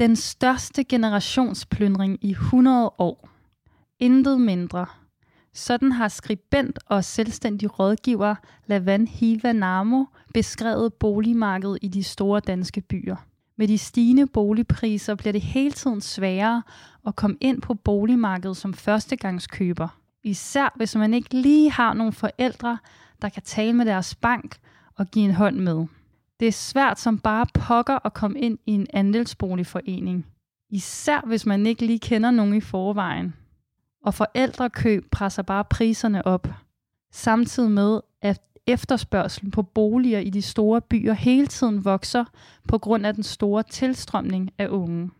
Den 0.00 0.16
største 0.16 0.84
generationsplyndring 0.84 2.24
i 2.24 2.30
100 2.30 2.90
år. 2.98 3.28
Intet 3.98 4.40
mindre. 4.40 4.86
Sådan 5.54 5.92
har 5.92 6.08
skribent 6.08 6.78
og 6.86 7.04
selvstændig 7.04 7.78
rådgiver 7.78 8.34
Lavan 8.66 9.06
Hiva 9.06 9.52
Namo 9.52 10.04
beskrevet 10.34 10.94
boligmarkedet 10.94 11.78
i 11.82 11.88
de 11.88 12.02
store 12.02 12.40
danske 12.40 12.80
byer. 12.80 13.16
Med 13.58 13.68
de 13.68 13.78
stigende 13.78 14.26
boligpriser 14.26 15.14
bliver 15.14 15.32
det 15.32 15.40
hele 15.40 15.72
tiden 15.72 16.00
sværere 16.00 16.62
at 17.06 17.16
komme 17.16 17.36
ind 17.40 17.62
på 17.62 17.74
boligmarkedet 17.74 18.56
som 18.56 18.74
førstegangskøber. 18.74 19.88
Især 20.24 20.72
hvis 20.76 20.96
man 20.96 21.14
ikke 21.14 21.34
lige 21.34 21.70
har 21.70 21.94
nogle 21.94 22.12
forældre, 22.12 22.78
der 23.22 23.28
kan 23.28 23.42
tale 23.42 23.72
med 23.72 23.86
deres 23.86 24.14
bank 24.14 24.56
og 24.96 25.06
give 25.06 25.24
en 25.24 25.34
hånd 25.34 25.56
med. 25.56 25.86
Det 26.40 26.48
er 26.48 26.52
svært 26.52 27.00
som 27.00 27.18
bare 27.18 27.46
pokker 27.54 27.98
at 28.06 28.14
komme 28.14 28.40
ind 28.40 28.58
i 28.66 28.72
en 28.72 28.86
andelsboligforening. 28.92 30.26
Især 30.70 31.26
hvis 31.26 31.46
man 31.46 31.66
ikke 31.66 31.86
lige 31.86 31.98
kender 31.98 32.30
nogen 32.30 32.54
i 32.54 32.60
forvejen. 32.60 33.34
Og 34.04 34.14
forældrekøb 34.14 35.10
presser 35.10 35.42
bare 35.42 35.64
priserne 35.64 36.26
op. 36.26 36.48
Samtidig 37.12 37.70
med, 37.70 38.00
at 38.22 38.40
efterspørgselen 38.66 39.50
på 39.50 39.62
boliger 39.62 40.18
i 40.18 40.30
de 40.30 40.42
store 40.42 40.80
byer 40.80 41.12
hele 41.12 41.46
tiden 41.46 41.84
vokser 41.84 42.24
på 42.68 42.78
grund 42.78 43.06
af 43.06 43.14
den 43.14 43.22
store 43.22 43.62
tilstrømning 43.62 44.50
af 44.58 44.68
unge. 44.68 45.10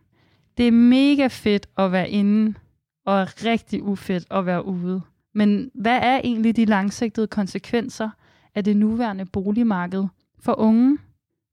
Det 0.57 0.67
er 0.67 0.71
mega 0.71 1.27
fedt 1.27 1.67
at 1.77 1.91
være 1.91 2.09
inde, 2.09 2.53
og 3.05 3.27
rigtig 3.45 3.83
ufedt 3.83 4.25
at 4.31 4.45
være 4.45 4.65
ude. 4.65 5.01
Men 5.33 5.71
hvad 5.73 5.99
er 6.01 6.21
egentlig 6.23 6.55
de 6.55 6.65
langsigtede 6.65 7.27
konsekvenser 7.27 8.09
af 8.55 8.63
det 8.63 8.77
nuværende 8.77 9.25
boligmarked 9.25 10.07
for 10.39 10.59
unge? 10.59 10.97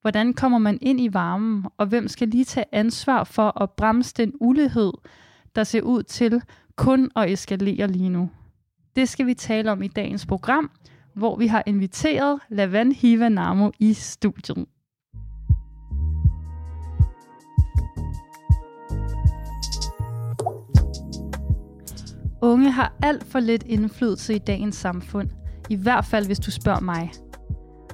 Hvordan 0.01 0.35
kommer 0.35 0.59
man 0.59 0.79
ind 0.83 1.01
i 1.01 1.09
varmen, 1.13 1.65
og 1.77 1.87
hvem 1.87 2.09
skal 2.09 2.29
lige 2.29 2.45
tage 2.45 2.67
ansvar 2.73 3.25
for 3.25 3.63
at 3.63 3.71
bremse 3.71 4.15
den 4.17 4.33
ulighed, 4.41 4.93
der 5.55 5.65
ser 5.65 5.83
ud 5.83 6.03
til 6.03 6.43
kun 6.77 7.11
at 7.17 7.31
eskalere 7.31 7.87
lige 7.87 8.09
nu? 8.09 8.31
Det 8.97 9.09
skal 9.09 9.27
vi 9.27 9.35
tale 9.35 9.73
om 9.73 9.83
i 9.83 9.89
dagens 9.89 10.27
program, 10.27 10.71
hvor 11.15 11.37
vi 11.37 11.47
har 11.47 11.63
inviteret 11.67 12.41
Lavan 12.49 12.93
Hiva 12.93 13.29
Namo 13.29 13.71
i 13.79 13.93
studiet. 13.93 14.67
Unge 22.43 22.71
har 22.71 22.93
alt 23.03 23.25
for 23.25 23.41
lidt 23.41 23.63
indflydelse 23.63 24.35
i 24.35 24.39
dagens 24.39 24.77
samfund. 24.77 25.31
I 25.71 25.77
hvert 25.77 26.05
fald, 26.05 26.27
hvis 26.27 26.39
du 26.39 26.51
spørger 26.51 26.81
mig. 26.81 27.11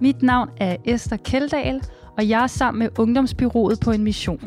Mit 0.04 0.22
navn 0.22 0.50
er 0.56 0.76
Esther 0.84 1.16
Keldahl, 1.16 1.82
og 2.18 2.28
jeg 2.28 2.42
er 2.42 2.46
sammen 2.46 2.78
med 2.78 2.98
Ungdomsbyrået 2.98 3.80
på 3.80 3.90
en 3.90 4.04
mission. 4.04 4.40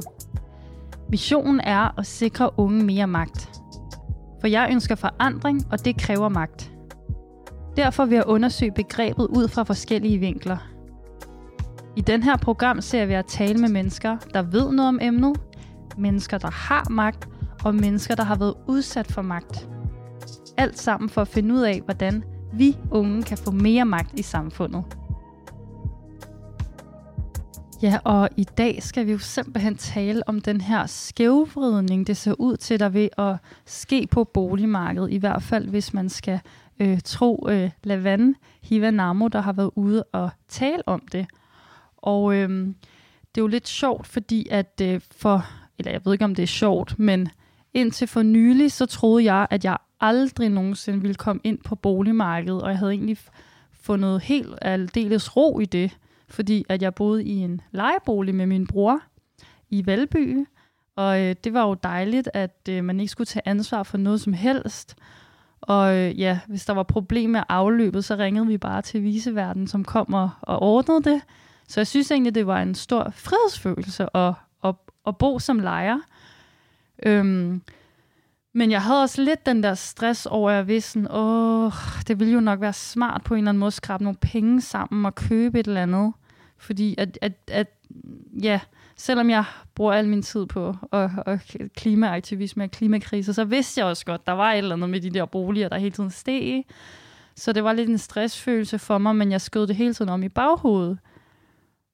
Missionen 1.10 1.60
er 1.60 2.00
at 2.00 2.06
sikre 2.06 2.60
unge 2.60 2.84
mere 2.84 3.08
magt. 3.08 3.50
For 4.42 4.48
jeg 4.48 4.70
ønsker 4.72 4.96
forandring, 4.96 5.68
og 5.72 5.86
det 5.86 5.98
kræver 6.02 6.30
magt. 6.30 6.72
Derfor 7.78 8.06
vil 8.06 8.16
jeg 8.16 8.24
undersøge 8.28 8.72
begrebet 8.72 9.28
ud 9.28 9.48
fra 9.48 9.64
forskellige 9.64 10.18
vinkler. 10.18 10.58
I 11.96 12.02
den 12.02 12.24
her 12.24 12.38
program 12.38 12.82
ser 12.82 13.06
vi 13.06 13.14
at 13.14 13.26
tale 13.26 13.58
med 13.62 13.70
mennesker, 13.70 14.18
der 14.34 14.42
ved 14.42 14.72
noget 14.72 14.90
om 14.90 15.00
emnet, 15.02 15.38
mennesker, 15.98 16.38
der 16.38 16.52
har 16.52 16.90
magt, 16.90 17.28
og 17.64 17.76
mennesker, 17.76 18.16
der 18.16 18.24
har 18.24 18.36
været 18.36 18.56
udsat 18.68 19.08
for 19.08 19.22
magt. 19.22 19.70
Alt 20.58 20.80
sammen 20.80 21.10
for 21.10 21.22
at 21.22 21.28
finde 21.28 21.54
ud 21.54 21.62
af, 21.62 21.82
hvordan 21.86 22.24
vi 22.54 22.78
unge 22.92 23.24
kan 23.24 23.38
få 23.38 23.52
mere 23.52 23.86
magt 23.86 24.20
i 24.20 24.22
samfundet. 24.22 24.84
Ja, 27.82 27.98
og 28.04 28.30
i 28.38 28.44
dag 28.44 28.84
skal 28.84 29.08
vi 29.08 29.12
jo 29.12 29.18
simpelthen 29.18 29.78
tale 29.78 30.30
om 30.30 30.42
den 30.42 30.62
her 30.62 30.86
skævvridning, 30.86 32.08
det 32.08 32.18
ser 32.18 32.34
ud 32.40 32.58
til, 32.58 32.80
der 32.80 32.90
ved 32.90 33.10
at 33.18 33.36
ske 33.66 34.08
på 34.12 34.24
boligmarkedet, 34.24 35.12
i 35.12 35.18
hvert 35.18 35.44
fald 35.44 35.68
hvis 35.68 35.94
man 35.94 36.10
skal 36.10 36.40
øh, 36.80 37.00
tro 37.04 37.48
øh, 37.50 37.70
Lavan 37.84 38.36
Hivanamo, 38.62 39.28
der 39.28 39.42
har 39.42 39.54
været 39.54 39.72
ude 39.76 40.04
og 40.04 40.30
tale 40.48 40.88
om 40.88 41.02
det. 41.12 41.28
Og 41.98 42.36
øh, 42.36 42.50
det 43.36 43.38
er 43.38 43.42
jo 43.42 43.48
lidt 43.48 43.68
sjovt, 43.68 44.08
fordi 44.08 44.48
at 44.52 44.82
øh, 44.82 45.02
for, 45.12 45.46
eller 45.80 45.92
jeg 45.92 46.02
ved 46.06 46.14
ikke 46.14 46.26
om 46.26 46.36
det 46.36 46.44
er 46.44 46.48
sjovt, 46.48 47.00
men 47.00 47.30
indtil 47.74 48.08
for 48.08 48.22
nylig, 48.22 48.72
så 48.72 48.86
troede 48.86 49.34
jeg, 49.34 49.48
at 49.50 49.66
jeg 49.66 49.78
aldrig 50.00 50.50
nogensinde 50.50 51.02
ville 51.02 51.16
komme 51.16 51.42
ind 51.44 51.60
på 51.66 51.76
boligmarkedet, 51.76 52.62
og 52.62 52.70
jeg 52.70 52.78
havde 52.78 52.92
egentlig 52.92 53.18
fundet 53.82 54.22
helt 54.22 54.56
aldeles 54.62 55.38
ro 55.38 55.60
i 55.60 55.66
det, 55.66 55.98
fordi 56.30 56.66
at 56.70 56.82
jeg 56.82 56.96
boede 56.96 57.24
i 57.24 57.32
en 57.32 57.62
lejebolig 57.72 58.36
med 58.36 58.46
min 58.46 58.68
bror 58.68 59.02
i 59.70 59.86
Valby, 59.86 60.46
og 60.96 61.22
øh, 61.22 61.36
det 61.44 61.54
var 61.54 61.68
jo 61.68 61.74
dejligt, 61.74 62.30
at 62.34 62.70
øh, 62.70 62.84
man 62.84 63.00
ikke 63.00 63.12
skulle 63.12 63.26
tage 63.26 63.48
ansvar 63.48 63.84
for 63.84 63.98
noget 63.98 64.22
som 64.22 64.34
helst. 64.34 64.96
Og 65.62 65.96
øh, 65.96 66.20
ja, 66.20 66.40
hvis 66.48 66.66
der 66.66 66.74
var 66.74 66.84
problemer 66.84 67.32
med 67.32 67.44
afløbet, 67.50 68.06
så 68.06 68.16
ringede 68.16 68.48
vi 68.48 68.58
bare 68.58 68.82
til 68.82 69.04
viseverden, 69.04 69.68
som 69.68 69.84
kom 69.84 70.14
og, 70.14 70.30
og 70.42 70.62
ordnede 70.62 71.04
det. 71.04 71.22
Så 71.68 71.80
jeg 71.80 71.88
synes 71.88 72.12
egentlig, 72.12 72.36
det 72.36 72.48
var 72.48 72.62
en 72.62 72.76
stor 72.76 73.12
frihedsfølelse 73.16 74.18
at, 74.18 74.34
at, 74.64 74.76
at 75.08 75.18
bo 75.18 75.40
som 75.40 75.60
lejer. 75.60 76.00
Øhm, 77.06 77.62
men 78.58 78.72
jeg 78.72 78.84
havde 78.84 79.02
også 79.02 79.22
lidt 79.22 79.46
den 79.46 79.64
der 79.64 79.74
stress 79.74 80.26
over, 80.26 80.52
at 80.52 80.56
jeg 80.56 80.68
vidste 80.68 80.92
sådan, 80.92 81.08
åh, 81.12 81.72
det 82.08 82.20
ville 82.20 82.34
jo 82.34 82.40
nok 82.40 82.62
være 82.62 82.74
smart 82.74 83.24
på 83.24 83.34
en 83.34 83.38
eller 83.38 83.50
anden 83.50 83.60
måde 83.60 83.68
at 83.68 83.74
skrabe 83.74 84.04
nogle 84.04 84.18
penge 84.22 84.62
sammen 84.62 85.06
og 85.06 85.16
købe 85.16 85.60
et 85.60 85.68
eller 85.68 85.82
andet. 85.82 86.14
Fordi 86.58 86.96
at, 86.98 87.20
at, 87.22 87.34
at 87.48 87.68
ja, 88.42 88.60
selvom 88.96 89.30
jeg 89.30 89.44
bruger 89.76 89.94
al 89.94 90.08
min 90.08 90.22
tid 90.22 90.46
på 90.46 90.76
og, 90.92 91.12
og 91.26 91.40
klimaaktivisme 91.76 92.64
og 92.64 92.72
klimakrise, 92.72 93.34
så 93.34 93.44
vidste 93.44 93.80
jeg 93.80 93.88
også 93.88 94.06
godt, 94.06 94.28
der 94.28 94.34
var 94.34 94.52
et 94.52 94.58
eller 94.58 94.76
andet 94.76 94.90
med 94.90 95.02
de 95.02 95.10
der 95.10 95.26
boliger, 95.26 95.70
der 95.70 95.78
hele 95.78 95.92
tiden 95.92 96.12
steg. 96.12 96.66
Så 97.36 97.54
det 97.54 97.64
var 97.64 97.74
lidt 97.74 97.90
en 97.90 97.98
stressfølelse 97.98 98.80
for 98.80 98.98
mig, 98.98 99.16
men 99.16 99.32
jeg 99.32 99.42
skød 99.42 99.68
det 99.68 99.76
hele 99.76 99.94
tiden 99.94 100.10
om 100.10 100.24
i 100.24 100.30
baghovedet. 100.30 100.98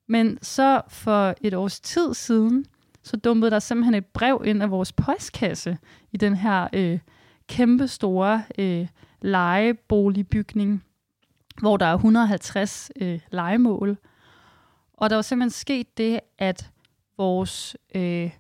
Men 0.08 0.38
så 0.42 0.82
for 0.90 1.36
et 1.42 1.54
års 1.54 1.80
tid 1.80 2.14
siden, 2.14 2.66
så 3.04 3.18
dumpede 3.18 3.52
der 3.52 3.60
simpelthen 3.60 3.96
et 3.96 4.06
brev 4.06 4.42
ind 4.46 4.64
af 4.64 4.72
vores 4.72 4.92
postkasse 4.92 5.78
i 6.14 6.18
den 6.18 6.36
her 6.36 6.68
øh, 6.74 7.00
kæmpe 7.48 7.88
store 7.88 8.44
øh, 8.58 8.88
lejeboligbygning, 9.22 10.84
hvor 11.60 11.78
der 11.78 11.86
er 11.86 11.94
150 11.94 12.92
øh, 13.02 13.20
legemål. 13.32 13.98
Og 14.94 15.10
der 15.10 15.16
var 15.16 15.22
simpelthen 15.22 15.50
sket 15.50 15.98
det, 15.98 16.20
at 16.38 16.70
vores, 17.18 17.78
øh, 17.96 18.32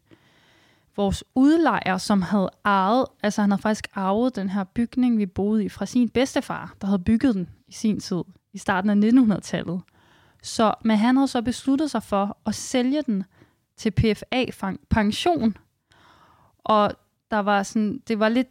vores 0.97 1.23
udlejer, 1.35 1.97
som 1.97 2.21
havde 2.21 2.49
arvet, 2.63 3.05
altså 3.23 3.41
han 3.41 3.51
havde 3.51 3.61
faktisk 3.61 3.87
arvet 3.93 4.35
den 4.35 4.49
her 4.49 4.63
bygning, 4.63 5.17
vi 5.17 5.25
boede 5.25 5.65
i, 5.65 5.69
fra 5.69 5.85
sin 5.85 6.09
bedstefar, 6.09 6.75
der 6.81 6.87
havde 6.87 7.03
bygget 7.03 7.35
den 7.35 7.49
i 7.67 7.71
sin 7.71 7.99
tid, 7.99 8.23
i 8.53 8.57
starten 8.57 8.89
af 8.89 9.09
1900-tallet. 9.09 9.81
Så, 10.43 10.73
men 10.85 10.97
han 10.97 11.15
havde 11.15 11.27
så 11.27 11.41
besluttet 11.41 11.91
sig 11.91 12.03
for 12.03 12.37
at 12.45 12.55
sælge 12.55 13.01
den 13.01 13.23
til 13.77 13.91
PFA 13.91 14.45
Pension. 14.89 15.57
Og 16.63 16.91
der 17.33 17.39
var 17.39 17.63
sådan, 17.63 18.01
det 18.07 18.19
var 18.19 18.29
lidt, 18.29 18.47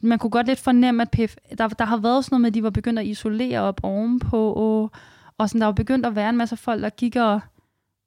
man 0.00 0.18
kunne 0.18 0.30
godt 0.30 0.46
lidt 0.46 0.60
fornemme, 0.60 1.02
at 1.02 1.10
PF, 1.10 1.36
der, 1.58 1.68
der 1.68 1.84
har 1.84 1.96
været 1.96 2.24
sådan 2.24 2.34
noget 2.34 2.40
med, 2.40 2.50
at 2.50 2.54
de 2.54 2.62
var 2.62 2.70
begyndt 2.70 2.98
at 2.98 3.06
isolere 3.06 3.60
op 3.60 3.80
ovenpå, 3.82 4.52
og, 4.52 4.90
og 5.38 5.48
sådan, 5.48 5.60
der 5.60 5.66
var 5.66 5.72
begyndt 5.72 6.06
at 6.06 6.14
være 6.14 6.28
en 6.28 6.36
masse 6.36 6.56
folk, 6.56 6.82
der 6.82 6.90
gik 6.90 7.16
og, 7.16 7.40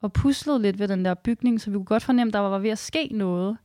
og 0.02 0.14
puslede 0.14 0.62
lidt 0.62 0.80
ved 0.80 0.88
den 0.88 1.06
der 1.06 1.14
bygning, 1.14 1.62
så 1.62 1.70
vi 1.70 1.76
kunne 1.76 1.86
godt 1.86 2.04
fornemme, 2.04 2.30
at 2.30 2.34
der 2.34 2.40
var 2.40 2.60
ved 2.60 2.70
at 2.70 2.78
ske 2.78 3.10
noget. 3.12 3.58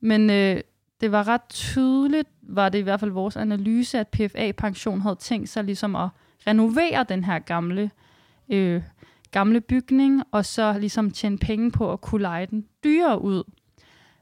Men 0.00 0.30
øh, 0.30 0.60
det 1.00 1.12
var 1.12 1.28
ret 1.28 1.48
tydeligt, 1.48 2.28
var 2.42 2.68
det 2.68 2.78
i 2.78 2.82
hvert 2.82 3.00
fald 3.00 3.10
vores 3.10 3.36
analyse, 3.36 3.98
at 3.98 4.08
PFA 4.08 4.52
Pension 4.52 5.00
havde 5.00 5.16
tænkt 5.16 5.48
sig 5.48 5.64
ligesom 5.64 5.96
at 5.96 6.08
renovere 6.46 7.04
den 7.08 7.24
her 7.24 7.38
gamle 7.38 7.90
øh, 8.48 8.82
gamle 9.30 9.60
bygning, 9.60 10.22
og 10.30 10.44
så 10.44 10.78
ligesom 10.78 11.10
tjene 11.10 11.38
penge 11.38 11.70
på 11.70 11.92
at 11.92 12.00
kunne 12.00 12.22
lege 12.22 12.46
den 12.46 12.66
dyrere 12.84 13.22
ud. 13.22 13.42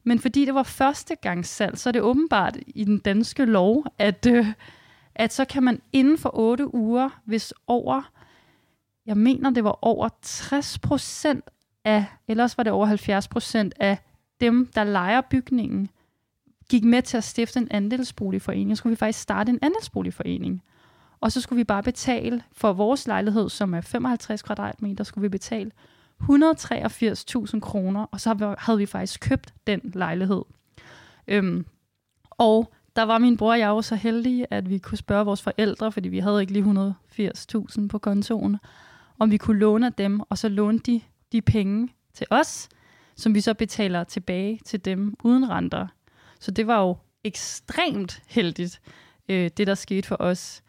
Men 0.06 0.18
fordi 0.18 0.44
det 0.44 0.54
var 0.54 0.62
første 0.62 1.14
gang 1.14 1.46
salg, 1.46 1.78
så 1.78 1.90
er 1.90 1.92
det 1.92 2.02
åbenbart 2.02 2.56
i 2.66 2.84
den 2.84 2.98
danske 2.98 3.44
lov, 3.44 3.84
at, 3.98 4.26
øh, 4.30 4.46
at 5.14 5.32
så 5.32 5.44
kan 5.44 5.62
man 5.62 5.80
inden 5.92 6.18
for 6.18 6.30
8 6.34 6.74
uger, 6.74 7.20
hvis 7.24 7.54
over, 7.66 8.12
jeg 9.06 9.16
mener 9.16 9.50
det 9.50 9.64
var 9.64 9.78
over 9.82 10.08
60 10.22 10.78
procent 10.78 11.44
af, 11.84 12.04
ellers 12.28 12.58
var 12.58 12.64
det 12.64 12.72
over 12.72 12.86
70 12.86 13.28
procent 13.28 13.74
af 13.80 13.98
dem, 14.40 14.66
der 14.74 14.84
leger 14.84 15.20
bygningen, 15.20 15.90
gik 16.70 16.84
med 16.84 17.02
til 17.02 17.16
at 17.16 17.24
stifte 17.24 17.58
en 17.58 17.68
andelsboligforening. 17.70 18.76
Så 18.76 18.80
skulle 18.80 18.90
vi 18.90 18.96
faktisk 18.96 19.20
starte 19.20 19.50
en 19.50 19.58
andelsboligforening. 19.62 20.62
Og 21.20 21.32
så 21.32 21.40
skulle 21.40 21.56
vi 21.56 21.64
bare 21.64 21.82
betale 21.82 22.42
for 22.52 22.72
vores 22.72 23.06
lejlighed, 23.06 23.48
som 23.48 23.74
er 23.74 23.80
55 23.80 24.42
kvadratmeter, 24.42 25.04
skulle 25.04 25.22
vi 25.22 25.28
betale 25.28 25.70
183.000 26.22 27.60
kroner, 27.60 28.06
og 28.10 28.20
så 28.20 28.54
havde 28.58 28.78
vi 28.78 28.86
faktisk 28.86 29.20
købt 29.20 29.54
den 29.66 29.80
lejlighed. 29.84 30.42
Øhm, 31.28 31.66
og 32.30 32.72
der 32.96 33.02
var 33.02 33.18
min 33.18 33.36
bror 33.36 33.52
og 33.52 33.58
jeg 33.58 33.68
jo 33.68 33.82
så 33.82 33.96
heldige, 33.96 34.46
at 34.50 34.70
vi 34.70 34.78
kunne 34.78 34.98
spørge 34.98 35.24
vores 35.24 35.42
forældre, 35.42 35.92
fordi 35.92 36.08
vi 36.08 36.18
havde 36.18 36.40
ikke 36.40 36.52
lige 36.52 36.92
180.000 37.18 37.88
på 37.88 37.98
kontoen, 37.98 38.56
om 39.18 39.30
vi 39.30 39.36
kunne 39.36 39.58
låne 39.58 39.90
dem, 39.98 40.20
og 40.20 40.38
så 40.38 40.48
låne 40.48 40.78
de, 40.78 41.00
de 41.32 41.42
penge 41.42 41.88
til 42.14 42.26
os, 42.30 42.68
som 43.16 43.34
vi 43.34 43.40
så 43.40 43.54
betaler 43.54 44.04
tilbage 44.04 44.60
til 44.64 44.84
dem 44.84 45.16
uden 45.24 45.50
renter. 45.50 45.86
Så 46.40 46.50
det 46.50 46.66
var 46.66 46.80
jo 46.80 46.96
ekstremt 47.24 48.22
heldigt, 48.26 48.80
øh, 49.28 49.50
det 49.56 49.66
der 49.66 49.74
skete 49.74 50.08
for 50.08 50.16
os. 50.20 50.62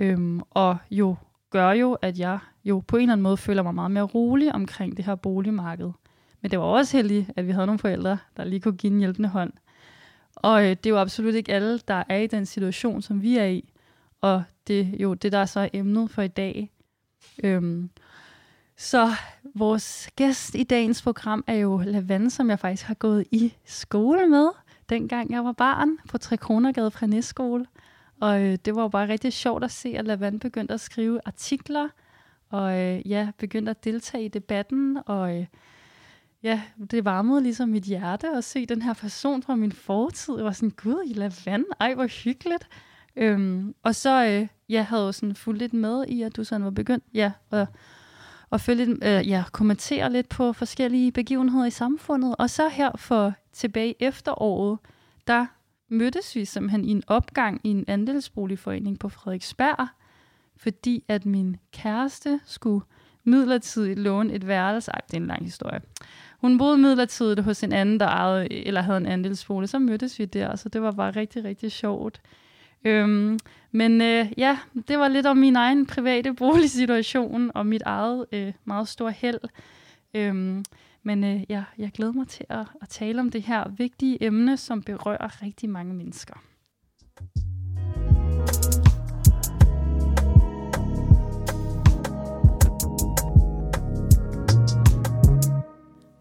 Øhm, 0.00 0.40
og 0.50 0.76
jo 0.90 1.16
gør 1.52 1.70
jo, 1.70 1.92
at 1.92 2.18
jeg 2.18 2.38
jo 2.64 2.82
på 2.86 2.96
en 2.96 3.02
eller 3.02 3.12
anden 3.12 3.22
måde 3.22 3.36
føler 3.36 3.62
mig 3.62 3.74
meget 3.74 3.90
mere 3.90 4.04
rolig 4.04 4.54
omkring 4.54 4.96
det 4.96 5.04
her 5.04 5.14
boligmarked. 5.14 5.90
Men 6.40 6.50
det 6.50 6.58
var 6.58 6.64
også 6.64 6.96
heldigt, 6.96 7.30
at 7.36 7.46
vi 7.46 7.52
havde 7.52 7.66
nogle 7.66 7.78
forældre, 7.78 8.18
der 8.36 8.44
lige 8.44 8.60
kunne 8.60 8.76
give 8.76 8.92
en 8.92 8.98
hjælpende 8.98 9.28
hånd. 9.28 9.52
Og 10.36 10.62
øh, 10.62 10.70
det 10.70 10.86
er 10.86 10.90
jo 10.90 10.98
absolut 10.98 11.34
ikke 11.34 11.52
alle, 11.52 11.78
der 11.78 12.02
er 12.08 12.16
i 12.16 12.26
den 12.26 12.46
situation, 12.46 13.02
som 13.02 13.22
vi 13.22 13.36
er 13.36 13.46
i. 13.46 13.72
Og 14.20 14.42
det 14.66 14.80
er 14.80 14.98
jo 15.00 15.14
det, 15.14 15.32
der 15.32 15.38
er 15.38 15.44
så 15.44 15.68
emnet 15.72 16.10
for 16.10 16.22
i 16.22 16.28
dag. 16.28 16.70
Øhm, 17.44 17.90
så 18.76 19.10
vores 19.54 20.10
gæst 20.16 20.54
i 20.54 20.62
dagens 20.62 21.02
program 21.02 21.44
er 21.46 21.54
jo 21.54 21.82
Lavand, 21.84 22.30
som 22.30 22.50
jeg 22.50 22.58
faktisk 22.58 22.86
har 22.86 22.94
gået 22.94 23.26
i 23.30 23.54
skole 23.64 24.28
med, 24.28 24.48
dengang 24.88 25.30
jeg 25.30 25.44
var 25.44 25.52
barn 25.52 25.98
på 26.08 26.18
Tre 26.18 26.36
Kronergade 26.36 26.90
fra 26.90 27.06
Næstskole. 27.06 27.66
Og 28.22 28.42
øh, 28.42 28.58
det 28.64 28.76
var 28.76 28.82
jo 28.82 28.88
bare 28.88 29.08
rigtig 29.08 29.32
sjovt 29.32 29.64
at 29.64 29.70
se, 29.70 29.88
at 29.88 30.04
Lavand 30.04 30.40
begyndte 30.40 30.74
at 30.74 30.80
skrive 30.80 31.20
artikler, 31.24 31.88
og 32.50 32.78
øh, 32.78 33.10
ja, 33.10 33.30
begyndte 33.38 33.70
at 33.70 33.84
deltage 33.84 34.24
i 34.24 34.28
debatten, 34.28 34.98
og 35.06 35.36
øh, 35.36 35.46
ja, 36.42 36.62
det 36.90 37.04
varmede 37.04 37.42
ligesom 37.42 37.68
mit 37.68 37.82
hjerte 37.82 38.28
at 38.28 38.44
se 38.44 38.66
den 38.66 38.82
her 38.82 38.94
person 38.94 39.42
fra 39.42 39.54
min 39.54 39.72
fortid. 39.72 40.36
Jeg 40.36 40.44
var 40.44 40.52
sådan, 40.52 40.70
gud, 40.70 41.04
i 41.06 41.12
Lavand, 41.12 41.64
ej, 41.80 41.94
hvor 41.94 42.06
hyggeligt. 42.24 42.68
Øhm, 43.16 43.74
og 43.82 43.94
så, 43.94 44.24
øh, 44.24 44.48
jeg 44.68 44.86
havde 44.86 45.02
jo 45.02 45.12
sådan 45.12 45.34
fulgt 45.34 45.58
lidt 45.58 45.72
med 45.72 46.04
i, 46.08 46.22
at 46.22 46.36
du 46.36 46.44
sådan 46.44 46.64
var 46.64 46.70
begyndt, 46.70 47.04
ja, 47.14 47.32
og, 47.50 47.66
og 48.50 48.60
følge 48.60 48.84
lidt, 48.84 49.04
øh, 49.04 49.28
ja, 49.28 49.44
kommentere 49.52 50.12
lidt 50.12 50.28
på 50.28 50.52
forskellige 50.52 51.12
begivenheder 51.12 51.64
i 51.64 51.70
samfundet. 51.70 52.36
Og 52.38 52.50
så 52.50 52.68
her 52.68 52.90
for 52.96 53.32
tilbage 53.52 54.02
efteråret, 54.02 54.78
der 55.26 55.46
mødtes 55.92 56.36
vi 56.36 56.44
simpelthen 56.44 56.84
i 56.84 56.90
en 56.90 57.02
opgang 57.06 57.60
i 57.64 57.68
en 57.68 57.84
andelsboligforening 57.88 58.98
på 58.98 59.08
Frederiksberg, 59.08 59.88
fordi 60.56 61.04
at 61.08 61.26
min 61.26 61.56
kæreste 61.72 62.40
skulle 62.44 62.84
midlertidigt 63.24 63.98
låne 63.98 64.34
et 64.34 64.46
værelse. 64.46 64.90
Ej, 64.90 65.00
det 65.06 65.14
er 65.14 65.20
en 65.20 65.26
lang 65.26 65.44
historie. 65.44 65.80
Hun 66.40 66.58
boede 66.58 66.78
midlertidigt 66.78 67.40
hos 67.40 67.62
en 67.62 67.72
anden, 67.72 68.00
der 68.00 68.06
ejede, 68.06 68.52
eller 68.52 68.80
havde 68.80 68.98
en 68.98 69.06
andelsbolig. 69.06 69.68
Så 69.68 69.78
mødtes 69.78 70.18
vi 70.18 70.24
der, 70.24 70.56
så 70.56 70.68
det 70.68 70.82
var 70.82 70.90
bare 70.90 71.10
rigtig, 71.10 71.44
rigtig 71.44 71.72
sjovt. 71.72 72.20
Øhm, 72.84 73.38
men 73.70 74.00
øh, 74.00 74.32
ja, 74.36 74.58
det 74.88 74.98
var 74.98 75.08
lidt 75.08 75.26
om 75.26 75.36
min 75.36 75.56
egen 75.56 75.86
private 75.86 76.34
boligsituation 76.42 77.50
og 77.54 77.66
mit 77.66 77.82
eget 77.82 78.26
øh, 78.32 78.52
meget 78.64 78.88
store 78.88 79.12
held. 79.12 79.40
Øhm, 80.14 80.64
men 81.02 81.24
øh, 81.24 81.40
jeg, 81.48 81.64
jeg 81.78 81.90
glæder 81.90 82.12
mig 82.12 82.28
til 82.28 82.46
at, 82.48 82.66
at 82.82 82.88
tale 82.88 83.20
om 83.20 83.30
det 83.30 83.42
her 83.42 83.68
vigtige 83.68 84.24
emne, 84.24 84.56
som 84.56 84.82
berører 84.82 85.42
rigtig 85.42 85.70
mange 85.70 85.94
mennesker. 85.94 86.34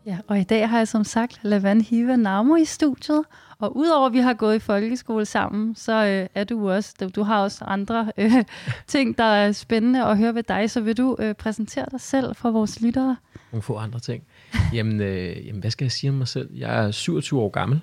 Ja, 0.05 0.17
og 0.27 0.39
i 0.39 0.43
dag 0.43 0.69
har 0.69 0.77
jeg 0.77 0.87
som 0.87 1.03
sagt 1.03 1.39
Lavan 1.43 1.81
Hiva 1.81 2.15
Namo 2.15 2.55
i 2.55 2.65
studiet, 2.65 3.23
og 3.59 3.77
udover 3.77 4.07
at 4.07 4.13
vi 4.13 4.19
har 4.19 4.33
gået 4.33 4.55
i 4.55 4.59
folkeskole 4.59 5.25
sammen, 5.25 5.75
så 5.75 6.05
øh, 6.05 6.27
er 6.35 6.43
du 6.43 6.71
også, 6.71 6.93
du, 6.99 7.09
du 7.15 7.23
har 7.23 7.41
også 7.41 7.65
andre 7.65 8.11
øh, 8.17 8.31
ting, 8.87 9.17
der 9.17 9.23
er 9.23 9.51
spændende 9.51 10.05
at 10.05 10.17
høre 10.17 10.35
ved 10.35 10.43
dig, 10.43 10.71
så 10.71 10.81
vil 10.81 10.97
du 10.97 11.15
øh, 11.19 11.35
præsentere 11.35 11.85
dig 11.91 12.01
selv 12.01 12.35
for 12.35 12.51
vores 12.51 12.81
lyttere? 12.81 13.17
Nogle 13.51 13.61
få 13.61 13.75
andre 13.75 13.99
ting. 13.99 14.23
Jamen, 14.73 15.01
øh, 15.01 15.47
jamen, 15.47 15.61
hvad 15.61 15.71
skal 15.71 15.85
jeg 15.85 15.91
sige 15.91 16.09
om 16.09 16.15
mig 16.15 16.27
selv? 16.27 16.53
Jeg 16.53 16.85
er 16.85 16.91
27 16.91 17.39
år 17.39 17.49
gammel. 17.49 17.81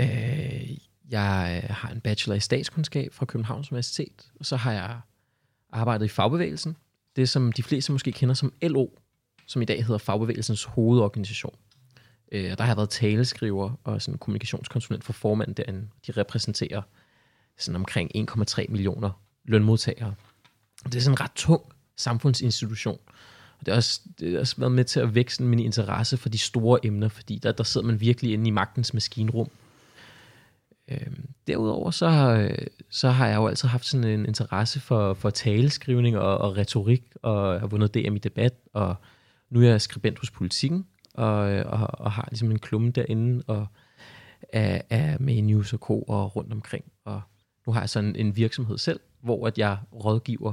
Øh, 0.00 0.70
jeg 1.10 1.64
har 1.70 1.88
en 1.88 2.00
bachelor 2.00 2.36
i 2.36 2.40
statskundskab 2.40 3.14
fra 3.14 3.26
Københavns 3.26 3.72
Universitet, 3.72 4.30
og 4.40 4.46
så 4.46 4.56
har 4.56 4.72
jeg 4.72 5.00
arbejdet 5.72 6.04
i 6.04 6.08
fagbevægelsen. 6.08 6.76
Det, 7.16 7.28
som 7.28 7.52
de 7.52 7.62
fleste 7.62 7.92
måske 7.92 8.12
kender 8.12 8.34
som 8.34 8.52
LO, 8.62 8.86
som 9.46 9.62
i 9.62 9.64
dag 9.64 9.84
hedder 9.84 9.98
Fagbevægelsens 9.98 10.64
hovedorganisation. 10.64 11.54
Øh, 12.32 12.44
der 12.44 12.62
har 12.62 12.66
jeg 12.66 12.76
været 12.76 12.90
taleskriver 12.90 13.72
og 13.84 14.02
sådan 14.02 14.18
kommunikationskonsulent 14.18 15.04
for 15.04 15.12
formanden 15.12 15.54
derinde. 15.54 15.88
De 16.06 16.12
repræsenterer 16.12 16.82
sådan 17.58 17.76
omkring 17.76 18.10
1,3 18.30 18.64
millioner 18.68 19.10
lønmodtagere. 19.44 20.14
Det 20.84 20.94
er 20.94 21.00
sådan 21.00 21.14
en 21.14 21.20
ret 21.20 21.32
tung 21.34 21.62
samfundsinstitution. 21.96 22.98
Og 23.62 23.66
det 23.66 23.74
har 23.74 23.76
også, 23.76 24.00
det 24.20 24.32
har 24.32 24.38
også 24.38 24.56
været 24.58 24.72
med 24.72 24.84
til 24.84 25.00
at 25.00 25.14
vækse 25.14 25.42
min 25.42 25.58
interesse 25.58 26.16
for 26.16 26.28
de 26.28 26.38
store 26.38 26.86
emner, 26.86 27.08
fordi 27.08 27.38
der, 27.38 27.52
der 27.52 27.64
sidder 27.64 27.86
man 27.86 28.00
virkelig 28.00 28.32
inde 28.32 28.48
i 28.48 28.50
magtens 28.50 28.94
maskinrum. 28.94 29.50
Øhm, 30.88 31.28
derudover 31.46 31.90
så, 31.90 32.06
øh, 32.06 32.66
så 32.90 33.10
har 33.10 33.26
jeg 33.26 33.36
jo 33.36 33.46
altid 33.46 33.68
haft 33.68 33.86
sådan 33.86 34.04
en 34.04 34.26
interesse 34.26 34.80
for, 34.80 35.14
for 35.14 35.30
taleskrivning 35.30 36.18
og, 36.18 36.38
og 36.38 36.56
retorik, 36.56 37.02
og 37.22 37.60
har 37.60 37.66
vundet 37.66 37.94
DM 37.94 38.16
i 38.16 38.18
debat, 38.18 38.54
og 38.72 38.94
nu 39.50 39.60
er 39.60 39.68
jeg 39.68 39.80
skribent 39.80 40.18
hos 40.18 40.30
Politikken, 40.30 40.86
og, 41.14 41.52
øh, 41.52 41.64
og, 41.66 42.00
og 42.00 42.12
har 42.12 42.28
ligesom 42.30 42.50
en 42.50 42.58
klumme 42.58 42.90
derinde, 42.90 43.42
og 43.46 43.66
er, 44.52 44.82
er 44.90 45.18
med 45.20 45.34
i 45.34 45.40
News 45.40 45.74
Co. 45.76 46.02
og 46.02 46.36
rundt 46.36 46.52
omkring. 46.52 46.84
Og 47.04 47.20
nu 47.66 47.72
har 47.72 47.80
jeg 47.80 47.90
sådan 47.90 48.16
en 48.16 48.36
virksomhed 48.36 48.78
selv, 48.78 49.00
hvor 49.20 49.46
at 49.46 49.58
jeg 49.58 49.78
rådgiver, 49.92 50.52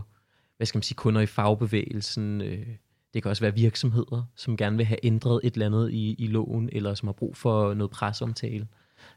hvad 0.57 0.67
skal 0.67 0.77
man 0.77 0.83
sige, 0.83 0.95
kunder 0.95 1.21
i 1.21 1.25
fagbevægelsen. 1.25 2.41
Øh, 2.41 2.67
det 3.13 3.23
kan 3.23 3.29
også 3.29 3.43
være 3.43 3.53
virksomheder, 3.53 4.23
som 4.35 4.57
gerne 4.57 4.77
vil 4.77 4.85
have 4.85 5.05
ændret 5.05 5.41
et 5.43 5.53
eller 5.53 5.65
andet 5.65 5.91
i, 5.91 6.13
i 6.13 6.27
loven, 6.27 6.69
eller 6.71 6.93
som 6.93 7.07
har 7.07 7.13
brug 7.13 7.37
for 7.37 7.73
noget 7.73 7.91
presseomtale. 7.91 8.67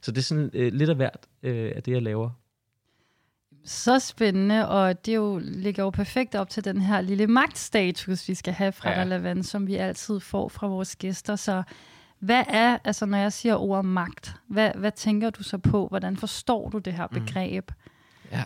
Så 0.01 0.11
det 0.11 0.19
er 0.19 0.23
sådan 0.23 0.51
øh, 0.55 0.73
lidt 0.73 0.91
af 0.91 0.97
hvert 0.97 1.27
øh, 1.43 1.73
af 1.77 1.83
det, 1.83 1.93
jeg 1.93 2.03
laver. 2.03 2.31
Så 3.65 3.99
spændende, 3.99 4.69
og 4.69 5.07
det 5.07 5.15
jo, 5.15 5.41
ligger 5.43 5.83
jo 5.83 5.91
perfekt 5.91 6.35
op 6.35 6.51
til 6.51 6.65
den 6.65 6.81
her 6.81 7.01
lille 7.01 7.27
magtstatus, 7.27 8.29
vi 8.29 8.35
skal 8.35 8.55
have 8.55 8.73
fra 8.73 8.91
ja. 8.91 9.05
Lavand, 9.05 9.43
som 9.43 9.67
vi 9.67 9.77
altid 9.77 10.21
får 10.21 10.49
fra 10.49 10.67
vores 10.67 10.97
gæster. 10.97 11.37
Så 11.37 11.63
hvad 12.19 12.45
er, 12.49 12.79
altså 12.85 13.07
når 13.07 13.19
jeg 13.19 13.33
siger 13.33 13.55
ordet 13.55 13.85
magt, 13.85 14.35
hvad, 14.49 14.71
hvad 14.75 14.93
tænker 14.93 15.31
du 15.31 15.43
så 15.43 15.59
på? 15.59 15.89
Hvordan 15.89 16.17
forstår 16.17 16.69
du 16.69 16.79
det 16.79 16.93
her 16.93 17.07
mm. 17.13 17.21
begreb? 17.21 17.71
Mm. 17.71 18.29
Ja, 18.33 18.45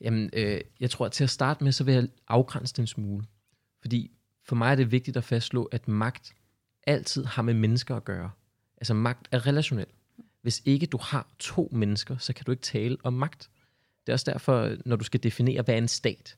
jamen, 0.00 0.30
øh, 0.32 0.60
jeg 0.80 0.90
tror, 0.90 1.06
at 1.06 1.12
til 1.12 1.24
at 1.24 1.30
starte 1.30 1.64
med, 1.64 1.72
så 1.72 1.84
vil 1.84 1.94
jeg 1.94 2.08
afgrænse 2.28 2.74
den 2.74 2.86
smule. 2.86 3.24
Fordi 3.80 4.10
for 4.52 4.56
mig 4.56 4.70
er 4.70 4.74
det 4.74 4.92
vigtigt 4.92 5.16
at 5.16 5.24
fastslå, 5.24 5.64
at 5.64 5.88
magt 5.88 6.34
altid 6.86 7.24
har 7.24 7.42
med 7.42 7.54
mennesker 7.54 7.96
at 7.96 8.04
gøre. 8.04 8.30
Altså 8.76 8.94
magt 8.94 9.28
er 9.30 9.46
relationel. 9.46 9.86
Hvis 10.42 10.62
ikke 10.64 10.86
du 10.86 10.98
har 11.00 11.26
to 11.38 11.68
mennesker, 11.72 12.16
så 12.16 12.32
kan 12.32 12.44
du 12.44 12.50
ikke 12.50 12.62
tale 12.62 12.96
om 13.04 13.12
magt. 13.12 13.50
Det 14.06 14.12
er 14.12 14.14
også 14.14 14.30
derfor, 14.30 14.76
når 14.84 14.96
du 14.96 15.04
skal 15.04 15.22
definere, 15.22 15.62
hvad 15.62 15.74
er 15.74 15.78
en 15.78 15.88
stat, 15.88 16.36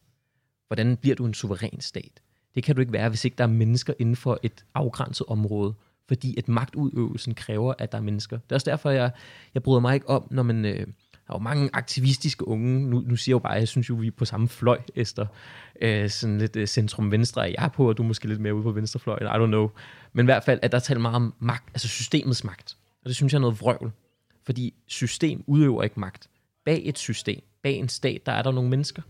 hvordan 0.66 0.97
bliver 0.97 1.16
du 1.16 1.25
en 1.25 1.35
suveræn 1.35 1.80
stat? 1.80 2.23
Det 2.54 2.64
kan 2.64 2.75
du 2.75 2.80
ikke 2.80 2.92
være, 2.92 3.09
hvis 3.09 3.25
ikke 3.25 3.37
der 3.37 3.44
er 3.44 3.49
mennesker 3.49 3.94
inden 3.99 4.16
for 4.16 4.38
et 4.42 4.64
afgrænset 4.75 5.26
område, 5.26 5.75
fordi 6.09 6.38
at 6.38 6.49
magtudøvelsen 6.49 7.35
kræver, 7.35 7.75
at 7.78 7.92
der 7.92 7.99
er 7.99 8.02
mennesker. 8.02 8.37
Det 8.37 8.52
er 8.52 8.56
også 8.56 8.71
derfor, 8.71 8.90
jeg, 8.90 9.11
jeg 9.54 9.62
bryder 9.62 9.80
mig 9.80 9.94
ikke 9.94 10.09
om, 10.09 10.26
når 10.30 10.42
man... 10.42 10.64
Øh, 10.64 10.87
der 11.26 11.33
er 11.33 11.38
jo 11.38 11.43
mange 11.43 11.71
aktivistiske 11.73 12.49
unge, 12.49 12.90
nu, 12.90 13.00
nu 13.00 13.16
siger 13.16 13.33
jeg 13.33 13.35
jo 13.35 13.49
bare, 13.49 13.52
jeg 13.52 13.69
synes 13.69 13.88
jo, 13.90 13.95
vi 13.95 14.07
er 14.07 14.11
på 14.11 14.25
samme 14.25 14.49
fløj, 14.49 14.78
Esther. 14.95 15.26
Øh, 15.83 16.11
sådan 16.11 16.38
lidt 16.38 16.57
øh, 16.57 16.66
centrum-venstre 16.66 17.49
er 17.50 17.54
jeg 17.59 17.71
på, 17.73 17.88
og 17.88 17.97
du 17.97 18.02
er 18.02 18.07
måske 18.07 18.28
lidt 18.28 18.40
mere 18.40 18.54
ude 18.54 18.62
på 18.62 18.73
venstrefløjen, 18.73 19.26
I 19.26 19.45
don't 19.45 19.47
know. 19.47 19.71
Men 20.12 20.25
i 20.25 20.26
hvert 20.26 20.45
fald, 20.45 20.59
at 20.62 20.73
der 20.73 20.78
taler 20.78 21.00
meget 21.00 21.16
om 21.16 21.35
magt, 21.38 21.69
altså 21.69 21.88
systemets 21.88 22.45
magt. 22.45 22.76
Og 23.02 23.09
det 23.09 23.16
synes 23.16 23.33
jeg 23.33 23.38
er 23.38 23.40
noget 23.40 23.61
vrøvl. 23.61 23.93
Fordi 24.47 24.75
system 24.87 25.45
udøver 25.47 25.83
ikke 25.83 26.00
magt. 26.00 26.28
Bag 26.64 26.83
et 26.85 26.99
system, 26.99 27.40
bag 27.62 27.75
en 27.75 27.88
stat, 27.88 28.26
der 28.26 28.33
er 28.33 28.43
der 28.43 28.52
nogle 28.52 28.71
mennesker. 28.71 29.02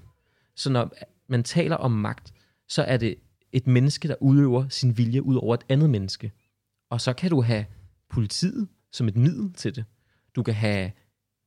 Så 0.56 0.70
når 0.70 0.92
man 1.28 1.42
taler 1.42 1.76
om 1.76 1.90
magt, 1.90 2.32
så 2.68 2.82
er 2.82 2.96
det 2.96 3.14
et 3.52 3.66
menneske, 3.66 4.08
der 4.08 4.14
udøver 4.20 4.68
sin 4.68 4.98
vilje 4.98 5.22
ud 5.22 5.36
over 5.36 5.54
et 5.54 5.64
andet 5.68 5.90
menneske. 5.90 6.32
Og 6.90 7.00
så 7.00 7.12
kan 7.12 7.30
du 7.30 7.42
have 7.42 7.64
politiet 8.10 8.68
som 8.92 9.08
et 9.08 9.16
middel 9.16 9.52
til 9.52 9.76
det. 9.76 9.84
Du 10.36 10.42
kan 10.42 10.54
have 10.54 10.90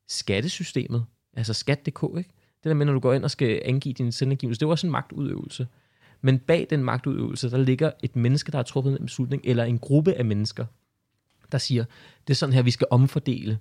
skattesystemet, 0.08 1.06
altså 1.34 1.54
skat.dk, 1.54 2.04
ikke? 2.18 2.30
Det 2.64 2.70
der 2.70 2.74
med, 2.74 2.86
når 2.86 2.94
du 2.94 3.00
går 3.00 3.14
ind 3.14 3.24
og 3.24 3.32
skal 3.32 3.62
angive 3.66 3.94
din 3.94 4.12
selvangivelse, 4.12 4.60
det 4.60 4.66
er 4.66 4.70
også 4.70 4.88
en 4.88 4.92
magtudøvelse. 4.92 5.68
Men 6.22 6.40
bag 6.40 6.68
den 6.70 6.84
magtudøvelse, 6.84 7.52
der 7.52 7.58
ligger 7.58 7.92
et 8.04 8.16
menneske, 8.16 8.52
der 8.52 8.58
har 8.58 8.64
truffet 8.64 9.00
en 9.00 9.06
beslutning, 9.06 9.42
eller 9.46 9.64
en 9.64 9.80
gruppe 9.80 10.14
af 10.14 10.26
mennesker, 10.26 10.66
der 11.52 11.58
siger, 11.58 11.86
det 12.28 12.34
er 12.34 12.36
sådan 12.36 12.54
her, 12.54 12.62
vi 12.62 12.72
skal 12.72 12.88
omfordele. 12.90 13.60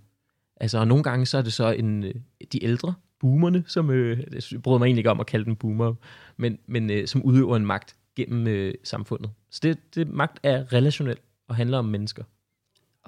Altså, 0.57 0.79
og 0.79 0.88
nogle 0.88 1.03
gange 1.03 1.26
så 1.26 1.38
er 1.38 1.43
det 1.43 1.53
så 1.53 1.71
en, 1.71 2.05
øh, 2.05 2.15
de 2.53 2.65
ældre, 2.65 2.95
boomerne, 3.21 3.65
som, 3.67 3.91
øh, 3.91 4.19
jeg 4.53 4.62
bryder 4.62 4.79
mig 4.79 4.87
egentlig 4.87 5.00
ikke 5.00 5.11
om 5.11 5.21
at 5.21 5.26
kalde 5.26 5.45
dem 5.45 5.57
boomer, 5.57 5.95
men, 6.37 6.59
men 6.67 6.91
øh, 6.91 7.07
som 7.07 7.23
udøver 7.23 7.57
en 7.57 7.67
magt 7.67 7.97
gennem 8.17 8.47
øh, 8.47 8.75
samfundet. 8.85 9.31
Så 9.50 9.61
det, 9.62 9.95
det 9.95 10.09
magt 10.09 10.41
er 10.43 10.73
relationelt 10.73 11.23
og 11.49 11.57
handler 11.57 11.79
om 11.79 11.85
mennesker. 11.85 12.25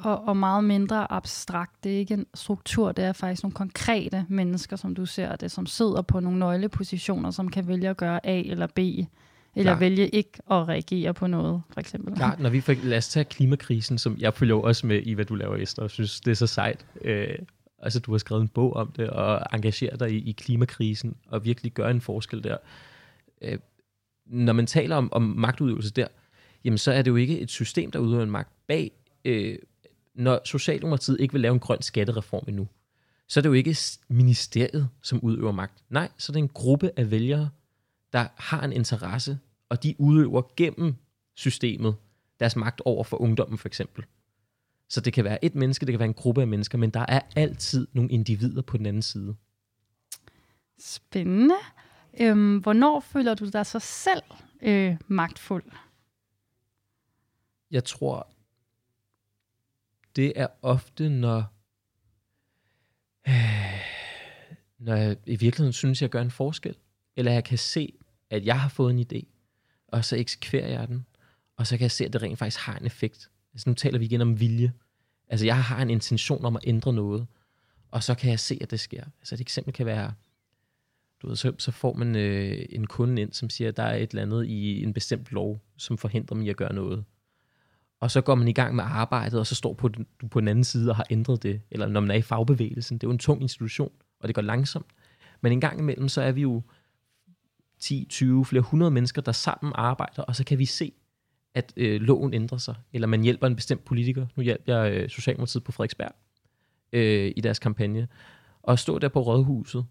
Og, 0.03 0.29
og 0.29 0.37
meget 0.37 0.65
mindre 0.65 1.13
abstrakt. 1.13 1.85
Det 1.85 1.95
er 1.95 1.99
ikke 1.99 2.15
en 2.15 2.27
struktur, 2.35 2.93
det 2.93 3.05
er 3.05 3.13
faktisk 3.13 3.43
nogle 3.43 3.55
konkrete 3.55 4.27
mennesker, 4.29 4.77
som 4.77 4.95
du 4.95 5.07
ser 5.07 5.37
det, 5.37 5.51
som 5.51 5.67
sidder 5.67 6.03
på 6.03 6.21
nogle 6.21 6.39
nøglepositioner, 6.39 7.31
som 7.31 7.49
kan 7.49 7.69
vælge 7.69 7.89
at 7.89 7.97
gøre 7.97 8.27
A 8.27 8.41
eller 8.41 8.67
B 8.67 8.79
Eller 8.79 9.09
Klart. 9.63 9.81
vælge 9.81 10.09
ikke 10.09 10.31
at 10.51 10.69
reagere 10.69 11.15
på 11.15 11.27
noget, 11.27 11.63
for 11.73 11.81
eksempel. 11.81 12.15
Klart, 12.17 12.41
når 12.41 12.51
vi 12.51 12.61
får, 12.61 12.75
lad 12.83 12.99
os 12.99 13.09
tage 13.09 13.25
klimakrisen, 13.25 13.99
som 13.99 14.17
jeg 14.19 14.35
følger 14.35 14.55
også 14.55 14.87
med 14.87 15.03
i, 15.03 15.13
hvad 15.13 15.25
du 15.25 15.35
laver, 15.35 15.57
Esther, 15.57 15.85
og 15.85 15.91
synes, 15.91 16.21
det 16.21 16.31
er 16.31 16.35
så 16.35 16.47
sejt. 16.47 16.87
Øh, 17.05 17.35
altså, 17.83 18.01
du 18.01 18.11
har 18.11 18.19
skrevet 18.19 18.43
en 18.43 18.49
bog 18.49 18.77
om 18.77 18.93
det, 18.97 19.11
og 19.11 19.41
engagerer 19.53 19.97
dig 19.97 20.11
i, 20.11 20.29
i 20.29 20.33
klimakrisen, 20.33 21.17
og 21.29 21.45
virkelig 21.45 21.73
gør 21.73 21.89
en 21.89 22.01
forskel 22.01 22.45
der. 22.45 22.57
Øh, 23.43 23.59
når 24.27 24.53
man 24.53 24.67
taler 24.67 24.97
om, 24.97 25.13
om 25.13 25.23
magtudøvelse 25.23 25.91
der, 25.91 26.07
jamen 26.65 26.79
så 26.79 26.93
er 26.93 27.03
det 27.03 27.11
jo 27.11 27.17
ikke 27.17 27.41
et 27.41 27.51
system, 27.51 27.91
der 27.91 27.99
udøver 27.99 28.23
en 28.23 28.31
magt 28.31 28.53
bag. 28.67 28.91
Øh, 29.25 29.59
når 30.19 30.41
Socialdemokratiet 30.45 31.21
ikke 31.21 31.33
vil 31.33 31.41
lave 31.41 31.53
en 31.53 31.61
grøn 31.61 31.83
skattereform 31.83 32.45
endnu, 32.49 32.69
så 33.29 33.41
er 33.41 33.43
det 33.43 33.49
jo 33.49 33.55
ikke 33.55 33.77
ministeriet, 34.09 34.89
som 35.03 35.21
udøver 35.21 35.53
magt. 35.53 35.85
Nej, 35.91 36.09
så 36.17 36.33
er 36.33 36.33
det 36.33 36.39
en 36.39 36.49
gruppe 36.49 36.91
af 36.97 37.11
vælgere, 37.11 37.51
der 38.13 38.27
har 38.37 38.63
en 38.63 38.73
interesse, 38.73 39.39
og 39.69 39.83
de 39.83 39.95
udøver 39.99 40.43
gennem 40.57 40.95
systemet 41.35 41.97
deres 42.41 42.57
magt 42.57 42.81
over 42.85 43.05
for 43.05 43.21
ungdommen 43.21 43.59
for 43.59 43.69
eksempel. 43.69 44.05
Så 44.89 45.01
det 45.01 45.13
kan 45.13 45.25
være 45.25 45.45
et 45.45 45.55
menneske, 45.55 45.87
det 45.87 45.93
kan 45.93 45.99
være 45.99 46.09
en 46.09 46.15
gruppe 46.15 46.41
af 46.41 46.47
mennesker, 46.47 46.79
men 46.79 46.91
der 46.91 47.05
er 47.09 47.21
altid 47.37 47.87
nogle 47.93 48.11
individer 48.11 48.63
på 48.63 48.77
den 48.77 48.87
anden 48.87 49.03
side. 49.03 49.35
Spændende. 50.79 51.55
Øhm, 52.21 52.59
hvornår 52.59 53.01
føler 53.01 53.35
du 53.35 53.49
dig 53.49 53.67
så 53.67 53.79
selv 53.79 54.23
øh, 54.63 54.97
magtfuld? 55.09 55.65
Jeg 57.71 57.85
tror, 57.85 58.29
det 60.17 60.33
er 60.37 60.47
ofte, 60.63 61.09
når, 61.09 61.45
øh, 63.29 63.35
når 64.87 64.95
jeg 64.95 65.17
i 65.27 65.37
virkeligheden 65.37 65.73
synes, 65.73 66.03
jeg 66.03 66.11
gør 66.11 66.23
en 66.23 66.31
forskel, 66.31 66.77
eller 67.17 67.33
jeg 67.33 67.45
kan 67.45 67.59
se, 67.59 67.93
at 68.31 68.47
jeg 68.47 68.61
har 68.61 68.69
fået 68.69 68.91
en 68.91 69.07
idé, 69.13 69.27
og 69.89 70.05
så 70.05 70.17
eksekverer 70.17 70.69
jeg 70.69 70.89
den, 70.89 71.07
og 71.57 71.67
så 71.67 71.77
kan 71.77 71.83
jeg 71.83 71.91
se, 71.91 72.05
at 72.05 72.13
det 72.13 72.23
rent 72.23 72.39
faktisk 72.39 72.61
har 72.61 72.79
en 72.79 72.87
effekt. 72.87 73.31
Altså 73.55 73.71
nu 73.71 73.75
taler 73.75 73.99
vi 73.99 74.05
igen 74.05 74.21
om 74.21 74.41
vilje. 74.41 74.73
Altså 75.29 75.47
jeg 75.47 75.65
har 75.65 75.83
en 75.83 75.91
intention 75.91 76.45
om 76.45 76.57
at 76.57 76.63
ændre 76.67 76.93
noget, 76.93 77.27
og 77.91 78.03
så 78.03 78.15
kan 78.15 78.31
jeg 78.31 78.41
se, 78.41 78.59
at 78.61 78.71
det 78.71 78.81
sker. 78.81 79.05
Altså 79.21 79.35
et 79.35 79.41
eksempel 79.41 79.75
kan 79.75 79.87
være, 79.87 80.13
du 81.23 81.29
ved, 81.29 81.37
så, 81.37 81.53
så 81.59 81.71
får 81.71 81.93
man 81.93 82.17
øh, 82.17 82.67
en 82.71 82.87
kunde 82.87 83.23
ind, 83.23 83.33
som 83.33 83.51
siger, 83.51 83.69
at 83.69 83.77
der 83.77 83.83
er 83.83 83.97
et 83.97 84.11
eller 84.11 84.23
andet 84.23 84.47
i 84.47 84.83
en 84.83 84.93
bestemt 84.93 85.33
lov, 85.33 85.61
som 85.77 85.99
forhindrer 85.99 86.37
mig 86.37 86.47
i 86.47 86.51
at 86.51 86.57
gøre 86.57 86.73
noget. 86.73 87.05
Og 88.01 88.11
så 88.11 88.21
går 88.21 88.35
man 88.35 88.49
i 88.49 88.53
gang 88.53 88.75
med 88.75 88.85
arbejdet, 88.87 89.41
og 89.41 89.47
så 89.47 89.55
står 89.55 89.73
på 89.75 89.89
den, 89.89 90.07
du 90.21 90.29
på 90.29 90.41
den 90.41 90.49
anden 90.49 90.65
side 90.65 90.91
og 90.91 90.97
har 90.97 91.07
ændret 91.11 91.43
det. 91.43 91.61
Eller 91.71 91.89
når 91.89 92.01
man 92.01 92.11
er 92.11 92.15
i 92.15 92.23
fagbevægelsen. 92.23 92.99
Det 92.99 93.07
er 93.07 93.09
jo 93.09 93.13
en 93.13 93.19
tung 93.19 93.43
institution, 93.43 93.93
og 94.21 94.29
det 94.29 94.35
går 94.35 94.43
langsomt. 94.43 94.87
Men 95.41 95.53
en 95.53 95.61
gang 95.61 95.79
imellem, 95.79 96.09
så 96.09 96.23
er 96.23 96.33
vi 96.33 96.41
jo 96.41 96.63
10, 97.81 98.07
20, 98.11 98.45
flere 98.45 98.63
hundrede 98.63 98.91
mennesker, 98.91 99.23
der 99.23 99.33
sammen 99.33 99.73
arbejder, 99.77 100.23
og 100.23 100.37
så 100.37 100.45
kan 100.45 100.59
vi 100.59 100.65
se, 100.65 100.93
at 101.55 101.73
øh, 101.77 102.01
loven 102.01 102.35
ændrer 102.35 102.59
sig. 102.59 102.75
Eller 102.93 103.07
man 103.07 103.23
hjælper 103.23 103.47
en 103.47 103.57
bestemt 103.57 103.85
politiker. 103.85 104.27
Nu 104.37 104.43
hjælper 104.43 104.77
jeg 104.77 104.93
øh, 104.93 105.09
Socialdemokratiet 105.09 105.65
på 105.65 105.73
Frederiksberg 105.73 106.13
øh, 106.93 107.33
i 107.37 107.41
deres 107.41 107.59
kampagne. 107.59 108.09
Og 108.63 108.73
at 108.73 108.79
stå 108.79 108.99
der 108.99 109.09
på 109.09 109.21
Rådhuset 109.21 109.87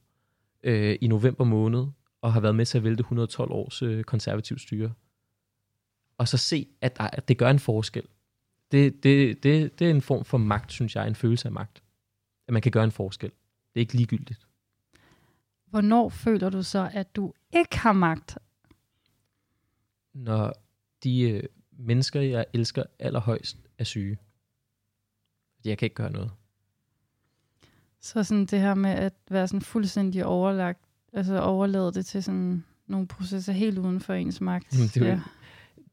øh, 0.64 0.98
i 1.02 1.08
november 1.08 1.44
måned, 1.46 1.86
og 2.22 2.34
har 2.34 2.40
været 2.40 2.56
med 2.56 2.66
til 2.66 2.78
at 2.78 2.84
vælte 2.84 3.02
112 3.02 3.52
års 3.52 3.82
øh, 3.82 4.04
konservativ 4.04 4.58
styre. 4.60 4.94
Og 6.18 6.28
så 6.28 6.38
se, 6.38 6.68
at, 6.82 6.98
der, 6.98 7.04
at 7.04 7.28
det 7.28 7.38
gør 7.38 7.50
en 7.50 7.60
forskel. 7.60 8.04
Det, 8.72 9.04
det, 9.04 9.44
det, 9.44 9.80
det 9.80 9.88
er 9.88 9.92
en 9.92 10.02
form 10.02 10.26
for 10.26 10.38
magt, 10.38 10.72
synes 10.72 10.96
jeg, 10.96 11.08
en 11.08 11.16
følelse 11.16 11.48
af 11.48 11.52
magt. 11.52 11.84
At 12.48 12.54
man 12.54 12.62
kan 12.62 12.72
gøre 12.72 12.84
en 12.84 12.92
forskel. 12.92 13.30
Det 13.30 13.76
er 13.76 13.80
ikke 13.80 13.94
ligegyldigt. 13.94 14.48
Hvornår 15.66 16.10
føler 16.10 16.50
du 16.50 16.64
så, 16.64 16.90
at 16.94 17.16
du 17.16 17.34
ikke 17.54 17.78
har 17.78 17.94
magt? 17.94 18.38
Når 20.14 20.54
de 21.04 21.22
øh, 21.22 21.44
mennesker, 21.72 22.22
jeg 22.22 22.46
elsker 22.54 22.84
allerhøjst, 23.00 23.58
er 23.78 23.84
syge. 23.84 24.18
Fordi 25.56 25.70
jeg 25.70 25.78
kan 25.78 25.86
ikke 25.86 25.96
gøre 25.96 26.12
noget. 26.12 26.32
Så 28.00 28.24
sådan 28.24 28.46
det 28.46 28.60
her 28.60 28.74
med 28.74 28.90
at 28.90 29.14
være 29.30 29.48
sådan 29.48 29.62
fuldstændig 29.62 30.26
overlagt, 30.26 30.80
altså 31.14 31.42
overlade 31.42 31.94
det 31.94 32.06
til 32.06 32.24
sådan 32.24 32.64
nogle 32.88 33.08
processer 33.08 33.54
helt 33.54 33.78
uden 33.78 34.00
for 34.00 34.14
ens 34.14 34.42
magt. 34.42 34.74
Jamen, 34.74 34.88
det 34.88 35.02
er 35.02 35.08
ja. 35.08 35.22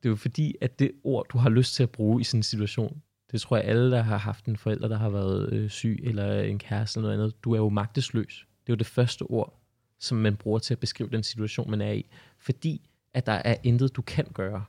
Det 0.05 0.09
er 0.09 0.13
jo 0.13 0.17
fordi, 0.17 0.55
at 0.61 0.79
det 0.79 0.93
ord, 1.05 1.27
du 1.33 1.39
har 1.39 1.51
lyst 1.51 1.75
til 1.75 1.83
at 1.83 1.91
bruge 1.91 2.21
i 2.21 2.25
sådan 2.25 2.39
en 2.39 2.43
situation, 2.43 3.03
det 3.33 3.41
tror 3.41 3.57
jeg 3.57 3.65
alle, 3.65 3.91
der 3.91 4.03
har 4.03 4.17
haft 4.17 4.45
en 4.45 4.57
forælder, 4.57 4.89
der 4.89 4.99
har 4.99 5.09
været 5.09 5.53
øh, 5.53 5.71
syg, 5.71 6.01
eller 6.03 6.41
en 6.41 6.59
kæreste 6.59 6.99
eller 6.99 7.09
noget 7.09 7.23
andet, 7.23 7.45
du 7.45 7.53
er 7.53 7.59
jo 7.59 7.69
magtesløs. 7.69 8.47
Det 8.67 8.73
er 8.73 8.75
jo 8.75 8.77
det 8.77 8.87
første 8.87 9.23
ord, 9.23 9.61
som 9.99 10.19
man 10.19 10.37
bruger 10.37 10.59
til 10.59 10.75
at 10.75 10.81
beskrive 10.81 11.11
den 11.11 11.23
situation, 11.23 11.71
man 11.71 11.81
er 11.81 11.93
i. 11.93 12.07
Fordi, 12.39 12.91
at 13.15 13.27
der 13.27 13.33
er 13.33 13.57
intet, 13.63 13.97
du 13.97 14.03
kan 14.03 14.25
gøre. 14.35 14.65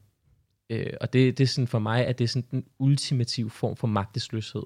Øh, 0.69 0.93
og 1.01 1.13
det, 1.13 1.37
det 1.37 1.43
er 1.43 1.47
sådan 1.47 1.67
for 1.67 1.79
mig, 1.79 2.07
at 2.07 2.17
det 2.17 2.23
er 2.23 2.27
sådan 2.27 2.47
den 2.51 2.65
ultimative 2.79 3.49
form 3.49 3.75
for 3.75 3.87
magtesløshed. 3.87 4.63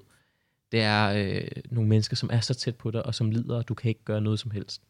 Det 0.72 0.80
er 0.80 1.12
øh, 1.16 1.48
nogle 1.70 1.88
mennesker, 1.88 2.16
som 2.16 2.30
er 2.32 2.40
så 2.40 2.54
tæt 2.54 2.76
på 2.76 2.90
dig, 2.90 3.06
og 3.06 3.14
som 3.14 3.30
lider, 3.30 3.56
og 3.56 3.68
du 3.68 3.74
kan 3.74 3.88
ikke 3.88 4.04
gøre 4.04 4.20
noget 4.20 4.38
som 4.38 4.50
helst. 4.50 4.82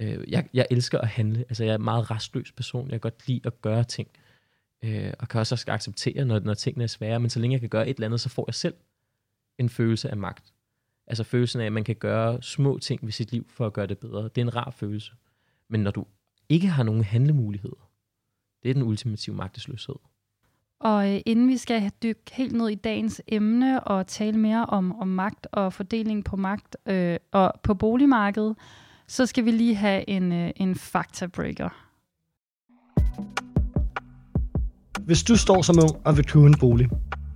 Øh, 0.00 0.24
jeg, 0.28 0.48
jeg 0.54 0.66
elsker 0.70 0.98
at 0.98 1.08
handle. 1.08 1.44
Altså, 1.48 1.64
jeg 1.64 1.70
er 1.70 1.76
en 1.76 1.84
meget 1.84 2.10
restløs 2.10 2.52
person. 2.52 2.84
Jeg 2.84 2.92
kan 2.92 3.00
godt 3.00 3.28
lide 3.28 3.40
at 3.44 3.62
gøre 3.62 3.84
ting. 3.84 4.08
Øh, 4.14 4.27
Øh, 4.84 5.12
og 5.18 5.28
kan 5.28 5.40
også 5.40 5.64
acceptere, 5.68 6.24
når, 6.24 6.38
når 6.38 6.54
tingene 6.54 6.84
er 6.84 6.88
svære. 6.88 7.20
Men 7.20 7.30
så 7.30 7.40
længe 7.40 7.54
jeg 7.54 7.60
kan 7.60 7.68
gøre 7.68 7.88
et 7.88 7.94
eller 7.94 8.06
andet, 8.06 8.20
så 8.20 8.28
får 8.28 8.44
jeg 8.48 8.54
selv 8.54 8.74
en 9.58 9.68
følelse 9.68 10.10
af 10.10 10.16
magt. 10.16 10.52
Altså 11.06 11.24
følelsen 11.24 11.60
af, 11.60 11.66
at 11.66 11.72
man 11.72 11.84
kan 11.84 11.96
gøre 11.96 12.42
små 12.42 12.78
ting 12.78 13.00
ved 13.02 13.12
sit 13.12 13.32
liv 13.32 13.46
for 13.48 13.66
at 13.66 13.72
gøre 13.72 13.86
det 13.86 13.98
bedre. 13.98 14.22
Det 14.22 14.38
er 14.38 14.42
en 14.42 14.56
rar 14.56 14.70
følelse. 14.70 15.12
Men 15.68 15.80
når 15.80 15.90
du 15.90 16.06
ikke 16.48 16.68
har 16.68 16.82
nogen 16.82 17.04
handlemuligheder, 17.04 17.90
det 18.62 18.70
er 18.70 18.74
den 18.74 18.82
ultimative 18.82 19.36
magtesløshed. 19.36 19.94
Og 20.80 21.14
øh, 21.14 21.20
inden 21.26 21.48
vi 21.48 21.56
skal 21.56 21.90
dykke 22.02 22.20
helt 22.32 22.52
ned 22.52 22.68
i 22.68 22.74
dagens 22.74 23.22
emne 23.26 23.84
og 23.84 24.06
tale 24.06 24.38
mere 24.38 24.66
om, 24.66 25.00
om 25.00 25.08
magt 25.08 25.46
og 25.52 25.72
fordeling 25.72 26.24
på 26.24 26.36
magt 26.36 26.76
øh, 26.86 27.16
og 27.32 27.52
på 27.62 27.74
boligmarkedet, 27.74 28.56
så 29.06 29.26
skal 29.26 29.44
vi 29.44 29.50
lige 29.50 29.74
have 29.74 30.08
en, 30.08 30.32
øh, 30.32 30.50
en 30.56 30.74
faktabreaker. 30.74 31.87
Hvis 35.08 35.22
du 35.22 35.36
står 35.36 35.62
som 35.62 35.78
ung 35.82 35.96
og 36.04 36.16
vil 36.16 36.26
købe 36.26 36.46
en 36.46 36.54
bolig, 36.60 36.88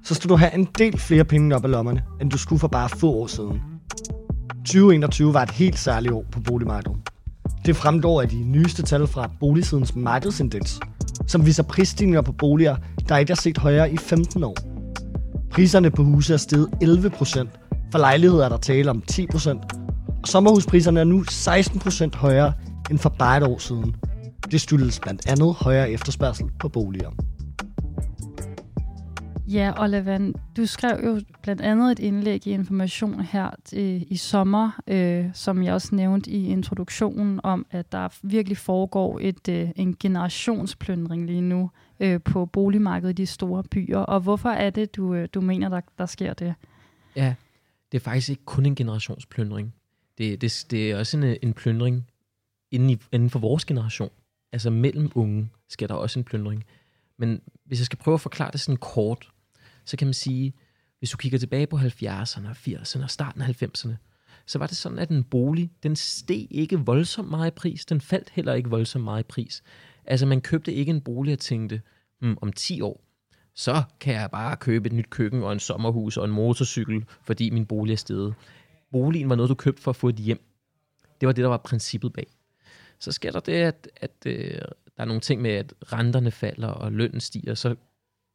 så 0.04 0.14
skal 0.14 0.30
du 0.30 0.36
have 0.36 0.54
en 0.54 0.68
del 0.78 0.98
flere 0.98 1.24
penge 1.24 1.56
op 1.56 1.64
af 1.64 1.70
lommerne, 1.70 2.02
end 2.20 2.30
du 2.30 2.38
skulle 2.38 2.60
for 2.60 2.68
bare 2.68 2.88
få 2.88 3.10
år 3.12 3.26
siden. 3.26 3.60
2021 4.64 5.34
var 5.34 5.42
et 5.42 5.50
helt 5.50 5.78
særligt 5.78 6.14
år 6.14 6.24
på 6.32 6.40
boligmarkedet. 6.40 6.96
Det 7.66 7.76
fremgår 7.76 8.22
af 8.22 8.28
de 8.28 8.44
nyeste 8.44 8.82
tal 8.82 9.06
fra 9.06 9.30
Boligsidens 9.40 9.96
markedsindeks, 9.96 10.80
som 11.26 11.46
viser 11.46 11.62
prisstigninger 11.62 12.22
på 12.22 12.32
boliger, 12.32 12.76
der 13.08 13.16
ikke 13.16 13.30
er 13.30 13.36
set 13.36 13.58
højere 13.58 13.92
i 13.92 13.96
15 13.96 14.44
år. 14.44 14.56
Priserne 15.50 15.90
på 15.90 16.04
huse 16.04 16.32
er 16.32 16.36
steget 16.36 16.68
11 16.82 17.10
procent. 17.10 17.50
For 17.92 17.98
lejligheder 17.98 18.44
er 18.44 18.48
der 18.48 18.56
tale 18.58 18.90
om 18.90 19.02
10 19.02 19.26
procent. 19.26 19.60
Og 20.22 20.28
sommerhuspriserne 20.28 21.00
er 21.00 21.04
nu 21.04 21.24
16 21.24 21.80
procent 21.80 22.14
højere 22.14 22.52
end 22.90 22.98
for 22.98 23.14
bare 23.18 23.36
et 23.36 23.42
år 23.42 23.58
siden. 23.58 23.94
Det 24.50 24.60
skyldes 24.60 25.00
blandt 25.00 25.28
andet 25.28 25.54
højere 25.54 25.90
efterspørgsel 25.90 26.46
på 26.60 26.68
boliger. 26.68 27.10
Ja, 29.52 29.82
Olivan, 29.82 30.34
du 30.56 30.66
skrev 30.66 31.04
jo 31.04 31.20
blandt 31.42 31.62
andet 31.62 31.92
et 31.92 31.98
indlæg 31.98 32.46
i 32.46 32.50
Information 32.50 33.20
her 33.20 33.50
i, 33.72 34.06
i 34.10 34.16
sommer, 34.16 34.80
øh, 34.86 35.30
som 35.34 35.62
jeg 35.62 35.74
også 35.74 35.94
nævnte 35.94 36.30
i 36.30 36.46
introduktionen, 36.46 37.40
om 37.42 37.66
at 37.70 37.92
der 37.92 38.08
virkelig 38.22 38.56
foregår 38.56 39.18
et, 39.22 39.48
øh, 39.48 39.70
en 39.76 39.96
generationsplyndring 40.00 41.26
lige 41.26 41.40
nu 41.40 41.70
øh, 42.00 42.20
på 42.20 42.46
boligmarkedet 42.46 43.18
i 43.18 43.22
de 43.22 43.26
store 43.26 43.62
byer. 43.62 43.98
Og 43.98 44.20
hvorfor 44.20 44.48
er 44.48 44.70
det, 44.70 44.96
du, 44.96 45.14
øh, 45.14 45.28
du 45.34 45.40
mener, 45.40 45.68
der, 45.68 45.80
der 45.98 46.06
sker 46.06 46.34
det? 46.34 46.54
Ja, 47.16 47.34
det 47.92 47.98
er 47.98 48.02
faktisk 48.02 48.30
ikke 48.30 48.44
kun 48.44 48.66
en 48.66 48.74
generationsplyndring. 48.74 49.74
Det, 50.18 50.40
det, 50.40 50.66
det 50.70 50.90
er 50.90 50.98
også 50.98 51.16
en, 51.16 51.36
en 51.42 51.52
plyndring 51.52 52.06
inden, 52.70 52.90
i, 52.90 52.98
inden 53.12 53.30
for 53.30 53.38
vores 53.38 53.64
generation. 53.64 54.10
Altså 54.52 54.70
mellem 54.70 55.10
unge 55.14 55.50
sker 55.68 55.86
der 55.86 55.94
også 55.94 56.18
en 56.18 56.24
plyndring. 56.24 56.64
Men 57.18 57.40
hvis 57.64 57.80
jeg 57.80 57.86
skal 57.86 57.98
prøve 57.98 58.14
at 58.14 58.20
forklare 58.20 58.50
det 58.50 58.60
sådan 58.60 58.76
kort, 58.76 59.31
så 59.84 59.96
kan 59.96 60.06
man 60.06 60.14
sige, 60.14 60.52
hvis 60.98 61.10
du 61.10 61.16
kigger 61.16 61.38
tilbage 61.38 61.66
på 61.66 61.76
70'erne, 61.76 62.48
80'erne 62.48 63.02
og 63.02 63.10
starten 63.10 63.42
af 63.42 63.62
90'erne, 63.62 63.94
så 64.46 64.58
var 64.58 64.66
det 64.66 64.76
sådan, 64.76 64.98
at 64.98 65.08
en 65.08 65.24
bolig, 65.24 65.70
den 65.82 65.96
steg 65.96 66.46
ikke 66.50 66.78
voldsomt 66.78 67.30
meget 67.30 67.50
i 67.50 67.54
pris, 67.54 67.84
den 67.84 68.00
faldt 68.00 68.30
heller 68.30 68.54
ikke 68.54 68.70
voldsomt 68.70 69.04
meget 69.04 69.20
i 69.20 69.26
pris. 69.28 69.62
Altså 70.04 70.26
man 70.26 70.40
købte 70.40 70.72
ikke 70.72 70.90
en 70.90 71.00
bolig 71.00 71.32
og 71.32 71.38
tænkte, 71.38 71.82
mm, 72.20 72.36
om 72.42 72.52
10 72.52 72.80
år, 72.80 73.04
så 73.54 73.82
kan 74.00 74.14
jeg 74.14 74.30
bare 74.30 74.56
købe 74.56 74.86
et 74.86 74.92
nyt 74.92 75.10
køkken 75.10 75.42
og 75.42 75.52
en 75.52 75.60
sommerhus 75.60 76.16
og 76.16 76.24
en 76.24 76.30
motorcykel, 76.30 77.04
fordi 77.22 77.50
min 77.50 77.66
bolig 77.66 77.92
er 77.92 77.96
steget. 77.96 78.34
Boligen 78.92 79.28
var 79.28 79.36
noget, 79.36 79.48
du 79.48 79.54
købte 79.54 79.82
for 79.82 79.90
at 79.90 79.96
få 79.96 80.08
et 80.08 80.16
hjem. 80.16 80.40
Det 81.20 81.26
var 81.26 81.32
det, 81.32 81.42
der 81.42 81.48
var 81.48 81.56
princippet 81.56 82.12
bag. 82.12 82.26
Så 82.98 83.12
sker 83.12 83.30
der 83.30 83.40
det, 83.40 83.52
at, 83.52 83.88
at 83.96 84.12
øh, 84.26 84.60
der 84.96 85.02
er 85.02 85.04
nogle 85.04 85.20
ting 85.20 85.42
med, 85.42 85.50
at 85.50 85.74
renterne 85.92 86.30
falder 86.30 86.68
og 86.68 86.92
lønnen 86.92 87.20
stiger, 87.20 87.54
så 87.54 87.76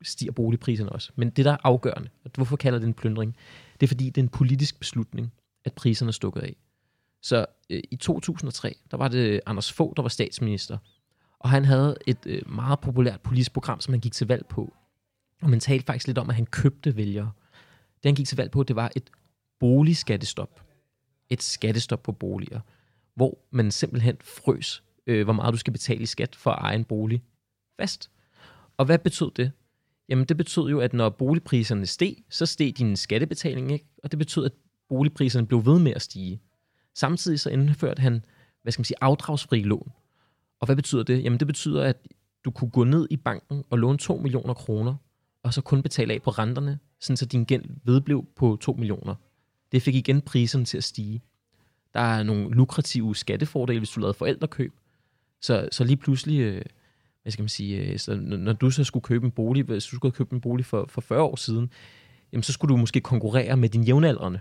stiger 0.02 0.32
boligpriserne 0.32 0.92
også. 0.92 1.12
Men 1.16 1.30
det, 1.30 1.46
der 1.46 1.52
er 1.52 1.58
afgørende, 1.64 2.10
at 2.26 2.32
hvorfor 2.36 2.56
kalder 2.56 2.80
det 2.80 2.88
en 2.88 2.94
plyndring, 2.94 3.36
det 3.80 3.86
er 3.86 3.88
fordi, 3.88 4.06
det 4.06 4.18
er 4.18 4.24
en 4.24 4.30
politisk 4.30 4.80
beslutning, 4.80 5.34
at 5.66 5.74
priserne 5.74 6.10
er 6.10 6.14
stukket 6.14 6.42
af. 6.42 6.56
Så 7.22 7.46
øh, 7.70 7.84
i 7.92 7.96
2003, 7.96 8.76
der 8.92 8.98
var 8.98 9.08
det 9.08 9.42
Anders 9.46 9.72
Fogh, 9.72 9.94
der 9.96 10.02
var 10.02 10.10
statsminister, 10.10 10.78
Og 11.40 11.50
han 11.50 11.66
havde 11.66 11.98
et 12.08 12.18
øh, 12.26 12.50
meget 12.50 12.80
populært 12.80 13.22
politisk 13.22 13.54
program, 13.54 13.82
som 13.82 13.94
han 13.94 14.02
gik 14.02 14.14
til 14.14 14.28
valg 14.28 14.46
på. 14.46 14.74
Og 15.42 15.50
man 15.50 15.60
talte 15.60 15.86
faktisk 15.86 16.08
lidt 16.08 16.18
om, 16.18 16.30
at 16.30 16.36
han 16.36 16.46
købte 16.46 16.96
vælgere. 16.96 17.32
Det 17.96 18.06
han 18.06 18.16
gik 18.16 18.28
til 18.28 18.38
valg 18.38 18.52
på, 18.52 18.64
det 18.64 18.76
var 18.76 18.92
et 18.96 19.10
boligskattestop. 19.60 20.64
Et 21.30 21.44
skattestop 21.44 22.04
på 22.04 22.12
boliger, 22.12 22.60
hvor 23.16 23.38
man 23.52 23.72
simpelthen 23.72 24.18
frøs, 24.22 24.84
øh, 25.08 25.24
hvor 25.24 25.34
meget 25.34 25.54
du 25.54 25.58
skal 25.58 25.74
betale 25.74 26.02
i 26.02 26.06
skat 26.06 26.36
for 26.36 26.52
at 26.52 26.62
eje 26.62 26.76
en 26.76 26.84
bolig 26.84 27.24
fast. 27.80 28.12
Og 28.78 28.86
hvad 28.86 29.00
betød 29.00 29.32
det? 29.32 29.52
Jamen 30.10 30.26
det 30.26 30.38
betød 30.38 30.70
jo, 30.70 30.80
at 30.80 30.94
når 30.94 31.10
boligpriserne 31.10 31.86
steg, 31.86 32.16
så 32.30 32.46
steg 32.46 32.78
din 32.78 32.96
skattebetaling 32.96 33.72
ikke, 33.72 33.86
og 34.04 34.12
det 34.12 34.20
betød, 34.20 34.46
at 34.46 34.52
boligpriserne 34.90 35.48
blev 35.48 35.66
ved 35.66 35.80
med 35.80 35.94
at 35.96 36.02
stige. 36.02 36.42
Samtidig 36.96 37.40
så 37.40 37.50
indførte 37.50 38.02
han, 38.02 38.26
hvad 38.64 38.72
skal 38.72 38.80
man 38.80 38.86
sige, 38.86 38.98
afdragsfri 39.02 39.62
lån. 39.62 39.92
Og 40.60 40.66
hvad 40.66 40.76
betyder 40.76 41.04
det? 41.04 41.24
Jamen 41.24 41.40
det 41.40 41.48
betyder, 41.48 41.84
at 41.84 42.08
du 42.46 42.52
kunne 42.52 42.70
gå 42.70 42.84
ned 42.84 43.08
i 43.10 43.18
banken 43.18 43.64
og 43.70 43.78
låne 43.78 43.98
2 43.98 44.18
millioner 44.18 44.54
kroner, 44.54 44.96
og 45.44 45.54
så 45.54 45.62
kun 45.62 45.82
betale 45.82 46.14
af 46.14 46.22
på 46.22 46.30
renterne, 46.30 46.80
sådan 47.00 47.18
så 47.18 47.26
din 47.26 47.44
gæld 47.44 47.66
vedblev 47.84 48.26
på 48.36 48.58
2 48.62 48.74
millioner. 48.74 49.16
Det 49.72 49.82
fik 49.82 49.96
igen 49.96 50.22
priserne 50.22 50.66
til 50.66 50.78
at 50.78 50.84
stige. 50.84 51.22
Der 51.94 52.00
er 52.00 52.24
nogle 52.24 52.50
lukrative 52.50 53.16
skattefordele, 53.16 53.80
hvis 53.80 53.90
du 53.90 54.00
lavede 54.00 54.14
forældrekøb. 54.14 54.74
Så, 55.42 55.70
så 55.72 55.84
lige 55.84 55.98
pludselig, 55.98 56.40
øh, 56.40 56.62
hvad 57.28 57.32
skal 57.32 57.44
man 57.44 57.50
sige, 57.50 57.78
øh, 57.78 58.00
så 58.00 58.16
når 58.16 58.54
du 58.54 58.70
så 58.70 58.84
skulle 58.84 59.04
købe 59.04 59.26
en 59.26 59.32
bolig, 59.32 59.64
hvis 59.64 59.86
du 59.86 59.96
skulle 59.96 60.12
købe 60.12 60.34
en 60.34 60.42
bolig 60.42 60.66
for, 60.66 60.86
for 60.90 61.02
40 61.02 61.22
år 61.22 61.36
siden, 61.36 61.70
jamen 62.34 62.44
så 62.44 62.54
skulle 62.54 62.74
du 62.74 62.78
måske 62.78 63.02
konkurrere 63.02 63.58
med 63.58 63.70
din 63.70 63.84
jævnaldrende. 63.84 64.40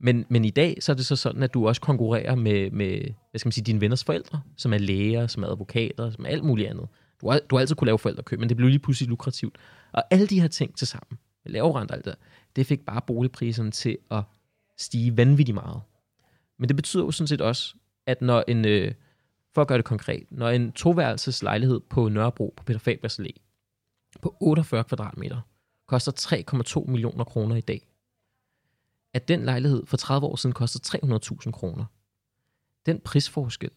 Men, 0.00 0.26
men 0.28 0.44
i 0.44 0.50
dag 0.50 0.76
så 0.80 0.92
er 0.92 0.96
det 0.96 1.06
så 1.06 1.16
sådan, 1.16 1.42
at 1.42 1.54
du 1.54 1.68
også 1.68 1.80
konkurrerer 1.80 2.34
med, 2.34 2.70
med 2.70 3.00
hvad 3.30 3.38
skal 3.38 3.46
man 3.46 3.52
sige, 3.52 3.64
dine 3.64 3.80
venners 3.80 4.04
forældre, 4.04 4.40
som 4.56 4.72
er 4.72 4.78
læger, 4.78 5.26
som 5.26 5.42
er 5.42 5.48
advokater, 5.48 6.10
som 6.10 6.24
er 6.24 6.28
alt 6.28 6.44
muligt 6.44 6.68
andet. 6.68 6.88
Du 7.20 7.30
har, 7.30 7.40
du 7.50 7.56
har 7.56 7.60
altid 7.60 7.76
kunne 7.76 7.86
lave 7.86 7.98
forældrekøb, 7.98 8.38
men 8.38 8.48
det 8.48 8.56
blev 8.56 8.68
lige 8.68 8.78
pludselig 8.78 9.08
lukrativt. 9.08 9.58
Og 9.92 10.04
alle 10.10 10.26
de 10.26 10.40
her 10.40 10.48
ting 10.48 10.76
til 10.76 10.86
sammen, 10.86 11.18
lave 11.46 11.80
alt 11.80 12.04
det, 12.04 12.14
det 12.56 12.66
fik 12.66 12.80
bare 12.80 13.00
boligpriserne 13.06 13.70
til 13.70 13.98
at 14.10 14.22
stige 14.78 15.16
vanvittigt 15.16 15.54
meget. 15.54 15.80
Men 16.58 16.68
det 16.68 16.76
betyder 16.76 17.04
jo 17.04 17.10
sådan 17.10 17.28
set 17.28 17.40
også, 17.40 17.74
at 18.06 18.22
når 18.22 18.44
en, 18.48 18.64
øh, 18.64 18.92
for 19.54 19.62
at 19.62 19.68
gøre 19.68 19.78
det 19.78 19.84
konkret, 19.84 20.26
når 20.30 20.48
en 20.48 20.72
toværelses 20.72 21.42
lejlighed 21.42 21.80
på 21.80 22.08
Nørrebro 22.08 22.54
på 22.56 22.64
Peter 22.64 22.78
Fabers 22.78 23.18
Allé 23.20 23.32
på 24.22 24.36
48 24.40 24.84
kvadratmeter 24.84 25.40
koster 25.86 26.12
3,2 26.84 26.90
millioner 26.90 27.24
kroner 27.24 27.56
i 27.56 27.60
dag, 27.60 27.88
at 29.14 29.28
den 29.28 29.44
lejlighed 29.44 29.86
for 29.86 29.96
30 29.96 30.26
år 30.26 30.36
siden 30.36 30.54
kostede 30.54 30.98
300.000 30.98 31.50
kroner. 31.50 31.84
Den 32.86 33.00
prisforskel, 33.00 33.70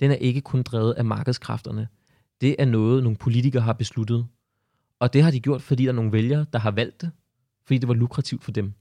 den 0.00 0.10
er 0.10 0.14
ikke 0.14 0.40
kun 0.40 0.62
drevet 0.62 0.92
af 0.92 1.04
markedskræfterne. 1.04 1.88
Det 2.40 2.56
er 2.58 2.64
noget, 2.64 3.02
nogle 3.02 3.18
politikere 3.18 3.62
har 3.62 3.72
besluttet. 3.72 4.26
Og 4.98 5.12
det 5.12 5.22
har 5.22 5.30
de 5.30 5.40
gjort, 5.40 5.62
fordi 5.62 5.82
der 5.82 5.88
er 5.88 5.92
nogle 5.92 6.12
vælgere, 6.12 6.46
der 6.52 6.58
har 6.58 6.70
valgt 6.70 7.00
det, 7.00 7.10
fordi 7.66 7.78
det 7.78 7.88
var 7.88 7.94
lukrativt 7.94 8.44
for 8.44 8.52
dem. 8.52 8.72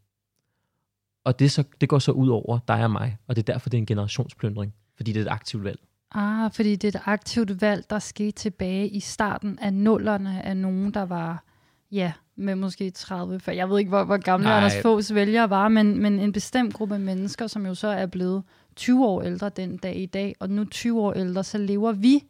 Og 1.24 1.40
det, 1.40 1.52
så, 1.52 1.64
det 1.82 1.90
går 1.90 2.00
så 2.00 2.12
ud 2.12 2.30
over 2.30 2.60
dig 2.68 2.84
og 2.84 2.92
mig, 2.92 3.18
og 3.28 3.36
det 3.36 3.42
er 3.42 3.54
derfor, 3.54 3.70
det 3.70 3.78
er 3.78 3.82
en 3.82 3.86
generationspløndring, 3.86 4.76
fordi 4.96 5.14
det 5.14 5.20
er 5.20 5.26
et 5.26 5.32
aktivt 5.32 5.64
valg. 5.64 5.89
Ah, 6.12 6.52
fordi 6.54 6.76
det 6.76 6.96
er 6.96 7.00
et 7.00 7.04
aktivt 7.06 7.62
valg, 7.62 7.90
der 7.90 8.00
skete 8.00 8.32
tilbage 8.32 8.88
i 8.90 9.00
starten 9.00 9.60
af 9.60 9.74
nullerne 9.74 10.46
af 10.46 10.58
nogen, 10.58 10.94
der 10.94 11.06
var, 11.06 11.44
ja, 11.92 12.14
med 12.36 12.56
måske 12.56 12.90
30, 12.92 13.40
for 13.40 13.52
jeg 13.52 13.70
ved 13.70 13.80
ikke, 13.80 13.90
hvor, 13.90 14.04
hvor 14.04 14.18
gamle 14.18 14.44
Nej. 14.48 14.58
Anders 14.58 14.82
Foghs 14.82 15.14
vælgere 15.14 15.50
var, 15.50 15.68
men, 15.68 16.02
men 16.02 16.20
en 16.20 16.32
bestemt 16.32 16.74
gruppe 16.74 17.00
mennesker, 17.00 17.48
som 17.48 17.66
jo 17.66 17.76
så 17.76 17.88
er 17.88 18.06
blevet 18.06 18.44
20 18.76 19.06
år 19.06 19.22
ældre 19.22 19.50
den 19.50 19.78
dag 19.78 19.98
i 19.98 20.06
dag, 20.06 20.36
og 20.40 20.50
nu 20.50 20.66
20 20.66 21.02
år 21.02 21.14
ældre, 21.14 21.44
så 21.44 21.58
lever 21.58 21.92
vi 21.92 22.24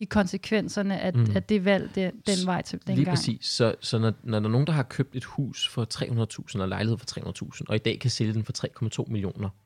i 0.00 0.04
konsekvenserne 0.04 1.00
af, 1.00 1.14
Mm. 1.14 1.26
af 1.34 1.42
det 1.42 1.64
valg, 1.64 1.94
den, 1.94 2.12
den 2.26 2.46
vej 2.46 2.62
til 2.62 2.78
den 2.86 2.94
Lige 2.94 3.04
gang. 3.04 3.16
præcis. 3.16 3.46
Så, 3.46 3.74
så 3.80 3.98
når, 3.98 4.12
når 4.22 4.40
der 4.40 4.46
er 4.48 4.52
nogen, 4.52 4.66
der 4.66 4.72
har 4.72 4.82
købt 4.82 5.16
et 5.16 5.24
hus 5.24 5.68
for 5.68 5.86
300.000 6.54 6.60
og 6.60 6.68
lejlighed 6.68 6.98
for 6.98 7.20
300.000, 7.20 7.60
og 7.68 7.74
i 7.74 7.78
dag 7.78 7.98
kan 8.00 8.10
sælge 8.10 8.32
den 8.32 8.44
for 8.44 8.52
3,2 9.02 9.12
millioner, 9.12 9.48
det 9.48 9.63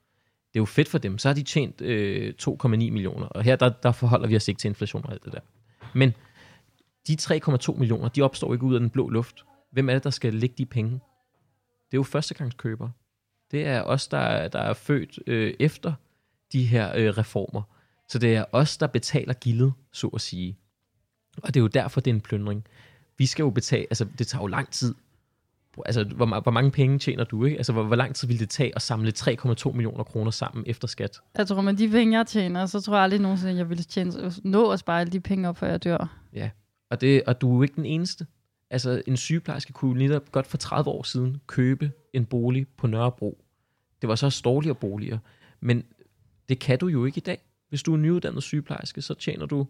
er 0.59 0.63
jo 0.63 0.67
fedt 0.67 0.89
for 0.89 0.99
dem. 0.99 1.19
Så 1.19 1.29
har 1.29 1.35
de 1.35 1.43
tjent 1.43 1.81
øh, 1.81 2.35
2,9 2.43 2.69
millioner, 2.69 3.27
og 3.27 3.43
her 3.43 3.57
der, 3.57 3.69
der 3.69 3.93
forholder 3.93 4.29
vi 4.29 4.37
os 4.37 4.49
ikke 4.49 4.59
til 4.59 4.69
inflation 4.69 5.05
og 5.05 5.13
alt 5.13 5.25
det 5.25 5.33
der. 5.33 5.41
Men 5.95 6.15
de 7.09 7.17
3,2 7.21 7.79
millioner, 7.79 8.09
de 8.09 8.23
opstår 8.23 8.53
ikke 8.53 8.65
ud 8.65 8.75
af 8.75 8.81
den 8.81 8.91
blå 8.91 9.09
luft. 9.09 9.45
Hvem 9.73 9.89
er 9.89 9.93
det, 9.95 10.05
der 10.05 10.11
skal 10.11 10.35
lægge 10.35 10.55
de 10.59 10.67
penge? 10.67 10.91
Det 11.91 11.95
er 11.95 11.99
jo 11.99 12.03
førstegangskøbere. 12.03 12.93
Det 13.51 13.67
er 13.67 13.83
os, 13.83 14.09
der, 14.09 14.49
der 14.49 14.59
er 14.59 14.75
født 14.75 15.19
øh, 15.27 15.55
efter 15.61 15.93
de 16.53 16.67
her 16.67 16.93
øh, 16.97 17.19
reformer. 17.19 17.63
Så 18.09 18.19
det 18.19 18.35
er 18.37 18.45
os, 18.53 18.77
der 18.77 18.87
betaler 18.87 19.35
gildet, 19.35 19.73
så 19.93 20.07
at 20.07 20.21
sige. 20.21 20.59
Og 21.43 21.55
det 21.55 21.57
er 21.57 21.63
jo 21.63 21.67
derfor, 21.67 22.01
det 22.01 22.11
er 22.11 22.15
en 22.15 22.21
plyndring. 22.21 22.65
Vi 23.19 23.27
skal 23.27 23.43
jo 23.43 23.51
betale, 23.51 23.87
altså 23.91 24.07
det 24.19 24.27
tager 24.27 24.43
jo 24.43 24.47
lang 24.47 24.71
tid. 24.71 24.95
Altså, 25.87 26.05
hvor, 26.05 26.41
hvor 26.41 26.53
mange 26.53 26.71
penge 26.71 26.99
tjener 26.99 27.25
du, 27.25 27.45
ikke? 27.45 27.57
Altså, 27.57 27.73
hvor, 27.73 27.83
hvor 27.83 27.97
lang 27.97 28.15
tid 28.15 28.29
vil 28.29 28.39
det 28.39 28.51
tage 28.51 28.73
at 28.77 28.83
samle 28.83 29.13
3,2 29.19 29.73
millioner 29.73 30.05
kroner 30.05 30.31
sammen 30.31 30.65
efter 30.67 30.89
skat? 30.89 31.21
Jeg 31.39 31.47
tror, 31.47 31.61
med 31.61 31.75
de 31.75 31.89
penge, 31.89 32.19
jeg 32.19 32.27
tjener, 32.27 32.67
så 32.67 32.81
tror 32.81 32.95
jeg 32.95 33.03
aldrig 33.03 33.21
nogensinde, 33.21 33.57
jeg 33.57 33.69
ville 33.69 33.85
tjene, 33.85 34.33
nå 34.45 34.71
at 34.71 34.79
spare 34.79 35.01
alle 35.01 35.13
de 35.13 35.21
penge 35.21 35.49
op, 35.49 35.57
før 35.57 35.71
jeg 35.71 35.85
dør. 35.85 36.19
Og, 36.91 37.01
det, 37.01 37.23
og 37.27 37.41
du 37.41 37.51
er 37.53 37.57
jo 37.57 37.63
ikke 37.63 37.77
den 37.77 37.87
eneste. 37.87 38.27
Altså, 38.71 39.03
en 39.07 39.17
sygeplejerske 39.17 39.73
kunne 39.73 39.99
netop 39.99 40.33
godt 40.33 40.47
for 40.47 40.57
30 40.57 40.91
år 40.91 41.03
siden 41.03 41.41
købe 41.47 41.91
en 42.13 42.27
bolig 42.27 42.67
på 42.69 42.87
Nørrebro. 42.87 43.45
Det 44.01 44.09
var 44.09 44.15
så 44.15 44.41
dårligere 44.45 44.75
boliger. 44.75 45.19
Men 45.61 45.85
det 46.49 46.59
kan 46.59 46.79
du 46.79 46.87
jo 46.87 47.05
ikke 47.05 47.19
i 47.19 47.21
dag. 47.21 47.39
Hvis 47.69 47.83
du 47.83 47.93
er 47.93 47.97
nyuddannet 47.97 48.43
sygeplejerske, 48.43 49.03
så 49.03 49.15
tjener 49.15 49.47
du 49.47 49.67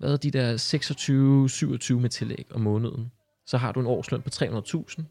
hvad 0.00 0.12
er 0.12 0.16
de 0.16 0.30
der 0.30 0.56
26-27 1.96 2.00
med 2.00 2.08
tillæg 2.08 2.46
om 2.50 2.60
måneden. 2.60 3.12
Så 3.50 3.58
har 3.58 3.72
du 3.72 3.80
en 3.80 3.86
årsløn 3.86 4.22
på 4.22 4.28
300.000. 4.32 5.02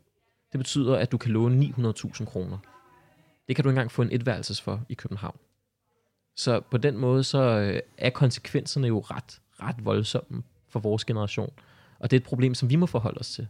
Det 0.52 0.58
betyder, 0.58 0.98
at 0.98 1.12
du 1.12 1.18
kan 1.18 1.32
låne 1.32 1.66
900.000 1.66 2.26
kroner. 2.26 2.58
Det 3.48 3.56
kan 3.56 3.64
du 3.64 3.70
ikke 3.70 3.78
engang 3.78 3.92
få 3.92 4.02
en 4.02 4.12
etværelses 4.12 4.62
for 4.62 4.82
i 4.90 4.94
København. 4.94 5.38
Så 6.36 6.62
på 6.72 6.78
den 6.78 6.98
måde, 6.98 7.24
så 7.24 7.42
øh, 7.42 7.80
er 7.98 8.10
konsekvenserne 8.10 8.88
jo 8.88 9.00
ret, 9.00 9.42
ret 9.62 9.86
voldsomme 9.86 10.44
for 10.68 10.80
vores 10.80 11.06
generation. 11.06 11.52
Og 12.00 12.12
det 12.12 12.18
er 12.18 12.20
et 12.20 12.26
problem, 12.28 12.54
som 12.54 12.70
vi 12.70 12.76
må 12.76 12.86
forholde 12.86 13.20
os 13.20 13.32
til. 13.32 13.48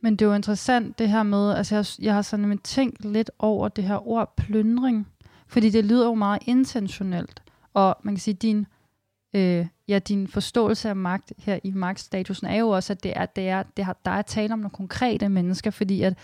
Men 0.00 0.16
det 0.16 0.24
er 0.24 0.28
jo 0.28 0.34
interessant 0.34 0.98
det 0.98 1.08
her 1.08 1.22
med, 1.22 1.54
altså 1.54 1.74
jeg, 1.74 1.86
jeg 1.98 2.14
har 2.14 2.22
sådan 2.22 2.58
tænkt 2.58 3.04
lidt 3.04 3.30
over 3.38 3.68
det 3.68 3.84
her 3.84 4.08
ord 4.08 4.36
plyndring, 4.36 5.08
fordi 5.46 5.70
det 5.70 5.84
lyder 5.84 6.06
jo 6.06 6.14
meget 6.14 6.42
intentionelt, 6.46 7.42
og 7.74 7.96
man 8.02 8.14
kan 8.14 8.20
sige, 8.20 8.34
din, 8.34 8.66
øh, 9.34 9.66
ja, 9.88 9.98
din 9.98 10.28
forståelse 10.28 10.88
af 10.88 10.96
magt 10.96 11.32
her 11.38 11.58
i 11.64 11.70
magtstatusen 11.70 12.46
er 12.46 12.56
jo 12.56 12.68
også, 12.68 12.92
at 12.92 13.02
det 13.02 13.12
er, 13.16 13.26
det 13.26 13.48
er, 13.48 13.62
det 13.62 13.84
har, 13.84 13.96
der 14.04 14.10
er 14.10 14.22
tale 14.22 14.52
om 14.52 14.58
nogle 14.58 14.70
konkrete 14.70 15.28
mennesker, 15.28 15.70
fordi 15.70 16.02
at 16.02 16.14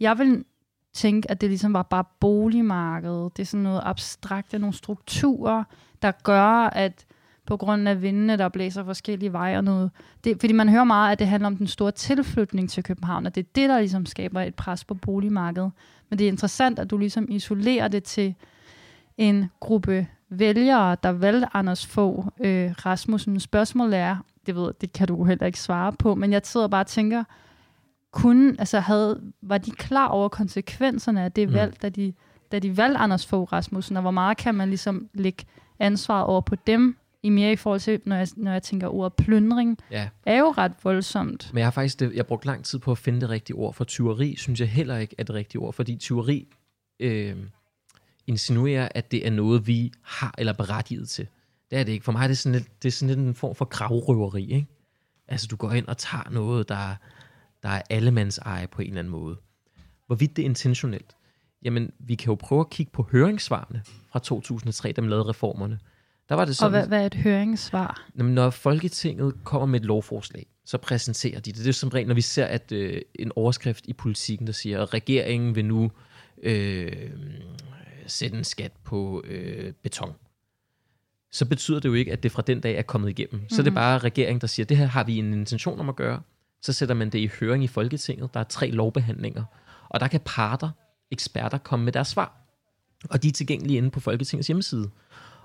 jeg 0.00 0.18
vil 0.18 0.44
tænke, 0.92 1.30
at 1.30 1.40
det 1.40 1.48
ligesom 1.48 1.72
var 1.72 1.82
bare 1.82 2.04
boligmarkedet, 2.20 3.36
det 3.36 3.42
er 3.42 3.46
sådan 3.46 3.64
noget 3.64 3.80
abstrakt, 3.84 4.54
er 4.54 4.58
nogle 4.58 4.74
strukturer, 4.74 5.64
der 6.02 6.12
gør, 6.22 6.42
at 6.66 7.06
på 7.46 7.56
grund 7.56 7.88
af 7.88 8.02
vindene, 8.02 8.36
der 8.36 8.48
blæser 8.48 8.84
forskellige 8.84 9.32
veje 9.32 9.56
og 9.56 9.64
noget. 9.64 9.90
Det, 10.24 10.36
fordi 10.40 10.52
man 10.52 10.68
hører 10.68 10.84
meget, 10.84 11.12
at 11.12 11.18
det 11.18 11.26
handler 11.26 11.46
om 11.46 11.56
den 11.56 11.66
store 11.66 11.90
tilflytning 11.90 12.70
til 12.70 12.82
København, 12.82 13.26
og 13.26 13.34
det 13.34 13.40
er 13.40 13.48
det, 13.54 13.68
der 13.68 13.78
ligesom 13.78 14.06
skaber 14.06 14.40
et 14.40 14.54
pres 14.54 14.84
på 14.84 14.94
boligmarkedet. 14.94 15.70
Men 16.10 16.18
det 16.18 16.24
er 16.24 16.28
interessant, 16.28 16.78
at 16.78 16.90
du 16.90 16.98
ligesom 16.98 17.26
isolerer 17.30 17.88
det 17.88 18.04
til 18.04 18.34
en 19.18 19.50
gruppe 19.60 20.06
vælgere, 20.30 20.96
der 21.02 21.08
valgte 21.10 21.48
Anders 21.56 21.86
Fogh 21.86 22.26
øh, 22.40 22.70
Rasmussen. 22.86 23.40
Spørgsmålet 23.40 23.98
er, 23.98 24.16
det 24.46 24.54
ved 24.56 24.72
det 24.80 24.92
kan 24.92 25.08
du 25.08 25.24
heller 25.24 25.46
ikke 25.46 25.60
svare 25.60 25.92
på, 25.92 26.14
men 26.14 26.32
jeg 26.32 26.40
sidder 26.44 26.68
bare 26.68 26.80
og 26.82 26.86
tænker, 26.86 27.24
kunne, 28.12 28.54
altså 28.58 28.80
havde, 28.80 29.20
var 29.42 29.58
de 29.58 29.70
klar 29.70 30.08
over 30.08 30.28
konsekvenserne 30.28 31.22
af 31.24 31.32
det 31.32 31.48
Mm. 31.48 31.54
valg, 31.54 31.82
da 31.82 31.88
de, 31.88 32.12
da 32.52 32.58
de 32.58 32.76
valgte 32.76 32.98
Anders 32.98 33.26
Fogh 33.26 33.52
Rasmussen, 33.52 33.96
og 33.96 34.02
hvor 34.02 34.10
meget 34.10 34.36
kan 34.36 34.54
man 34.54 34.68
ligesom 34.68 35.08
lægge 35.14 35.44
ansvaret 35.78 36.26
over 36.26 36.40
på 36.40 36.56
dem, 36.66 36.96
i 37.22 37.28
mere 37.28 37.52
i 37.52 37.56
forhold 37.56 37.80
til, 37.80 38.00
når 38.04 38.16
jeg, 38.16 38.28
når 38.36 38.52
jeg 38.52 38.62
tænker 38.62 38.88
ordet 38.88 39.12
plyndring, 39.12 39.78
Ja, 39.90 40.08
er 40.26 40.38
jo 40.38 40.54
ret 40.58 40.72
voldsomt. 40.84 41.50
men 41.52 41.58
jeg 41.58 41.66
har 41.66 41.70
faktisk 41.70 42.00
det, 42.00 42.12
jeg 42.14 42.26
brugt 42.26 42.46
lang 42.46 42.64
tid 42.64 42.78
på 42.78 42.90
at 42.90 42.98
finde 42.98 43.20
det 43.20 43.30
rigtige 43.30 43.56
ord, 43.56 43.74
for 43.74 43.84
tyveri 43.84 44.36
synes 44.36 44.60
jeg 44.60 44.68
heller 44.68 44.96
ikke 44.96 45.14
er 45.18 45.22
det 45.24 45.34
rigtige 45.34 45.60
ord, 45.60 45.72
fordi 45.74 45.96
tyveri 45.96 46.48
øh, 47.00 47.36
insinuerer, 48.26 48.88
at 48.94 49.10
det 49.10 49.26
er 49.26 49.30
noget, 49.30 49.66
vi 49.66 49.92
har 50.02 50.34
eller 50.38 50.52
er 50.52 50.56
berettiget 50.56 51.08
til. 51.08 51.26
Det 51.70 51.78
er 51.78 51.84
det 51.84 51.92
ikke. 51.92 52.04
For 52.04 52.12
mig 52.12 52.22
er 52.22 52.28
det 52.28 52.38
sådan 52.38 52.58
lidt, 52.58 52.82
det 52.82 52.88
er 52.88 52.92
sådan 52.92 53.16
lidt 53.16 53.28
en 53.28 53.34
form 53.34 53.54
for 53.54 53.64
gravrøveri. 53.64 54.52
Ikke? 54.52 54.66
Altså, 55.28 55.46
du 55.46 55.56
går 55.56 55.72
ind 55.72 55.86
og 55.86 55.98
tager 55.98 56.30
noget, 56.30 56.68
der, 56.68 56.94
der 57.62 57.68
er 57.68 57.82
allemands 57.90 58.38
eje 58.38 58.66
på 58.66 58.82
en 58.82 58.88
eller 58.88 58.98
anden 58.98 59.10
måde. 59.10 59.36
Hvorvidt 60.06 60.36
det 60.36 60.42
er 60.42 60.46
intentionelt? 60.46 61.16
Jamen, 61.62 61.92
vi 61.98 62.14
kan 62.14 62.26
jo 62.26 62.34
prøve 62.34 62.60
at 62.60 62.70
kigge 62.70 62.92
på 62.92 63.08
høringssvarene 63.12 63.82
fra 64.12 64.18
2003, 64.18 64.92
da 64.92 65.00
man 65.00 65.10
lavede 65.10 65.28
reformerne. 65.28 65.78
Der 66.28 66.34
var 66.34 66.44
det 66.44 66.50
Og 66.50 66.56
sådan, 66.56 66.70
hvad, 66.70 66.86
hvad 66.86 67.02
er 67.02 67.06
et 67.06 67.14
høringssvar? 67.14 68.08
Jamen, 68.18 68.34
når 68.34 68.50
Folketinget 68.50 69.34
kommer 69.44 69.66
med 69.66 69.80
et 69.80 69.86
lovforslag, 69.86 70.46
så 70.64 70.78
præsenterer 70.78 71.40
de 71.40 71.52
det. 71.52 71.58
Det 71.58 71.68
er 71.68 71.72
som 71.72 71.88
regel, 71.88 72.08
når 72.08 72.14
vi 72.14 72.20
ser 72.20 72.46
at 72.46 72.72
øh, 72.72 73.02
en 73.14 73.32
overskrift 73.36 73.86
i 73.86 73.92
politikken, 73.92 74.46
der 74.46 74.52
siger, 74.52 74.82
at 74.82 74.94
regeringen 74.94 75.54
vil 75.54 75.64
nu 75.64 75.90
øh, 76.42 76.92
sætte 78.10 78.38
en 78.38 78.44
skat 78.44 78.72
på 78.84 79.22
øh, 79.26 79.72
beton. 79.72 80.14
så 81.32 81.46
betyder 81.46 81.80
det 81.80 81.88
jo 81.88 81.94
ikke, 81.94 82.12
at 82.12 82.22
det 82.22 82.32
fra 82.32 82.42
den 82.42 82.60
dag 82.60 82.74
er 82.74 82.82
kommet 82.82 83.10
igennem. 83.10 83.48
Så 83.48 83.62
er 83.62 83.64
det 83.64 83.74
bare 83.74 83.98
regeringen, 83.98 84.40
der 84.40 84.46
siger, 84.46 84.66
det 84.66 84.76
her 84.76 84.86
har 84.86 85.04
vi 85.04 85.18
en 85.18 85.32
intention 85.32 85.80
om 85.80 85.88
at 85.88 85.96
gøre. 85.96 86.22
Så 86.62 86.72
sætter 86.72 86.94
man 86.94 87.10
det 87.10 87.18
i 87.18 87.30
høring 87.40 87.64
i 87.64 87.66
Folketinget. 87.66 88.34
Der 88.34 88.40
er 88.40 88.44
tre 88.44 88.70
lovbehandlinger. 88.70 89.44
Og 89.88 90.00
der 90.00 90.08
kan 90.08 90.20
parter, 90.24 90.70
eksperter, 91.10 91.58
komme 91.58 91.84
med 91.84 91.92
deres 91.92 92.08
svar. 92.08 92.36
Og 93.10 93.22
de 93.22 93.28
er 93.28 93.32
tilgængelige 93.32 93.76
inde 93.76 93.90
på 93.90 94.00
Folketingets 94.00 94.46
hjemmeside. 94.46 94.90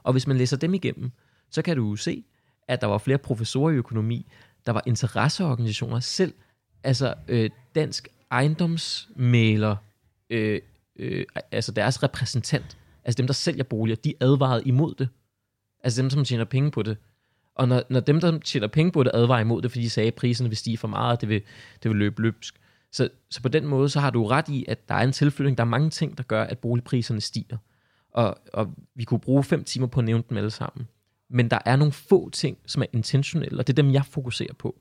Og 0.04 0.12
hvis 0.12 0.28
man 0.28 0.38
læser 0.38 0.58
dem 0.58 0.74
igennem, 0.74 1.12
så 1.52 1.62
kan 1.62 1.76
du 1.78 1.96
se, 1.96 2.24
at 2.68 2.82
der 2.82 2.88
var 2.88 2.98
flere 2.98 3.18
professorer 3.18 3.72
i 3.72 3.76
økonomi, 3.76 4.26
der 4.66 4.72
var 4.72 4.84
interesseorganisationer 4.86 6.00
selv, 6.00 6.34
altså 6.84 7.14
øh, 7.28 7.50
dansk 7.76 8.08
ejendomsmaler, 8.32 9.76
øh, 10.30 10.62
øh, 10.96 11.26
altså 11.52 11.72
deres 11.72 12.04
repræsentant, 12.04 12.78
altså 13.04 13.18
dem, 13.18 13.28
der 13.28 13.34
sælger 13.34 13.64
boliger, 13.64 13.96
de 13.96 14.14
advarede 14.20 14.64
imod 14.66 14.96
det. 14.96 15.10
Altså 15.84 16.02
dem, 16.02 16.10
som 16.10 16.26
tjener 16.26 16.46
penge 16.46 16.72
på 16.72 16.84
det. 16.84 16.98
Og 17.56 17.68
når, 17.68 17.84
når 17.90 18.00
dem, 18.00 18.20
der 18.20 18.40
tjener 18.40 18.68
penge 18.68 18.92
på 18.92 19.04
det, 19.04 19.12
advarer 19.14 19.40
imod 19.40 19.62
det, 19.62 19.72
fordi 19.72 19.84
de 19.84 19.90
sagde, 19.90 20.08
at 20.08 20.16
priserne 20.16 20.50
vil 20.50 20.58
stige 20.58 20.78
for 20.78 20.88
meget, 20.88 21.12
og 21.12 21.22
det 21.22 21.30
vil, 21.30 21.42
det 21.84 21.92
vil 21.92 21.98
løbe 21.98 22.22
løbsk. 22.22 22.60
Så, 22.92 23.10
så 23.30 23.42
på 23.42 23.50
den 23.50 23.66
måde, 23.66 23.90
så 23.90 24.00
har 24.00 24.10
du 24.10 24.28
ret 24.28 24.50
i, 24.50 24.66
at 24.68 24.90
der 24.90 24.96
er 24.96 25.04
en 25.04 25.12
tilflytning. 25.12 25.58
Der 25.58 25.64
er 25.64 25.68
mange 25.68 25.90
ting, 25.90 26.18
der 26.18 26.24
gør, 26.24 26.44
at 26.44 26.60
boligpriserne 26.60 27.22
stiger. 27.22 27.58
Og, 28.12 28.38
og 28.54 28.74
vi 28.96 29.04
kunne 29.04 29.20
bruge 29.20 29.44
fem 29.44 29.64
timer 29.64 29.88
på 29.88 30.00
at 30.00 30.06
nævne 30.06 30.24
dem 30.30 30.38
alle 30.38 30.52
sammen. 30.52 30.88
Men 31.30 31.52
der 31.52 31.60
er 31.66 31.76
nogle 31.76 31.92
få 31.92 32.30
ting, 32.30 32.58
som 32.66 32.82
er 32.82 32.86
intentionelle, 32.94 33.60
og 33.60 33.68
det 33.68 33.74
er 33.74 33.84
dem, 33.84 33.92
jeg 33.92 34.06
fokuserer 34.06 34.54
på. 34.54 34.80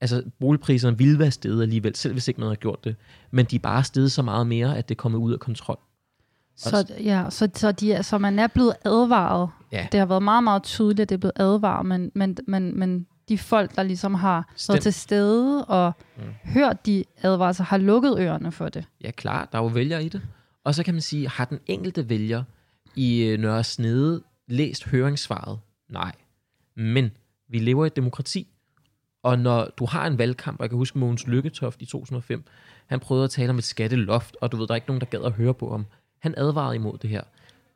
Altså, 0.00 0.22
boligpriserne 0.40 0.98
ville 0.98 1.18
være 1.18 1.30
steget 1.30 1.62
alligevel, 1.62 1.94
selv 1.94 2.12
hvis 2.12 2.28
ikke 2.28 2.40
man 2.40 2.46
havde 2.46 2.56
gjort 2.56 2.84
det. 2.84 2.96
Men 3.30 3.46
de 3.46 3.56
er 3.56 3.60
bare 3.60 3.84
steget 3.84 4.12
så 4.12 4.22
meget 4.22 4.46
mere, 4.46 4.78
at 4.78 4.88
det 4.88 4.94
er 4.94 4.96
kommet 4.96 5.18
ud 5.18 5.32
af 5.32 5.40
kontrol. 5.40 5.78
Så, 6.56 6.92
ja, 7.00 7.30
så, 7.30 7.48
så, 7.54 7.72
de, 7.72 8.02
så 8.02 8.18
man 8.18 8.38
er 8.38 8.46
blevet 8.46 8.72
advaret. 8.84 9.48
Ja. 9.72 9.86
Det 9.92 10.00
har 10.00 10.06
været 10.06 10.22
meget, 10.22 10.44
meget 10.44 10.62
tydeligt, 10.62 11.00
at 11.00 11.08
det 11.08 11.14
er 11.14 11.18
blevet 11.18 11.32
advaret, 11.36 11.86
men, 11.86 12.10
men, 12.14 12.36
men, 12.46 12.78
men 12.78 13.06
de 13.28 13.38
folk, 13.38 13.76
der 13.76 13.82
ligesom 13.82 14.14
har 14.14 14.52
Stem. 14.56 14.72
været 14.72 14.82
til 14.82 14.92
stede 14.92 15.64
og 15.64 15.92
mm. 16.16 16.22
hørt 16.44 16.86
de 16.86 17.04
advarsler, 17.22 17.66
har 17.66 17.76
lukket 17.78 18.18
ørerne 18.18 18.52
for 18.52 18.68
det. 18.68 18.84
Ja, 19.04 19.10
klar, 19.10 19.48
der 19.52 19.58
er 19.58 19.62
jo 19.62 19.68
vælgere 19.68 20.04
i 20.04 20.08
det. 20.08 20.22
Og 20.64 20.74
så 20.74 20.82
kan 20.82 20.94
man 20.94 21.00
sige, 21.00 21.28
har 21.28 21.44
den 21.44 21.58
enkelte 21.66 22.08
vælger 22.08 22.44
i 22.96 23.24
øh, 23.24 23.38
Nørre 23.38 23.64
Snede 23.64 24.22
læst 24.48 24.88
høringssvaret? 24.88 25.58
Nej. 25.90 26.12
Men 26.76 27.10
vi 27.48 27.58
lever 27.58 27.84
i 27.84 27.86
et 27.86 27.96
demokrati, 27.96 28.48
og 29.22 29.38
når 29.38 29.70
du 29.78 29.86
har 29.86 30.06
en 30.06 30.18
valgkamp, 30.18 30.60
og 30.60 30.62
jeg 30.64 30.70
kan 30.70 30.76
huske 30.76 30.98
Mogens 30.98 31.26
Lykketoft 31.26 31.82
i 31.82 31.86
2005, 31.86 32.44
han 32.86 33.00
prøvede 33.00 33.24
at 33.24 33.30
tale 33.30 33.50
om 33.50 33.58
et 33.58 33.64
skatteloft, 33.64 34.36
og 34.40 34.52
du 34.52 34.56
ved, 34.56 34.66
der 34.66 34.72
er 34.72 34.76
ikke 34.76 34.88
nogen, 34.88 35.00
der 35.00 35.06
gad 35.06 35.24
at 35.24 35.32
høre 35.32 35.54
på 35.54 35.70
ham. 35.70 35.86
Han 36.18 36.34
advarede 36.36 36.74
imod 36.74 36.98
det 36.98 37.10
her. 37.10 37.22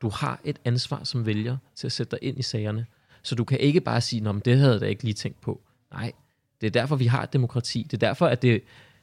Du 0.03 0.09
har 0.09 0.41
et 0.45 0.59
ansvar 0.65 1.05
som 1.05 1.27
vælger 1.27 1.57
til 1.75 1.87
at 1.87 1.93
sætte 1.93 2.11
dig 2.11 2.19
ind 2.29 2.39
i 2.39 2.43
sagerne. 2.43 2.87
Så 3.23 3.35
du 3.35 3.45
kan 3.45 3.61
ikke 3.61 3.81
bare 3.81 4.01
sige, 4.01 4.29
at 4.29 4.45
det 4.45 4.59
havde 4.59 4.73
jeg 4.73 4.81
da 4.81 4.87
ikke 4.87 5.05
lige 5.05 5.15
tænkt 5.15 5.41
på. 5.41 5.61
Nej, 5.93 6.13
det 6.61 6.67
er 6.67 6.71
derfor, 6.71 6.97
vi 6.97 7.07
har 7.07 7.23
et 7.23 7.33
demokrati. 7.33 7.83
Det 7.83 7.93
er 7.93 8.07
derfor, 8.07 8.27
at 8.27 8.43
det, 8.43 8.63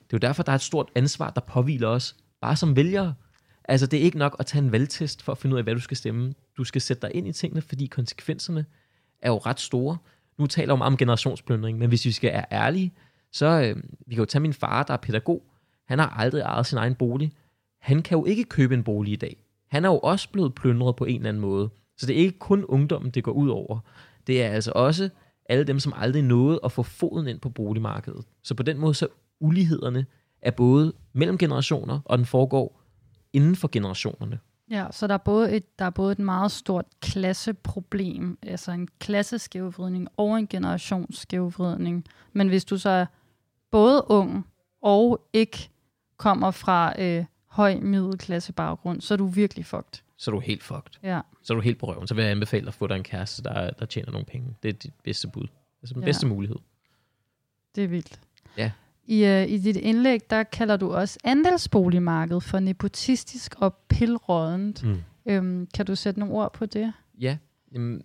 det 0.10 0.14
er 0.14 0.18
jo 0.24 0.28
derfor, 0.28 0.44
der 0.44 0.52
er 0.52 0.56
et 0.56 0.62
stort 0.62 0.90
ansvar, 0.96 1.30
der 1.30 1.42
påviler 1.42 1.88
os, 1.88 2.16
bare 2.42 2.56
som 2.56 2.76
vælgere. 2.76 3.14
Altså, 3.64 3.88
det 3.88 4.00
er 4.00 4.04
ikke 4.04 4.18
nok 4.18 4.36
at 4.40 4.46
tage 4.46 4.64
en 4.64 4.72
valgtest 4.72 5.22
for 5.22 5.32
at 5.32 5.38
finde 5.38 5.54
ud 5.54 5.58
af, 5.58 5.64
hvad 5.64 5.74
du 5.74 5.80
skal 5.80 5.98
stemme. 5.98 6.34
Du 6.58 6.64
skal 6.64 6.82
sætte 6.82 7.02
dig 7.02 7.16
ind 7.16 7.28
i 7.28 7.32
tingene, 7.32 7.62
fordi 7.62 7.86
konsekvenserne 7.86 8.66
er 9.22 9.30
jo 9.30 9.38
ret 9.38 9.60
store. 9.60 9.98
Nu 10.40 10.48
taler 10.48 10.74
om, 10.74 10.82
om 10.82 10.98
generationsplyndring, 10.98 11.78
men 11.78 11.90
hvis 11.90 12.06
vi 12.06 12.12
skal 12.12 12.32
være 12.32 12.46
ærlige, 12.52 12.94
så 13.32 13.46
øh, 13.46 13.84
vi 14.08 14.16
kan 14.16 14.22
jo 14.22 14.26
tage 14.26 14.42
min 14.42 14.54
far, 14.54 14.84
der 14.84 14.94
er 14.94 14.98
pædagog. 14.98 15.44
Han 15.88 16.00
har 16.00 16.08
aldrig 16.08 16.42
ejet 16.42 16.66
sin 16.66 16.78
egen 16.78 16.96
bolig. 16.96 17.32
Han 17.82 18.02
kan 18.02 18.18
jo 18.18 18.26
ikke 18.26 18.44
købe 18.44 18.74
en 18.74 18.84
bolig 18.84 19.14
i 19.14 19.16
dag. 19.16 19.44
Han 19.68 19.86
er 19.86 19.90
jo 19.90 19.98
også 19.98 20.30
blevet 20.30 20.56
plyndret 20.56 20.96
på 20.96 21.06
en 21.06 21.16
eller 21.16 21.30
anden 21.30 21.42
måde. 21.42 21.70
Så 21.98 22.06
det 22.06 22.14
er 22.14 22.20
ikke 22.20 22.40
kun 22.40 22.64
ungdommen, 22.64 23.12
det 23.12 23.24
går 23.24 23.32
ud 23.32 23.50
over. 23.50 23.80
Det 24.28 24.44
er 24.44 24.50
altså 24.50 24.72
også 24.76 25.10
alle 25.50 25.64
dem, 25.64 25.80
som 25.80 25.94
aldrig 25.96 26.22
nåede 26.22 26.60
at 26.64 26.72
få 26.72 26.84
foden 26.84 27.28
ind 27.28 27.40
på 27.40 27.50
boligmarkedet. 27.50 28.26
Så 28.44 28.56
på 28.56 28.64
den 28.64 28.78
måde, 28.78 28.94
så 28.94 29.08
ulighederne 29.40 30.06
er 30.42 30.52
både 30.52 30.94
mellem 31.14 31.38
generationer, 31.38 32.00
og 32.06 32.18
den 32.18 32.26
foregår 32.26 32.82
inden 33.34 33.56
for 33.56 33.70
generationerne. 33.72 34.40
Ja, 34.70 34.88
så 34.92 35.08
der 35.08 35.14
er 35.14 35.18
både 35.18 35.52
et, 35.56 35.80
der 35.80 35.86
er 35.86 35.90
både 35.90 36.12
et 36.12 36.20
meget 36.20 36.52
stort 36.52 36.86
klasseproblem, 37.02 38.38
altså 38.42 38.72
en 38.72 38.88
klasseskævvridning 39.00 40.08
og 40.18 40.38
en 40.40 40.48
generationsskævvridning. 40.48 42.06
Men 42.34 42.48
hvis 42.48 42.66
du 42.66 42.78
så 42.78 42.90
er 42.90 43.06
både 43.72 44.06
ung 44.08 44.48
og 44.82 45.28
ikke 45.34 45.70
kommer 46.18 46.52
fra 46.52 47.02
øh, 47.02 47.26
høj 47.48 47.76
middelklasse 47.80 48.54
baggrund, 48.54 49.02
så 49.02 49.14
er 49.14 49.18
du 49.18 49.26
virkelig 49.26 49.66
fucked. 49.66 50.02
Så 50.18 50.32
er 50.32 50.36
du 50.36 50.40
helt 50.40 50.64
fucked. 50.64 51.00
Ja. 51.04 51.22
Så 51.44 51.54
er 51.54 51.56
du 51.56 51.62
helt 51.62 51.78
på 51.78 51.86
røven. 51.86 52.08
Så 52.08 52.14
vil 52.16 52.22
jeg 52.24 52.32
anbefale 52.32 52.62
dig 52.62 52.68
at 52.68 52.74
få 52.74 52.88
dig 52.88 52.96
en 52.96 53.04
kæreste, 53.04 53.44
der, 53.44 53.72
der 53.72 53.86
tjener 53.86 54.12
nogle 54.12 54.26
penge. 54.26 54.56
Det 54.64 54.70
er 54.70 54.74
dit 54.74 54.94
bedste 55.04 55.28
bud. 55.28 55.48
Altså 55.82 55.94
den 55.94 56.02
Ja. 56.04 56.06
bedste 56.06 56.28
mulighed. 56.28 56.58
Det 57.76 57.84
er 57.84 57.88
vildt. 57.88 58.20
Ja. 58.58 58.72
I, 59.10 59.24
uh, 59.24 59.52
I 59.52 59.58
dit 59.58 59.76
indlæg, 59.76 60.20
der 60.30 60.44
kalder 60.44 60.78
du 60.78 60.94
også 60.94 61.20
andelsboligmarkedet 61.24 62.44
for 62.44 62.60
nepotistisk 62.60 63.56
og 63.58 63.78
pilrådent. 63.90 64.84
Mm. 64.84 64.98
Øhm, 65.26 65.68
kan 65.74 65.86
du 65.86 65.96
sætte 65.96 66.20
nogle 66.20 66.36
ord 66.36 66.54
på 66.54 66.66
det? 66.66 66.94
Ja, 67.20 67.38
jamen, 67.74 68.02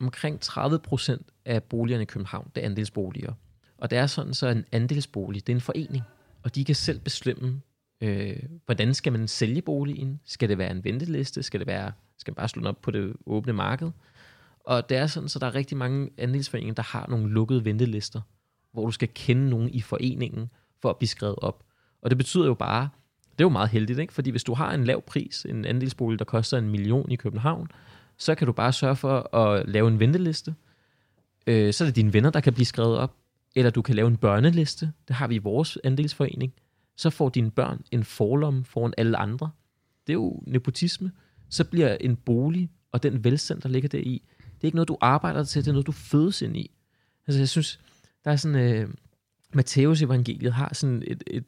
omkring 0.00 0.40
30 0.40 0.78
procent 0.78 1.26
af 1.44 1.62
boligerne 1.62 2.02
i 2.02 2.06
København, 2.06 2.50
det 2.54 2.60
er 2.60 2.66
andelsboliger. 2.66 3.32
Og 3.78 3.90
det 3.90 3.98
er 3.98 4.06
sådan, 4.06 4.34
så 4.34 4.46
en 4.48 4.64
andelsbolig, 4.72 5.46
det 5.46 5.52
er 5.52 5.56
en 5.56 5.60
forening, 5.60 6.04
og 6.42 6.54
de 6.54 6.64
kan 6.64 6.74
selv 6.74 7.00
bestemme, 7.00 7.60
øh, 8.00 8.36
hvordan 8.66 8.94
skal 8.94 9.12
man 9.12 9.28
sælge 9.28 9.62
boligen? 9.62 10.20
Skal 10.24 10.48
det 10.48 10.58
være 10.58 10.70
en 10.70 10.84
venteliste? 10.84 11.42
Skal 11.42 11.60
det 11.60 11.66
være, 11.66 11.92
skal 12.18 12.30
man 12.30 12.36
bare 12.36 12.48
slå 12.48 12.60
den 12.60 12.66
op 12.66 12.80
på 12.82 12.90
det 12.90 13.12
åbne 13.26 13.52
marked? 13.52 13.90
Og 14.60 14.88
det 14.88 14.96
er 14.96 15.06
sådan, 15.06 15.28
så 15.28 15.38
der 15.38 15.46
er 15.46 15.54
rigtig 15.54 15.76
mange 15.76 16.10
andelsforeninger, 16.18 16.74
der 16.74 16.82
har 16.82 17.06
nogle 17.08 17.30
lukkede 17.30 17.64
ventelister, 17.64 18.20
hvor 18.72 18.86
du 18.86 18.92
skal 18.92 19.08
kende 19.14 19.50
nogen 19.50 19.68
i 19.68 19.80
foreningen 19.80 20.50
for 20.82 20.90
at 20.90 20.96
blive 20.96 21.08
skrevet 21.08 21.36
op. 21.38 21.64
Og 22.02 22.10
det 22.10 22.18
betyder 22.18 22.46
jo 22.46 22.54
bare, 22.54 22.88
det 23.32 23.40
er 23.40 23.44
jo 23.44 23.48
meget 23.48 23.68
heldigt, 23.68 23.98
ikke? 23.98 24.12
fordi 24.12 24.30
hvis 24.30 24.44
du 24.44 24.54
har 24.54 24.74
en 24.74 24.84
lav 24.84 25.02
pris, 25.02 25.46
en 25.48 25.64
andelsbolig, 25.64 26.18
der 26.18 26.24
koster 26.24 26.58
en 26.58 26.68
million 26.68 27.10
i 27.10 27.16
København, 27.16 27.68
så 28.16 28.34
kan 28.34 28.46
du 28.46 28.52
bare 28.52 28.72
sørge 28.72 28.96
for 28.96 29.36
at 29.36 29.68
lave 29.68 29.88
en 29.88 30.00
venteliste. 30.00 30.54
Øh, 31.46 31.72
så 31.72 31.84
er 31.84 31.88
det 31.88 31.96
dine 31.96 32.12
venner, 32.12 32.30
der 32.30 32.40
kan 32.40 32.52
blive 32.52 32.66
skrevet 32.66 32.98
op. 32.98 33.14
Eller 33.56 33.70
du 33.70 33.82
kan 33.82 33.94
lave 33.94 34.08
en 34.08 34.16
børneliste. 34.16 34.92
Det 35.08 35.16
har 35.16 35.26
vi 35.26 35.34
i 35.34 35.38
vores 35.38 35.78
andelsforening. 35.84 36.52
Så 36.96 37.10
får 37.10 37.28
dine 37.28 37.50
børn 37.50 37.80
en 37.90 38.04
forlomme 38.04 38.64
foran 38.64 38.94
alle 38.96 39.16
andre. 39.16 39.50
Det 40.06 40.12
er 40.12 40.14
jo 40.14 40.42
nepotisme. 40.46 41.12
Så 41.48 41.64
bliver 41.64 41.96
en 42.00 42.16
bolig 42.16 42.70
og 42.92 43.02
den 43.02 43.24
velstand, 43.24 43.60
der 43.60 43.68
ligger 43.68 43.88
deri, 43.88 44.22
det 44.38 44.64
er 44.64 44.68
ikke 44.68 44.76
noget, 44.76 44.88
du 44.88 44.96
arbejder 45.00 45.44
til, 45.44 45.64
det 45.64 45.68
er 45.68 45.72
noget, 45.72 45.86
du 45.86 45.92
fødes 45.92 46.42
ind 46.42 46.56
i. 46.56 46.70
Altså 47.26 47.40
jeg 47.40 47.48
synes, 47.48 47.80
der 48.24 48.30
er 48.30 48.36
sådan, 48.36 48.56
øh, 48.74 48.88
Matteus 49.54 50.02
evangeliet 50.02 50.52
har 50.52 50.70
sådan 50.74 51.02
et, 51.06 51.24
et, 51.26 51.44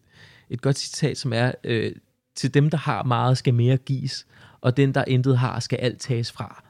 et 0.50 0.62
godt 0.62 0.78
citat, 0.78 1.18
som 1.18 1.32
er, 1.32 1.52
øh, 1.64 1.92
til 2.34 2.54
dem, 2.54 2.70
der 2.70 2.78
har 2.78 3.02
meget, 3.02 3.38
skal 3.38 3.54
mere 3.54 3.76
gives, 3.76 4.26
og 4.60 4.76
den, 4.76 4.94
der 4.94 5.04
intet 5.06 5.38
har, 5.38 5.60
skal 5.60 5.76
alt 5.76 6.00
tages 6.00 6.32
fra. 6.32 6.64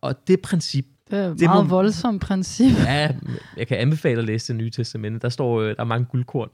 Og 0.00 0.26
det 0.28 0.40
princip, 0.40 0.86
Det 1.10 1.18
er 1.18 1.30
et 1.30 1.40
meget 1.40 1.64
må- 1.66 1.68
voldsomt 1.70 2.22
princip. 2.22 2.72
ja, 2.78 3.14
jeg 3.56 3.66
kan 3.66 3.78
anbefale 3.78 4.18
at 4.18 4.24
læse 4.24 4.48
det 4.52 4.56
nye 4.56 4.70
testamente, 4.70 5.18
der 5.18 5.28
står, 5.28 5.60
øh, 5.60 5.68
der 5.76 5.80
er 5.80 5.84
mange 5.84 6.06
guldkorn. 6.06 6.48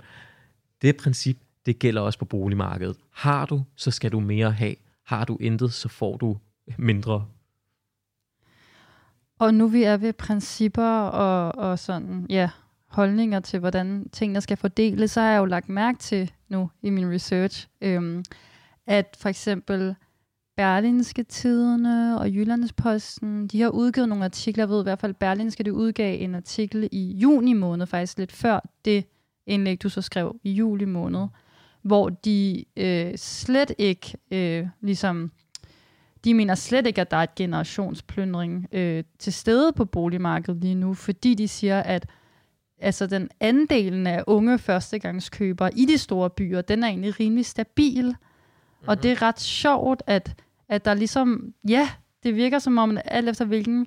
Det 0.83 0.97
princip, 0.97 1.39
det 1.67 1.79
gælder 1.79 2.01
også 2.01 2.19
på 2.19 2.25
boligmarkedet. 2.25 2.97
Har 3.13 3.47
du, 3.47 3.63
så 3.77 3.91
skal 3.91 4.13
du 4.13 4.21
mere 4.21 4.53
have. 4.53 4.75
Har 5.07 5.25
du 5.25 5.37
intet, 5.41 5.73
så 5.73 5.89
får 5.89 6.17
du 6.17 6.39
mindre. 6.79 7.27
Og 9.39 9.55
nu 9.55 9.69
vi 9.69 9.83
er 9.83 9.97
ved 9.97 10.13
principper 10.13 10.87
og, 11.03 11.55
og 11.71 11.79
sådan, 11.79 12.27
ja, 12.31 12.51
holdninger 12.93 13.41
til, 13.41 13.61
hvordan 13.61 14.09
tingene 14.13 14.41
skal 14.41 14.57
fordeles, 14.57 15.11
så 15.11 15.21
har 15.21 15.31
jeg 15.31 15.39
jo 15.39 15.45
lagt 15.45 15.69
mærke 15.69 15.99
til 15.99 16.33
nu 16.49 16.71
i 16.83 16.91
min 16.91 17.13
research, 17.13 17.69
øhm, 17.81 18.25
at 18.87 19.17
for 19.19 19.29
eksempel 19.29 19.95
Berlinske 20.57 21.23
Tiderne 21.23 22.19
og 22.19 22.31
Jyllandsposten, 22.31 23.49
de 23.49 23.61
har 23.61 23.69
udgivet 23.69 24.09
nogle 24.09 24.25
artikler, 24.25 24.65
jeg 24.65 24.69
ved 24.69 24.81
i 24.81 24.83
hvert 24.83 24.99
fald, 24.99 25.15
Berlinske, 25.15 25.65
det 25.65 25.71
udgav 25.71 26.23
en 26.23 26.35
artikel 26.35 26.89
i 26.93 27.13
juni 27.13 27.53
måned, 27.53 27.87
faktisk 27.87 28.19
lidt 28.19 28.33
før 28.33 28.61
det 28.85 29.05
indlæg, 29.47 29.83
du 29.83 29.89
så 29.89 30.03
skrev 30.03 30.41
i 30.45 30.53
juli 30.53 30.85
måned, 30.85 31.27
hvor 31.83 32.09
de 32.09 32.65
øh, 32.77 33.13
slet 33.17 33.73
ikke 33.79 34.17
øh, 34.31 34.69
ligesom 34.81 35.31
de 36.25 36.35
mener 36.35 36.55
slet 36.55 36.87
ikke, 36.87 37.01
at 37.01 37.11
der 37.11 37.17
er 37.17 37.23
et 37.23 37.35
generationspløndring 37.35 38.67
øh, 38.73 39.05
til 39.19 39.33
stede 39.33 39.73
på 39.73 39.85
boligmarkedet 39.85 40.61
lige 40.61 40.75
nu, 40.75 40.95
fordi 40.95 41.35
de 41.35 41.49
siger, 41.49 41.81
at 41.81 42.07
altså, 42.83 43.07
den 43.07 43.29
andelen 43.41 44.07
af 44.07 44.25
unge 44.27 44.59
førstegangskøbere 44.59 45.79
i 45.79 45.85
de 45.85 45.99
store 45.99 46.31
byer, 46.31 46.61
den 46.61 46.85
er 46.85 46.89
egentlig 46.89 47.21
rimelig 47.21 47.47
stabil. 47.47 48.05
Mm-hmm. 48.05 48.89
Og 48.89 49.03
det 49.03 49.11
er 49.11 49.23
ret 49.23 49.41
sjovt, 49.41 50.03
at, 50.07 50.43
at 50.69 50.85
der 50.85 50.95
ligesom, 50.95 51.55
ja, 51.69 51.89
det 52.23 52.35
virker 52.35 52.59
som 52.59 52.79
om, 52.79 52.97
at 52.97 53.03
alt 53.05 53.29
efter 53.29 53.45
hvilken 53.45 53.87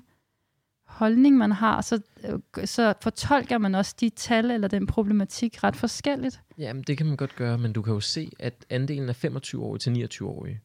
holdning 0.86 1.36
man 1.36 1.52
har, 1.52 1.80
så, 1.80 2.00
øh, 2.24 2.66
så 2.66 2.94
fortolker 3.02 3.58
man 3.58 3.74
også 3.74 3.94
de 4.00 4.08
tal 4.08 4.50
eller 4.50 4.68
den 4.68 4.86
problematik 4.86 5.64
ret 5.64 5.76
forskelligt. 5.76 6.40
Jamen, 6.58 6.82
det 6.82 6.96
kan 6.98 7.06
man 7.06 7.16
godt 7.16 7.36
gøre, 7.36 7.58
men 7.58 7.72
du 7.72 7.82
kan 7.82 7.94
jo 7.94 8.00
se, 8.00 8.32
at 8.38 8.66
andelen 8.70 9.08
af 9.08 9.24
25-årige 9.24 9.78
til 9.78 10.18
29-årige, 10.20 10.60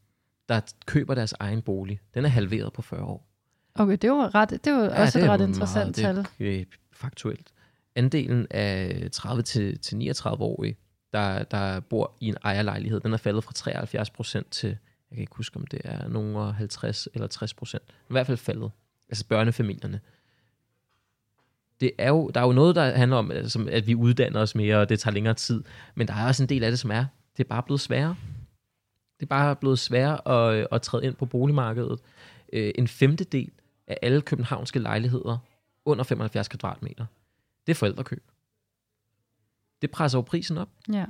der 0.50 0.62
køber 0.86 1.16
deres 1.16 1.34
egen 1.40 1.62
bolig, 1.62 2.00
den 2.14 2.26
er 2.26 2.30
halveret 2.30 2.74
på 2.74 2.82
40 2.82 3.04
år. 3.04 3.28
Okay, 3.76 3.98
det 4.02 4.12
var, 4.12 4.36
ret, 4.36 4.50
det 4.66 4.74
var 4.74 4.84
ja, 4.84 5.02
også 5.02 5.20
det 5.20 5.26
et 5.26 5.32
ret 5.32 5.42
interessant 5.42 5.98
meget, 6.02 6.16
tal. 6.16 6.28
Det 6.40 6.62
er 6.62 6.66
faktuelt. 6.94 7.52
Andelen 7.96 8.48
af 8.50 9.08
30 9.12 9.44
til, 9.44 9.80
til 9.80 9.96
39-årige, 9.96 10.78
der, 11.14 11.44
der 11.44 11.80
bor 11.80 12.18
i 12.20 12.28
en 12.28 12.38
ejerlejlighed, 12.44 13.00
den 13.00 13.14
er 13.14 13.18
faldet 13.18 13.44
fra 13.44 13.54
73 13.54 14.10
procent 14.10 14.52
til, 14.52 14.70
jeg 14.70 15.16
kan 15.16 15.22
ikke 15.22 15.36
huske, 15.36 15.58
om 15.58 15.68
det 15.68 15.82
er 15.84 16.08
nogen 16.08 16.54
50 16.54 17.08
eller 17.14 17.28
60 17.28 17.54
procent. 17.54 17.84
I 17.88 18.12
hvert 18.14 18.28
fald 18.28 18.38
faldet. 18.38 18.72
Altså 19.10 19.26
børnefamilierne. 19.28 20.00
Det 21.82 21.92
er 21.98 22.10
jo, 22.10 22.32
der 22.34 22.42
er 22.42 22.46
jo 22.46 22.52
noget, 22.52 22.76
der 22.76 22.92
handler 22.92 23.18
om, 23.18 23.32
altså, 23.32 23.68
at 23.72 23.88
vi 23.88 23.96
uddanner 23.96 24.40
os 24.42 24.56
mere, 24.56 24.78
og 24.78 24.90
det 24.90 25.00
tager 25.00 25.14
længere 25.14 25.34
tid. 25.34 25.64
Men 25.96 26.08
der 26.08 26.14
er 26.14 26.28
også 26.28 26.44
en 26.44 26.50
del 26.50 26.64
af 26.64 26.72
det, 26.72 26.80
som 26.80 26.92
er, 26.92 27.06
det 27.38 27.44
er 27.44 27.48
bare 27.48 27.64
blevet 27.64 27.82
sværere. 27.82 28.16
Det 29.20 29.26
er 29.26 29.30
bare 29.30 29.56
blevet 29.56 29.80
sværere 29.80 30.28
at, 30.28 30.68
at 30.72 30.82
træde 30.82 31.06
ind 31.06 31.16
på 31.16 31.26
boligmarkedet. 31.26 32.00
Øh, 32.54 32.72
en 32.76 32.88
femtedel 32.88 33.52
af 33.88 33.98
alle 34.02 34.22
københavnske 34.22 34.80
lejligheder 34.80 35.38
under 35.86 36.04
75 36.04 36.48
kvadratmeter, 36.48 37.06
det 37.68 37.72
er 37.72 37.76
forældrekøb. 37.76 38.24
Det 39.82 39.92
presser 39.92 40.18
jo 40.18 40.22
prisen 40.22 40.58
op. 40.58 40.70
Ja. 40.94 41.06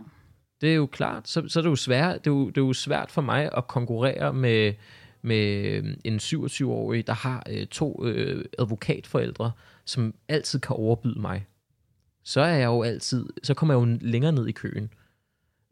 Det 0.61 0.71
er 0.71 0.75
jo 0.75 0.85
klart, 0.85 1.27
så, 1.27 1.47
så 1.47 1.59
er 1.59 1.61
det 1.61 1.69
jo 1.69 1.75
svært, 1.75 2.25
det 2.25 2.31
er 2.31 2.35
jo, 2.35 2.47
det 2.49 2.57
er 2.57 2.65
jo 2.65 2.73
svært 2.73 3.11
for 3.11 3.21
mig 3.21 3.49
at 3.57 3.67
konkurrere 3.67 4.33
med, 4.33 4.73
med 5.21 5.83
en 6.03 6.17
27-årig, 6.17 7.07
der 7.07 7.13
har 7.13 7.43
øh, 7.49 7.67
to 7.67 8.05
øh, 8.05 8.45
advokatforældre, 8.59 9.51
som 9.85 10.13
altid 10.27 10.59
kan 10.59 10.75
overbyde 10.75 11.21
mig. 11.21 11.47
Så 12.23 12.41
er 12.41 12.53
jeg 12.53 12.65
jo 12.65 12.83
altid, 12.83 13.25
så 13.43 13.53
kommer 13.53 13.73
jeg 13.73 13.81
jo 13.81 13.97
længere 14.01 14.31
ned 14.31 14.47
i 14.47 14.51
køen. 14.51 14.93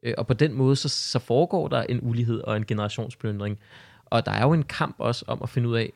Øh, 0.04 0.13
og 0.18 0.28
på 0.28 0.34
den 0.34 0.54
måde, 0.54 0.76
så, 0.76 0.89
så 0.89 1.20
foregår 1.20 1.68
der 1.68 1.84
en 1.84 2.00
ulighed 2.02 2.42
og 2.42 2.58
en 2.58 2.65
generationspløndring. 2.65 3.60
Og 4.06 4.26
der 4.26 4.32
er 4.32 4.44
jo 4.44 4.54
en 4.54 4.63
kamp 4.63 4.96
også 4.98 5.26
om 5.28 5.39
at 5.44 5.50
finde 5.50 5.70
ud 5.70 5.76
af, 5.76 5.94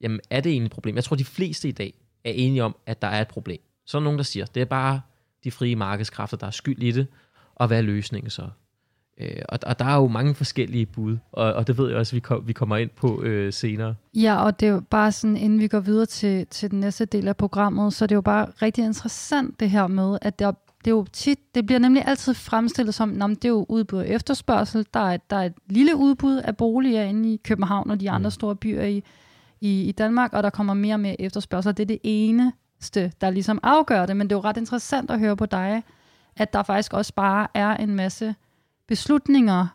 jamen 0.00 0.20
er 0.30 0.40
det 0.40 0.52
egentlig 0.52 0.66
et 0.66 0.72
problem? 0.72 0.96
Jeg 0.96 1.04
tror, 1.04 1.16
de 1.16 1.24
fleste 1.24 1.68
i 1.68 1.72
dag 1.72 1.94
er 2.24 2.30
enige 2.30 2.64
om, 2.64 2.76
at 2.86 3.02
der 3.02 3.08
er 3.08 3.20
et 3.20 3.28
problem. 3.28 3.60
Så 3.86 3.96
er 3.96 4.00
der 4.00 4.04
nogen, 4.04 4.18
der 4.18 4.24
siger, 4.24 4.46
det 4.46 4.60
er 4.60 4.64
bare 4.64 5.00
de 5.44 5.50
frie 5.50 5.76
markedskræfter, 5.76 6.36
der 6.36 6.46
er 6.46 6.50
skyld 6.50 6.82
i 6.82 6.90
det, 6.90 7.06
og 7.54 7.66
hvad 7.66 7.78
er 7.78 7.82
løsningen 7.82 8.30
så? 8.30 8.48
Øh, 9.18 9.42
og, 9.48 9.58
og 9.66 9.78
der 9.78 9.84
er 9.84 9.96
jo 9.96 10.08
mange 10.08 10.34
forskellige 10.34 10.86
bud, 10.86 11.18
og, 11.32 11.52
og 11.52 11.66
det 11.66 11.78
ved 11.78 11.88
jeg 11.88 11.98
også, 11.98 12.10
at 12.10 12.14
vi, 12.14 12.20
kom, 12.20 12.48
vi 12.48 12.52
kommer 12.52 12.76
ind 12.76 12.90
på 12.90 13.22
øh, 13.22 13.52
senere. 13.52 13.94
Ja, 14.14 14.44
og 14.44 14.60
det 14.60 14.68
er 14.68 14.72
jo 14.72 14.80
bare 14.80 15.12
sådan, 15.12 15.36
inden 15.36 15.60
vi 15.60 15.68
går 15.68 15.80
videre 15.80 16.06
til, 16.06 16.46
til 16.46 16.70
den 16.70 16.80
næste 16.80 17.04
del 17.04 17.28
af 17.28 17.36
programmet, 17.36 17.92
så 17.92 18.04
er 18.04 18.06
det 18.06 18.14
jo 18.14 18.20
bare 18.20 18.46
rigtig 18.62 18.84
interessant 18.84 19.60
det 19.60 19.70
her 19.70 19.86
med, 19.86 20.18
at 20.22 20.38
der, 20.38 20.52
det 20.84 20.90
er 20.90 20.94
jo 20.94 21.06
tit, 21.12 21.38
det 21.54 21.66
bliver 21.66 21.78
nemlig 21.78 22.02
altid 22.06 22.34
fremstillet 22.34 22.94
som, 22.94 23.22
at 23.22 23.30
det 23.30 23.44
er 23.44 23.48
jo 23.48 23.66
udbud 23.68 23.98
og 23.98 24.08
efterspørgsel. 24.08 24.86
Der 24.94 25.00
er, 25.00 25.16
der 25.30 25.36
er 25.36 25.44
et 25.44 25.54
lille 25.66 25.96
udbud 25.96 26.36
af 26.36 26.56
boliger 26.56 27.02
inde 27.02 27.34
i 27.34 27.40
København 27.44 27.90
og 27.90 28.00
de 28.00 28.10
andre 28.10 28.28
Mm. 28.28 28.30
store 28.30 28.56
byer 28.56 28.82
i, 28.82 29.02
i, 29.60 29.82
i 29.82 29.92
Danmark, 29.92 30.32
og 30.32 30.42
der 30.42 30.50
kommer 30.50 30.74
mere 30.74 30.94
og 30.94 31.00
mere 31.00 31.20
efterspørgsel. 31.20 31.76
Det 31.76 31.82
er 31.82 31.86
det 31.86 31.98
eneste, 32.82 33.12
der 33.20 33.30
ligesom 33.30 33.60
afgør 33.62 34.06
det, 34.06 34.16
men 34.16 34.30
det 34.30 34.34
er 34.34 34.38
jo 34.38 34.44
ret 34.44 34.56
interessant 34.56 35.10
at 35.10 35.18
høre 35.18 35.36
på 35.36 35.46
dig, 35.46 35.82
at 36.36 36.52
der 36.52 36.62
faktisk 36.62 36.92
også 36.92 37.14
bare 37.14 37.48
er 37.54 37.76
en 37.76 37.94
masse 37.94 38.34
beslutninger, 38.88 39.66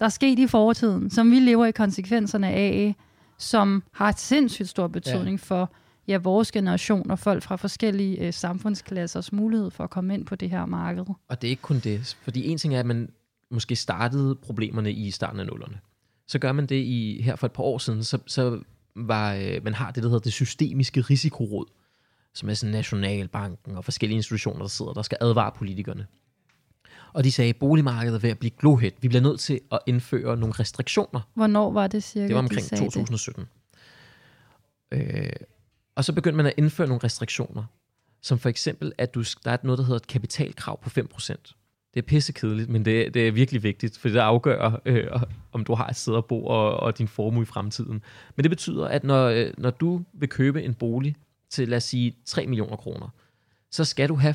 der 0.00 0.06
er 0.06 0.10
sket 0.10 0.38
i 0.38 0.46
fortiden, 0.46 1.10
som 1.10 1.30
vi 1.30 1.40
lever 1.40 1.66
i 1.66 1.70
konsekvenserne 1.70 2.48
af, 2.48 2.94
som 3.38 3.82
har 3.92 4.14
sindssygt 4.16 4.68
stor 4.68 4.88
betydning 4.88 5.38
ja. 5.38 5.42
for 5.42 5.72
ja, 6.08 6.18
vores 6.18 6.52
generation 6.52 7.10
og 7.10 7.18
folk 7.18 7.42
fra 7.42 7.56
forskellige 7.56 8.26
øh, 8.26 8.32
samfundsklassers 8.32 9.32
mulighed 9.32 9.70
for 9.70 9.84
at 9.84 9.90
komme 9.90 10.14
ind 10.14 10.26
på 10.26 10.34
det 10.36 10.50
her 10.50 10.66
marked. 10.66 11.04
Og 11.28 11.42
det 11.42 11.48
er 11.48 11.50
ikke 11.50 11.62
kun 11.62 11.78
det, 11.78 12.16
fordi 12.22 12.48
en 12.48 12.58
ting 12.58 12.74
er, 12.74 12.80
at 12.80 12.86
man 12.86 13.08
måske 13.50 13.76
startede 13.76 14.34
problemerne 14.34 14.92
i 14.92 15.10
starten 15.10 15.40
af 15.40 15.46
nullerne. 15.46 15.80
Så 16.28 16.38
gør 16.38 16.52
man 16.52 16.66
det 16.66 16.76
i 16.76 17.22
her 17.22 17.36
for 17.36 17.46
et 17.46 17.52
par 17.52 17.62
år 17.62 17.78
siden, 17.78 18.04
så, 18.04 18.18
så 18.26 18.60
var, 18.96 19.34
øh, 19.34 19.64
man 19.64 19.74
har 19.74 19.90
det, 19.90 20.02
der 20.02 20.08
hedder 20.08 20.22
det 20.22 20.32
systemiske 20.32 21.00
risikoråd, 21.00 21.66
som 22.34 22.48
er 22.48 22.54
sådan 22.54 22.72
Nationalbanken 22.72 23.76
og 23.76 23.84
forskellige 23.84 24.16
institutioner, 24.16 24.60
der 24.60 24.68
sidder, 24.68 24.92
der 24.92 25.02
skal 25.02 25.18
advare 25.20 25.52
politikerne. 25.58 26.06
Og 27.12 27.24
de 27.24 27.32
sagde, 27.32 27.48
at 27.48 27.56
boligmarkedet 27.56 28.16
er 28.16 28.20
ved 28.20 28.30
at 28.30 28.38
blive 28.38 28.50
glohet. 28.50 28.94
Vi 29.00 29.08
bliver 29.08 29.22
nødt 29.22 29.40
til 29.40 29.60
at 29.72 29.78
indføre 29.86 30.36
nogle 30.36 30.54
restriktioner. 30.58 31.20
Hvornår 31.34 31.72
var 31.72 31.86
det 31.86 32.02
cirka, 32.02 32.26
Det 32.26 32.34
var 32.34 32.40
de 32.40 32.44
omkring 32.44 32.62
sagde 32.62 32.84
2017. 32.84 33.44
Øh, 34.92 35.30
og 35.94 36.04
så 36.04 36.12
begyndte 36.12 36.36
man 36.36 36.46
at 36.46 36.54
indføre 36.56 36.86
nogle 36.86 37.04
restriktioner, 37.04 37.64
som 38.22 38.38
for 38.38 38.48
eksempel, 38.48 38.92
at 38.98 39.14
du, 39.14 39.24
der 39.44 39.50
er 39.50 39.56
noget, 39.62 39.78
der 39.78 39.84
hedder 39.84 39.96
et 39.96 40.06
kapitalkrav 40.06 40.80
på 40.80 40.90
5%. 41.00 41.90
Det 41.94 42.02
er 42.02 42.06
pissekedeligt, 42.06 42.68
men 42.68 42.84
det, 42.84 43.14
det 43.14 43.28
er 43.28 43.32
virkelig 43.32 43.62
vigtigt, 43.62 43.98
for 43.98 44.08
det 44.08 44.18
afgør, 44.18 44.80
øh, 44.84 45.22
om 45.52 45.64
du 45.64 45.74
har 45.74 45.86
et 45.86 45.96
sted 45.96 46.16
at 46.16 46.24
bo 46.24 46.46
og, 46.46 46.80
og 46.80 46.98
din 46.98 47.08
formue 47.08 47.42
i 47.42 47.46
fremtiden. 47.46 48.02
Men 48.36 48.44
det 48.44 48.50
betyder, 48.50 48.88
at 48.88 49.04
når, 49.04 49.26
øh, 49.28 49.52
når 49.58 49.70
du 49.70 50.04
vil 50.12 50.28
købe 50.28 50.62
en 50.62 50.74
bolig 50.74 51.16
til, 51.50 51.68
lad 51.68 51.76
os 51.76 51.84
sige, 51.84 52.16
3 52.24 52.46
millioner 52.46 52.76
kroner, 52.76 53.08
så 53.70 53.84
skal 53.84 54.08
du 54.08 54.14
have 54.14 54.34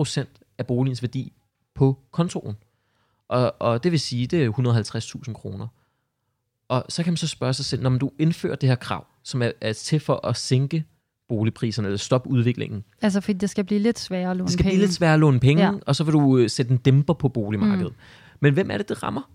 5% 0.00 0.24
af 0.58 0.66
boligens 0.66 1.02
værdi 1.02 1.32
på 1.74 1.98
kontoen. 2.10 2.56
Og, 3.28 3.54
og 3.58 3.82
det 3.82 3.92
vil 3.92 4.00
sige, 4.00 4.26
det 4.26 4.44
er 4.44 4.50
150.000 5.26 5.32
kroner. 5.32 5.66
Og 6.68 6.84
så 6.88 7.02
kan 7.02 7.12
man 7.12 7.16
så 7.16 7.26
spørge 7.26 7.52
sig 7.52 7.64
selv, 7.64 7.82
når 7.82 7.90
du 7.90 8.10
indfører 8.18 8.56
det 8.56 8.68
her 8.68 8.76
krav, 8.76 9.06
som 9.22 9.42
er, 9.42 9.52
er 9.60 9.72
til 9.72 10.00
for 10.00 10.26
at 10.26 10.36
sænke 10.36 10.84
boligpriserne, 11.28 11.88
eller 11.88 11.98
stoppe 11.98 12.30
udviklingen. 12.30 12.84
Altså, 13.02 13.20
fordi 13.20 13.38
det 13.38 13.50
skal 13.50 13.64
blive 13.64 13.80
lidt 13.80 13.98
sværere 13.98 14.30
at 14.30 14.36
låne 14.36 14.46
Det 14.46 14.52
skal 14.52 14.62
penge. 14.62 14.76
blive 14.76 14.86
lidt 14.86 14.94
svært 14.94 15.14
at 15.14 15.20
låne 15.20 15.40
penge, 15.40 15.64
ja. 15.64 15.72
og 15.86 15.96
så 15.96 16.04
vil 16.04 16.12
du 16.12 16.38
øh, 16.38 16.50
sætte 16.50 16.72
en 16.72 16.76
dæmper 16.76 17.14
på 17.14 17.28
boligmarkedet. 17.28 17.92
Mm. 17.92 17.98
Men 18.40 18.54
hvem 18.54 18.70
er 18.70 18.76
det, 18.76 18.88
det 18.88 19.02
rammer? 19.02 19.30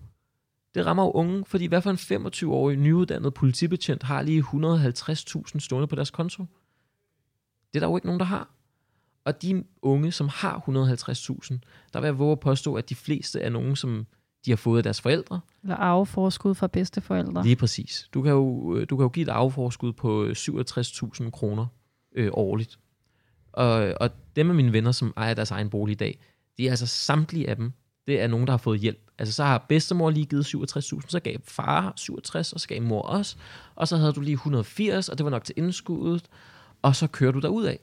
Det 0.74 0.86
rammer 0.86 1.04
jo 1.04 1.10
unge, 1.10 1.44
fordi 1.44 1.66
hvad 1.66 1.82
for 1.82 1.90
en 1.90 2.26
25-årig 2.26 2.76
nyuddannet 2.76 3.34
politibetjent 3.34 4.02
har 4.02 4.22
lige 4.22 4.40
150.000 4.40 5.58
stående 5.58 5.86
på 5.86 5.96
deres 5.96 6.10
konto? 6.10 6.44
Det 7.72 7.78
er 7.78 7.80
der 7.80 7.86
jo 7.86 7.96
ikke 7.96 8.06
nogen, 8.06 8.20
der 8.20 8.26
har. 8.26 8.50
Og 9.24 9.42
de 9.42 9.64
unge, 9.82 10.12
som 10.12 10.28
har 10.28 10.58
150.000, 10.58 11.58
der 11.92 12.00
vil 12.00 12.06
jeg 12.06 12.18
våge 12.18 12.32
at 12.32 12.40
påstå, 12.40 12.74
at 12.74 12.88
de 12.88 12.94
fleste 12.94 13.40
er 13.40 13.50
nogen, 13.50 13.76
som 13.76 14.06
de 14.44 14.50
har 14.50 14.56
fået 14.56 14.78
af 14.78 14.82
deres 14.82 15.00
forældre. 15.00 15.40
Eller 15.62 15.76
arveforskud 15.76 16.54
fra 16.54 16.66
bedsteforældre. 16.66 17.42
Lige 17.42 17.56
præcis. 17.56 18.08
Du 18.14 18.22
kan 18.22 18.32
jo, 18.32 18.76
øh, 18.76 18.86
du 18.90 18.96
kan 18.96 19.02
jo 19.02 19.08
give 19.08 19.22
et 19.22 19.28
afforskud 19.28 19.92
på 19.92 20.24
øh, 20.24 20.36
67.000 20.38 21.30
kroner 21.30 21.66
øh, 22.16 22.30
årligt. 22.32 22.78
Og, 23.52 23.94
og 24.00 24.10
dem 24.36 24.50
af 24.50 24.56
mine 24.56 24.72
venner, 24.72 24.92
som 24.92 25.12
ejer 25.16 25.34
deres 25.34 25.50
egen 25.50 25.70
bolig 25.70 25.92
i 25.92 25.96
dag, 25.96 26.20
de 26.58 26.66
er 26.66 26.70
altså 26.70 26.86
samtlige 26.86 27.50
af 27.50 27.56
dem, 27.56 27.72
det 28.06 28.20
er 28.20 28.26
nogen, 28.26 28.46
der 28.46 28.52
har 28.52 28.58
fået 28.58 28.80
hjælp. 28.80 29.10
Altså 29.18 29.34
så 29.34 29.44
har 29.44 29.66
bedstemor 29.68 30.10
lige 30.10 30.26
givet 30.26 30.54
67.000, 30.54 31.00
så 31.08 31.20
gav 31.20 31.36
far 31.44 31.92
67, 31.96 32.52
og 32.52 32.60
så 32.60 32.68
gav 32.68 32.82
mor 32.82 33.02
også. 33.02 33.36
Og 33.74 33.88
så 33.88 33.96
havde 33.96 34.12
du 34.12 34.20
lige 34.20 34.34
180, 34.34 35.08
og 35.08 35.18
det 35.18 35.24
var 35.24 35.30
nok 35.30 35.44
til 35.44 35.54
indskuddet, 35.58 36.24
og 36.82 36.96
så 36.96 37.06
kører 37.06 37.32
du 37.32 37.38
derud 37.38 37.64
af. 37.64 37.78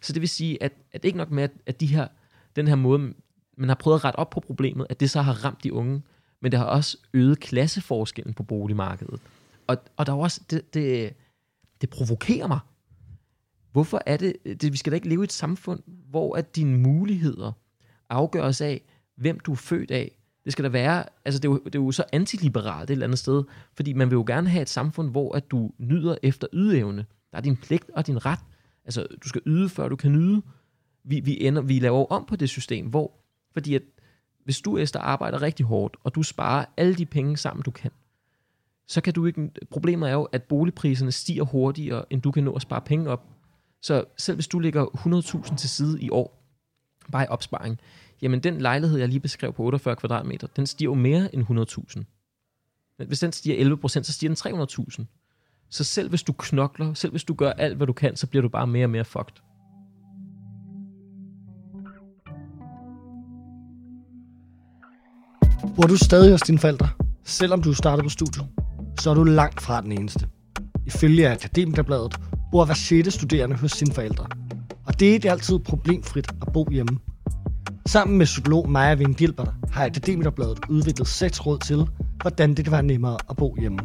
Så 0.00 0.12
det 0.12 0.20
vil 0.20 0.28
sige, 0.28 0.62
at, 0.62 0.72
at 0.92 1.04
ikke 1.04 1.18
nok 1.18 1.30
med, 1.30 1.42
at, 1.42 1.50
at 1.66 1.80
de 1.80 1.86
her, 1.86 2.08
den 2.56 2.68
her 2.68 2.74
måde, 2.74 3.14
man 3.56 3.68
har 3.68 3.76
prøvet 3.76 3.98
at 3.98 4.04
rette 4.04 4.16
op 4.16 4.30
på 4.30 4.40
problemet, 4.40 4.86
at 4.90 5.00
det 5.00 5.10
så 5.10 5.22
har 5.22 5.44
ramt 5.44 5.64
de 5.64 5.72
unge, 5.72 6.02
men 6.42 6.52
det 6.52 6.58
har 6.58 6.66
også 6.66 6.98
øget 7.14 7.40
klasseforskellen 7.40 8.34
på 8.34 8.42
boligmarkedet. 8.42 9.20
Og, 9.66 9.76
og 9.96 10.06
der 10.06 10.12
er 10.12 10.16
også, 10.16 10.40
det, 10.50 10.74
det, 10.74 11.12
det 11.80 11.90
provokerer 11.90 12.46
mig. 12.46 12.58
Hvorfor 13.72 14.02
er 14.06 14.16
det, 14.16 14.36
det, 14.44 14.72
vi 14.72 14.76
skal 14.76 14.90
da 14.90 14.94
ikke 14.94 15.08
leve 15.08 15.22
i 15.22 15.24
et 15.24 15.32
samfund, 15.32 15.82
hvor 15.86 16.36
at 16.36 16.56
dine 16.56 16.78
muligheder 16.78 17.52
afgøres 18.08 18.60
af, 18.60 18.82
hvem 19.16 19.40
du 19.40 19.52
er 19.52 19.56
født 19.56 19.90
af. 19.90 20.16
Det 20.44 20.52
skal 20.52 20.64
da 20.64 20.68
være, 20.68 21.04
altså 21.24 21.40
det 21.40 21.48
er, 21.48 21.52
jo, 21.52 21.60
det 21.64 21.74
er 21.74 21.78
jo 21.78 21.90
så 21.90 22.04
antiliberalt 22.12 22.90
et 22.90 22.94
eller 22.94 23.06
andet 23.06 23.18
sted, 23.18 23.44
fordi 23.74 23.92
man 23.92 24.10
vil 24.10 24.16
jo 24.16 24.24
gerne 24.26 24.48
have 24.48 24.62
et 24.62 24.68
samfund, 24.68 25.10
hvor 25.10 25.36
at 25.36 25.50
du 25.50 25.70
nyder 25.78 26.16
efter 26.22 26.46
ydeevne. 26.52 27.06
Der 27.32 27.38
er 27.38 27.42
din 27.42 27.56
pligt 27.56 27.90
og 27.94 28.06
din 28.06 28.26
ret. 28.26 28.38
Altså, 28.84 29.06
du 29.24 29.28
skal 29.28 29.42
yde, 29.46 29.68
før 29.68 29.88
du 29.88 29.96
kan 29.96 30.12
nyde. 30.12 30.42
Vi, 31.04 31.20
vi, 31.20 31.46
ender, 31.46 31.62
vi 31.62 31.78
laver 31.78 32.06
om 32.06 32.24
på 32.24 32.36
det 32.36 32.48
system, 32.48 32.86
hvor, 32.86 33.12
fordi 33.52 33.74
at 33.74 33.82
hvis 34.44 34.60
du, 34.60 34.78
Esther, 34.78 35.00
arbejder 35.00 35.42
rigtig 35.42 35.66
hårdt, 35.66 35.96
og 36.04 36.14
du 36.14 36.22
sparer 36.22 36.64
alle 36.76 36.94
de 36.94 37.06
penge 37.06 37.36
sammen, 37.36 37.62
du 37.62 37.70
kan, 37.70 37.90
så 38.86 39.00
kan 39.00 39.14
du 39.14 39.26
ikke... 39.26 39.50
Problemet 39.70 40.08
er 40.08 40.12
jo, 40.12 40.22
at 40.22 40.42
boligpriserne 40.42 41.12
stiger 41.12 41.44
hurtigere, 41.44 42.04
end 42.10 42.22
du 42.22 42.30
kan 42.30 42.44
nå 42.44 42.52
at 42.52 42.62
spare 42.62 42.80
penge 42.80 43.10
op. 43.10 43.26
Så 43.82 44.04
selv 44.16 44.36
hvis 44.36 44.48
du 44.48 44.58
lægger 44.58 44.86
100.000 45.46 45.56
til 45.56 45.68
side 45.68 46.02
i 46.02 46.10
år, 46.10 46.42
bare 47.12 47.24
i 47.24 47.26
opsparing, 47.26 47.80
jamen 48.22 48.40
den 48.40 48.60
lejlighed, 48.60 48.98
jeg 48.98 49.08
lige 49.08 49.20
beskrev 49.20 49.52
på 49.52 49.62
48 49.62 49.96
kvadratmeter, 49.96 50.46
den 50.46 50.66
stiger 50.66 50.90
jo 50.90 50.94
mere 50.94 51.34
end 51.34 52.04
100.000. 52.98 53.04
Hvis 53.06 53.20
den 53.20 53.32
stiger 53.32 53.76
11%, 53.76 53.88
så 53.88 54.12
stiger 54.12 54.34
den 54.34 54.60
300.000. 54.60 55.04
Så 55.70 55.84
selv 55.84 56.08
hvis 56.08 56.22
du 56.22 56.32
knokler, 56.32 56.94
selv 56.94 57.12
hvis 57.12 57.24
du 57.24 57.34
gør 57.34 57.50
alt, 57.50 57.76
hvad 57.76 57.86
du 57.86 57.92
kan, 57.92 58.16
så 58.16 58.26
bliver 58.26 58.42
du 58.42 58.48
bare 58.48 58.66
mere 58.66 58.86
og 58.86 58.90
mere 58.90 59.04
fucked. 59.04 59.34
Bor 65.76 65.82
du 65.82 65.96
stadig 65.96 66.30
hos 66.30 66.40
dine 66.40 66.58
forældre, 66.58 66.88
selvom 67.24 67.62
du 67.62 67.70
er 67.70 67.74
startet 67.74 68.04
på 68.04 68.08
studiet, 68.08 68.46
så 69.00 69.10
er 69.10 69.14
du 69.14 69.24
langt 69.24 69.60
fra 69.60 69.80
den 69.80 69.92
eneste. 69.92 70.28
Ifølge 70.86 71.30
Akademikerbladet 71.30 72.20
bor 72.50 72.64
hver 72.64 72.74
6. 72.74 73.14
studerende 73.14 73.56
hos 73.56 73.72
sine 73.72 73.94
forældre. 73.94 74.26
Og 74.86 75.00
det 75.00 75.08
er 75.08 75.12
ikke 75.12 75.30
altid 75.30 75.58
problemfrit 75.58 76.26
at 76.42 76.52
bo 76.52 76.66
hjemme. 76.70 76.98
Sammen 77.86 78.18
med 78.18 78.26
psykolog 78.26 78.70
Maja 78.70 78.94
Vind 78.94 79.14
Gilbert 79.14 79.50
har 79.72 79.84
Akademikerbladet 79.84 80.58
udviklet 80.68 81.08
seks 81.08 81.46
råd 81.46 81.58
til, 81.58 81.88
hvordan 82.22 82.54
det 82.54 82.64
kan 82.64 82.72
være 82.72 82.82
nemmere 82.82 83.18
at 83.30 83.36
bo 83.36 83.56
hjemme. 83.60 83.78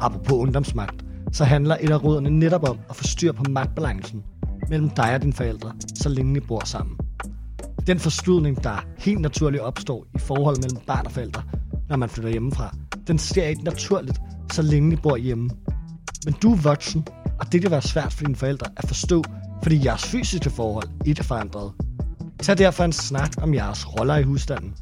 Apropos 0.00 0.32
ungdomsmagt, 0.32 1.01
så 1.32 1.44
handler 1.44 1.76
et 1.80 1.90
af 1.90 2.04
rådene 2.04 2.30
netop 2.30 2.68
om 2.68 2.78
at 2.90 2.96
få 2.96 3.04
styr 3.04 3.32
på 3.32 3.44
magtbalancen 3.48 4.22
mellem 4.68 4.90
dig 4.90 5.14
og 5.14 5.22
dine 5.22 5.32
forældre, 5.32 5.72
så 5.94 6.08
længe 6.08 6.36
I 6.36 6.40
bor 6.40 6.62
sammen. 6.64 6.96
Den 7.86 7.98
forstudning, 7.98 8.64
der 8.64 8.84
helt 8.98 9.20
naturligt 9.20 9.62
opstår 9.62 10.06
i 10.14 10.18
forhold 10.18 10.56
mellem 10.56 10.78
barn 10.86 11.06
og 11.06 11.12
forældre, 11.12 11.42
når 11.88 11.96
man 11.96 12.08
flytter 12.08 12.30
hjemmefra, 12.30 12.76
den 13.06 13.18
sker 13.18 13.44
ikke 13.44 13.64
naturligt, 13.64 14.20
så 14.52 14.62
længe 14.62 14.92
I 14.92 14.96
bor 14.96 15.16
hjemme. 15.16 15.50
Men 16.24 16.34
du 16.42 16.52
er 16.52 16.56
voksen, 16.56 17.06
og 17.40 17.52
det 17.52 17.62
kan 17.62 17.70
være 17.70 17.82
svært 17.82 18.12
for 18.12 18.24
dine 18.24 18.36
forældre 18.36 18.70
at 18.76 18.88
forstå, 18.88 19.24
fordi 19.62 19.84
jeres 19.84 20.04
fysiske 20.04 20.50
forhold 20.50 20.88
ikke 21.04 21.18
er 21.18 21.24
forandret. 21.24 21.72
Tag 22.38 22.58
derfor 22.58 22.84
en 22.84 22.92
snak 22.92 23.30
om 23.42 23.54
jeres 23.54 23.98
roller 23.98 24.16
i 24.16 24.22
husstanden. 24.22 24.74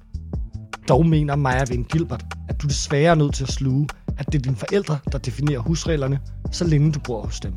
Dog 0.89 1.07
mener 1.07 1.37
Maja 1.37 1.65
Vind 1.69 1.85
Gilbert, 1.85 2.25
at 2.49 2.63
du 2.63 2.67
desværre 2.67 3.11
er 3.11 3.15
nødt 3.15 3.35
til 3.35 3.45
at 3.45 3.51
sluge, 3.51 3.89
at 4.19 4.27
det 4.27 4.39
er 4.39 4.43
dine 4.43 4.57
forældre, 4.57 4.99
der 5.13 5.19
definerer 5.19 5.61
husreglerne, 5.61 6.21
så 6.51 6.65
længe 6.65 6.93
du 6.93 7.01
bor 7.01 7.23
hos 7.23 7.41
dem. 7.41 7.53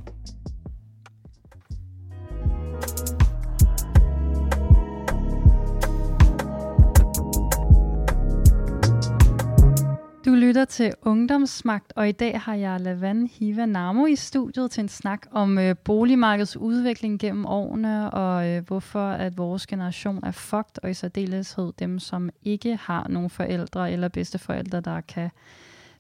Du 10.26 10.32
lytter 10.32 10.66
til 10.66 10.94
Ungdomsmagt, 11.02 11.94
og 11.96 12.10
i 12.10 12.12
dag 12.12 12.42
har 12.42 12.56
jeg 12.56 12.82
Lavan 12.82 13.30
Hiva 13.34 13.66
Namo 13.66 14.06
i 14.06 14.16
studiet 14.16 14.72
til 14.72 14.82
en 14.82 14.90
snak 14.90 15.28
om 15.32 15.58
øh, 15.58 15.76
boligmarkedets 15.84 16.58
udvikling 16.58 17.20
gennem 17.20 17.46
årene, 17.46 18.12
og 18.12 18.48
øh, 18.48 18.68
hvorfor 18.68 19.10
at 19.10 19.38
vores 19.38 19.68
generation 19.68 20.20
er 20.24 20.32
fucked, 20.32 20.84
og 20.84 20.90
i 20.90 20.94
særdeleshed 20.94 21.72
dem, 21.80 22.00
som 22.00 22.30
ikke 22.44 22.76
har 22.76 23.08
nogen 23.10 23.30
forældre 23.30 23.92
eller 23.92 24.08
bedsteforældre, 24.08 24.82
der 24.82 25.02
kan 25.02 25.30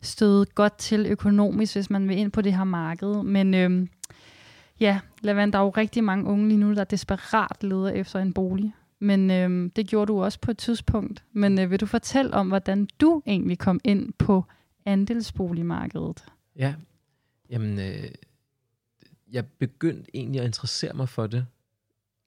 støde 0.06 0.46
godt 0.46 0.78
til 0.78 1.06
økonomisk, 1.06 1.76
hvis 1.76 1.90
man 1.90 2.10
vil 2.10 2.18
ind 2.18 2.32
på 2.32 2.42
det 2.42 2.54
her 2.54 2.64
marked. 2.64 3.24
Men 3.24 3.54
øhm, 3.54 3.90
ja, 4.80 5.00
Lavand, 5.22 5.54
der 5.54 5.60
er 5.60 5.64
jo 5.64 5.70
rigtig 5.70 6.04
mange 6.04 6.26
unge 6.26 6.48
lige 6.48 6.60
nu, 6.60 6.74
der 6.74 6.84
desperat 6.84 7.64
leder 7.64 7.90
efter 7.90 8.20
en 8.20 8.34
bolig. 8.34 8.74
Men 9.00 9.32
øhm, 9.32 9.70
det 9.70 9.88
gjorde 9.88 10.06
du 10.06 10.24
også 10.24 10.40
på 10.40 10.52
et 10.52 10.58
tidspunkt. 10.58 11.24
Men 11.32 11.60
øh, 11.60 11.72
vil 11.72 11.80
du 11.80 11.86
fortælle 11.86 12.34
om, 12.34 12.48
hvordan 12.48 12.88
du 13.02 13.22
egentlig 13.26 13.60
kom 13.60 13.80
ind 13.84 14.14
på 14.14 14.46
andelsboligmarkedet? 14.86 16.26
Ja, 16.56 16.76
jamen, 17.50 17.80
øh, 17.80 18.12
jeg 19.32 19.46
begyndte 19.48 20.12
egentlig 20.14 20.42
at 20.42 20.46
interessere 20.46 20.94
mig 20.94 21.10
for 21.10 21.28
det, 21.28 21.46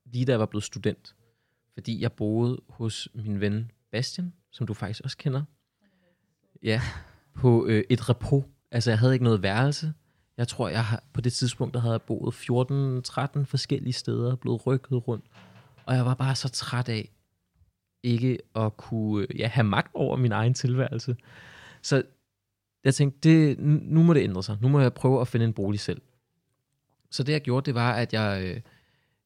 lige 0.05 0.25
da 0.25 0.33
jeg 0.33 0.41
var 0.41 0.47
blevet 0.47 0.65
student. 0.65 1.15
Fordi 1.75 2.03
jeg 2.03 2.13
boede 2.13 2.61
hos 2.69 3.09
min 3.15 3.41
ven 3.41 3.71
Bastian, 3.91 4.33
som 4.51 4.67
du 4.67 4.75
faktisk 4.75 5.01
også 5.05 5.17
kender. 5.17 5.43
Ja, 6.63 6.81
på 7.37 7.67
øh, 7.67 7.85
et 7.91 8.09
repos. 8.09 8.45
Altså, 8.71 8.91
jeg 8.91 8.99
havde 8.99 9.13
ikke 9.13 9.25
noget 9.25 9.43
værelse. 9.43 9.93
Jeg 10.37 10.49
tror, 10.49 10.69
jeg 10.69 10.85
har, 10.85 11.03
på 11.13 11.21
det 11.21 11.33
tidspunkt, 11.33 11.75
der 11.75 11.81
havde 11.81 11.93
jeg 11.93 12.03
boet 12.03 12.35
14-13 12.35 13.45
forskellige 13.45 13.93
steder, 13.93 14.37
blevet 14.37 14.67
rykket 14.67 15.09
rundt. 15.09 15.25
Og 15.87 15.95
jeg 15.95 16.05
var 16.05 16.15
bare 16.15 16.35
så 16.35 16.49
træt 16.49 16.89
af 16.89 17.11
ikke 18.03 18.39
at 18.57 18.77
kunne 18.77 19.27
øh, 19.31 19.41
ja, 19.41 19.47
have 19.47 19.65
magt 19.65 19.91
over 19.95 20.17
min 20.17 20.33
egen 20.33 20.55
tilværelse. 20.55 21.17
Så 21.83 22.03
jeg 22.85 22.95
tænkte, 22.95 23.19
det, 23.29 23.59
nu 23.83 24.03
må 24.03 24.15
det 24.15 24.23
ændre 24.23 24.43
sig. 24.43 24.59
Nu 24.61 24.69
må 24.69 24.81
jeg 24.81 24.95
prøve 24.95 25.21
at 25.21 25.29
finde 25.29 25.47
en 25.47 25.53
bolig 25.53 25.81
selv. 25.81 26.03
Så 27.11 27.23
det 27.23 27.33
jeg 27.33 27.41
gjorde, 27.41 27.67
det 27.67 27.75
var, 27.75 27.93
at 27.93 28.13
jeg, 28.13 28.43
øh, 28.45 28.61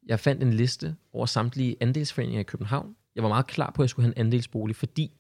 jeg 0.07 0.21
fandt 0.21 0.43
en 0.43 0.53
liste 0.53 0.97
over 1.13 1.27
samtlige 1.27 1.77
andelsforeninger 1.81 2.41
i 2.41 2.45
København. 2.45 2.97
Jeg 3.15 3.23
var 3.23 3.29
meget 3.29 3.47
klar 3.47 3.71
på, 3.71 3.83
at 3.83 3.85
jeg 3.85 3.91
skulle 3.91 4.07
have 4.07 4.17
en 4.17 4.27
andelsbolig, 4.27 4.77
fordi 4.77 5.13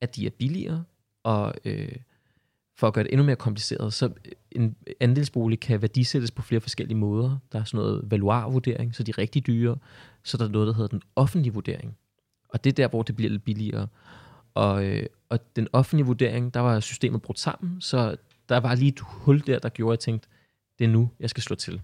at 0.00 0.16
de 0.16 0.26
er 0.26 0.30
billigere, 0.30 0.84
og 1.22 1.54
øh, 1.64 1.96
for 2.76 2.86
at 2.86 2.94
gøre 2.94 3.04
det 3.04 3.12
endnu 3.12 3.26
mere 3.26 3.36
kompliceret, 3.36 3.92
så 3.92 4.10
en 4.50 4.76
andelsbolig 5.00 5.60
kan 5.60 5.82
værdisættes 5.82 6.30
på 6.30 6.42
flere 6.42 6.60
forskellige 6.60 6.96
måder. 6.96 7.38
Der 7.52 7.60
er 7.60 7.64
sådan 7.64 7.78
noget 7.78 8.02
valuarvurdering, 8.10 8.94
så 8.94 9.02
de 9.02 9.10
er 9.10 9.18
rigtig 9.18 9.46
dyre. 9.46 9.76
Så 10.22 10.36
der 10.36 10.44
er 10.44 10.48
noget, 10.48 10.66
der 10.66 10.74
hedder 10.74 10.88
den 10.88 11.02
offentlige 11.16 11.54
vurdering. 11.54 11.96
Og 12.48 12.64
det 12.64 12.70
er 12.70 12.74
der, 12.74 12.88
hvor 12.88 13.02
det 13.02 13.16
bliver 13.16 13.30
lidt 13.30 13.44
billigere. 13.44 13.86
Og, 14.54 14.84
øh, 14.84 15.06
og 15.28 15.56
den 15.56 15.68
offentlige 15.72 16.06
vurdering, 16.06 16.54
der 16.54 16.60
var 16.60 16.80
systemet 16.80 17.22
brudt 17.22 17.38
sammen, 17.38 17.80
så 17.80 18.16
der 18.48 18.56
var 18.56 18.74
lige 18.74 18.88
et 18.88 19.00
hul 19.00 19.46
der, 19.46 19.58
der 19.58 19.68
gjorde, 19.68 19.92
at 19.92 19.96
jeg 19.96 20.00
tænkte, 20.00 20.28
det 20.78 20.84
er 20.84 20.88
nu, 20.88 21.10
jeg 21.20 21.30
skal 21.30 21.42
slå 21.42 21.56
til. 21.56 21.80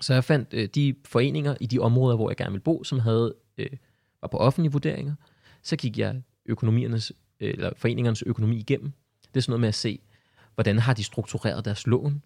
Så 0.00 0.14
jeg 0.14 0.24
fandt 0.24 0.48
øh, 0.52 0.68
de 0.74 0.94
foreninger 1.04 1.56
i 1.60 1.66
de 1.66 1.78
områder, 1.78 2.16
hvor 2.16 2.30
jeg 2.30 2.36
gerne 2.36 2.50
ville 2.50 2.62
bo, 2.62 2.84
som 2.84 2.98
havde, 2.98 3.34
øh, 3.58 3.70
var 4.20 4.28
på 4.28 4.36
offentlige 4.36 4.72
vurderinger. 4.72 5.14
Så 5.62 5.76
gik 5.76 5.98
jeg 5.98 6.22
økonomiernes, 6.46 7.12
øh, 7.40 7.50
eller 7.50 7.70
foreningernes 7.76 8.22
økonomi 8.22 8.56
igennem, 8.56 8.92
det 9.34 9.40
er 9.40 9.42
sådan 9.42 9.50
noget 9.50 9.60
med 9.60 9.68
at 9.68 9.74
se, 9.74 9.98
hvordan 10.54 10.78
har 10.78 10.94
de 10.94 11.04
struktureret 11.04 11.64
deres 11.64 11.86
lån? 11.86 12.22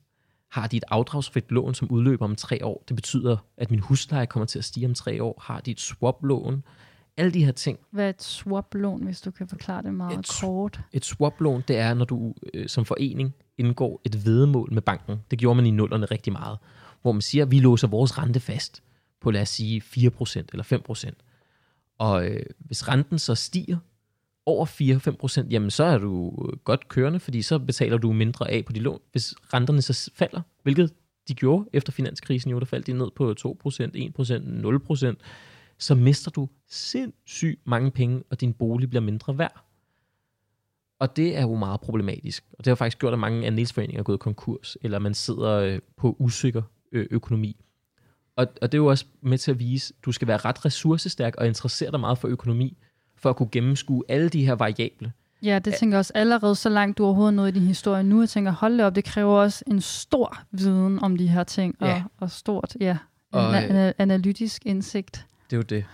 Har 0.50 0.66
de 0.66 0.76
et 0.76 0.84
afdragsfrit 0.88 1.52
lån, 1.52 1.74
som 1.74 1.90
udløber 1.90 2.24
om 2.24 2.36
tre 2.36 2.64
år? 2.64 2.84
Det 2.88 2.96
betyder, 2.96 3.36
at 3.56 3.70
min 3.70 3.80
husleje 3.80 4.26
kommer 4.26 4.46
til 4.46 4.58
at 4.58 4.64
stige 4.64 4.86
om 4.86 4.94
tre 4.94 5.22
år. 5.22 5.42
Har 5.44 5.60
de 5.60 5.70
et 5.70 5.80
swap-lån? 5.80 6.64
Alle 7.16 7.32
de 7.32 7.44
her 7.44 7.52
ting. 7.52 7.78
Hvad 7.90 8.04
er 8.04 8.08
et 8.08 8.22
swap-lån, 8.22 9.04
hvis 9.04 9.20
du 9.20 9.30
kan 9.30 9.48
forklare 9.48 9.82
det 9.82 9.94
meget 9.94 10.18
et, 10.18 10.38
kort? 10.40 10.80
Et 10.92 11.04
swap-lån, 11.04 11.62
det 11.68 11.78
er, 11.78 11.94
når 11.94 12.04
du 12.04 12.34
øh, 12.54 12.68
som 12.68 12.84
forening 12.84 13.34
indgår 13.58 14.00
et 14.04 14.26
vedmål 14.26 14.72
med 14.72 14.82
banken. 14.82 15.16
Det 15.30 15.38
gjorde 15.38 15.56
man 15.56 15.66
i 15.66 15.70
nullerne 15.70 16.06
rigtig 16.06 16.32
meget. 16.32 16.58
Hvor 17.02 17.12
man 17.12 17.22
siger, 17.22 17.44
at 17.44 17.50
vi 17.50 17.58
låser 17.58 17.88
vores 17.88 18.18
rente 18.18 18.40
fast 18.40 18.82
på, 19.20 19.30
lad 19.30 19.42
os 19.42 19.48
sige, 19.48 19.82
4% 19.86 20.44
eller 20.52 20.64
5%. 21.08 21.12
Og 21.98 22.26
øh, 22.26 22.46
hvis 22.58 22.88
renten 22.88 23.18
så 23.18 23.34
stiger, 23.34 23.76
over 24.46 24.66
4-5%, 25.44 25.48
jamen 25.50 25.70
så 25.70 25.84
er 25.84 25.98
du 25.98 26.46
øh, 26.48 26.58
godt 26.64 26.88
kørende, 26.88 27.20
fordi 27.20 27.42
så 27.42 27.58
betaler 27.58 27.98
du 27.98 28.12
mindre 28.12 28.50
af 28.50 28.64
på 28.64 28.72
de 28.72 28.80
lån. 28.80 29.00
Hvis 29.12 29.34
renterne 29.54 29.82
så 29.82 30.10
falder, 30.14 30.40
hvilket 30.62 30.92
de 31.28 31.34
gjorde 31.34 31.68
efter 31.72 31.92
finanskrisen, 31.92 32.50
jo, 32.50 32.58
der 32.58 32.64
faldt 32.64 32.86
de 32.86 32.92
ned 32.92 33.10
på 33.16 33.34
2%, 33.40 33.44
1%, 35.04 35.12
0%, 35.12 35.16
så 35.78 35.94
mister 35.94 36.30
du 36.30 36.48
sindssygt 36.68 37.60
mange 37.66 37.90
penge, 37.90 38.22
og 38.30 38.40
din 38.40 38.52
bolig 38.52 38.90
bliver 38.90 39.02
mindre 39.02 39.38
værd. 39.38 39.62
Og 40.98 41.16
det 41.16 41.36
er 41.36 41.42
jo 41.42 41.54
meget 41.54 41.80
problematisk. 41.80 42.44
Og 42.52 42.64
det 42.64 42.70
har 42.70 42.74
faktisk 42.74 42.98
gjort, 42.98 43.12
at 43.12 43.18
mange 43.18 43.46
andelsforeninger 43.46 44.00
er 44.00 44.04
gået 44.04 44.20
konkurs, 44.20 44.76
eller 44.82 44.98
man 44.98 45.14
sidder 45.14 45.52
øh, 45.52 45.78
på 45.96 46.16
usikker 46.18 46.62
økonomi. 46.92 47.64
Og, 48.36 48.46
og 48.62 48.72
det 48.72 48.78
er 48.78 48.82
jo 48.82 48.86
også 48.86 49.06
med 49.20 49.38
til 49.38 49.50
at 49.50 49.58
vise, 49.58 49.94
at 49.98 50.04
du 50.04 50.12
skal 50.12 50.28
være 50.28 50.36
ret 50.36 50.64
ressourcestærk 50.64 51.36
og 51.36 51.46
interessere 51.46 51.90
dig 51.90 52.00
meget 52.00 52.18
for 52.18 52.28
økonomi, 52.28 52.76
for 53.26 53.30
at 53.30 53.36
kunne 53.36 53.48
gennemskue 53.52 54.04
alle 54.08 54.28
de 54.28 54.46
her 54.46 54.54
variable. 54.54 55.12
Ja, 55.42 55.58
det 55.58 55.74
tænker 55.74 55.96
jeg 55.96 55.98
også 55.98 56.12
allerede 56.14 56.54
så 56.54 56.68
langt 56.68 56.98
du 56.98 57.04
overhovedet 57.04 57.34
nået 57.34 57.48
i 57.48 57.58
din 57.58 57.66
historie 57.66 58.02
nu. 58.02 58.20
Jeg 58.20 58.28
tænker, 58.28 58.52
hold 58.52 58.80
op, 58.80 58.94
det 58.94 59.04
kræver 59.04 59.40
også 59.40 59.64
en 59.66 59.80
stor 59.80 60.38
viden 60.50 60.98
om 61.02 61.16
de 61.16 61.26
her 61.26 61.44
ting, 61.44 61.74
og, 61.80 61.88
ja. 61.88 62.02
og 62.18 62.30
stort, 62.30 62.76
ja, 62.80 62.98
og, 63.32 63.64
en, 63.64 63.76
en, 63.76 63.92
analytisk 63.98 64.66
indsigt. 64.66 65.26
Det 65.50 65.52
er 65.52 65.56
jo 65.56 65.62
det. 65.62 65.84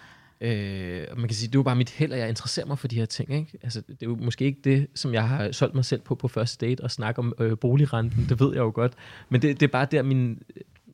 Øh, 0.40 1.18
man 1.18 1.29
kan 1.29 1.35
sige, 1.35 1.47
det 1.47 1.55
er 1.55 1.59
jo 1.59 1.62
bare 1.62 1.77
mit 1.77 1.90
held, 1.90 2.12
at 2.12 2.18
jeg 2.18 2.29
interesserer 2.29 2.66
mig 2.66 2.79
for 2.79 2.88
de 2.88 2.97
her 2.97 3.07
ting. 3.07 3.35
Ikke? 3.35 3.59
Altså, 3.62 3.81
det 3.81 4.03
er 4.03 4.07
jo 4.07 4.16
måske 4.16 4.45
ikke 4.45 4.61
det, 4.64 4.87
som 4.95 5.14
jeg 5.14 5.29
har 5.29 5.53
solgt 5.53 5.75
mig 5.75 5.85
selv 5.85 6.01
på 6.01 6.14
på 6.14 6.29
første 6.29 6.66
date, 6.66 6.81
og 6.81 6.90
snakke 6.90 7.18
om 7.18 7.33
øh, 7.38 7.59
boligrenten, 7.59 8.27
det 8.29 8.40
ved 8.40 8.49
jeg 8.49 8.61
jo 8.61 8.73
godt. 8.75 8.92
Men 9.29 9.42
det, 9.42 9.61
det 9.61 9.66
er 9.66 9.73
bare 9.73 9.87
der, 9.90 10.03
min, 10.03 10.42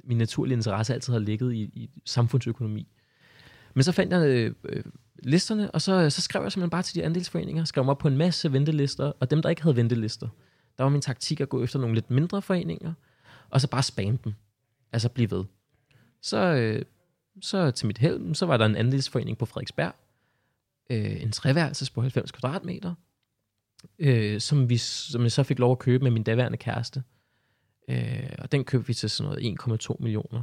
min 0.05 0.19
naturlige 0.19 0.57
interesse 0.57 0.95
altid 0.95 1.13
har 1.13 1.21
ligget 1.21 1.55
i, 1.55 1.63
i 1.63 1.91
samfundsøkonomi. 2.05 2.87
Men 3.75 3.83
så 3.83 3.93
fandt 3.93 4.13
jeg 4.13 4.23
øh, 4.23 4.83
listerne, 5.23 5.71
og 5.71 5.83
så, 5.83 6.11
så 6.11 6.21
skrev 6.21 6.43
jeg 6.43 6.53
simpelthen 6.53 6.71
bare 6.71 6.83
til 6.83 6.95
de 6.95 7.05
andelsforeninger, 7.05 7.65
skrev 7.65 7.85
mig 7.85 7.91
op 7.91 7.99
på 7.99 8.09
en 8.09 8.17
masse 8.17 8.53
ventelister, 8.53 9.13
og 9.21 9.31
dem, 9.31 9.43
der 9.43 9.49
ikke 9.49 9.63
havde 9.63 9.77
ventelister, 9.77 10.29
der 10.79 10.85
var 10.85 10.91
min 10.91 11.01
taktik 11.01 11.41
at 11.41 11.49
gå 11.49 11.63
efter 11.63 11.79
nogle 11.79 11.95
lidt 11.95 12.11
mindre 12.11 12.43
foreninger, 12.43 12.93
og 13.51 13.61
så 13.61 13.69
bare 13.69 13.83
spamme 13.83 14.19
dem. 14.25 14.35
Altså 14.93 15.09
blive 15.09 15.31
ved. 15.31 15.45
Så, 16.23 16.37
øh, 16.37 16.85
så 17.41 17.71
til 17.71 17.87
mit 17.87 17.99
held, 17.99 18.35
så 18.35 18.47
var 18.47 18.57
der 18.57 18.67
en 18.67 18.77
andelsforening 18.77 19.39
på 19.39 19.47
Frederiksberg, 19.47 19.95
øh, 20.91 21.23
en 21.23 21.33
treværelses 21.33 21.91
på 21.91 22.01
90 22.01 22.33
kvadratmeter, 22.33 22.95
øh, 23.99 24.41
som, 24.41 24.69
vi, 24.69 24.77
som 24.77 25.23
jeg 25.23 25.33
så 25.33 25.43
fik 25.43 25.59
lov 25.59 25.73
at 25.73 25.79
købe 25.79 26.05
med 26.05 26.11
min 26.11 26.23
daværende 26.23 26.59
kæreste. 26.59 27.03
Øh, 27.89 28.31
og 28.39 28.53
den 28.53 28.65
købte 28.65 28.87
vi 28.87 28.95
til 28.95 29.11
sådan 29.11 29.31
noget 29.31 29.89
1,2 29.91 29.97
millioner. 30.01 30.43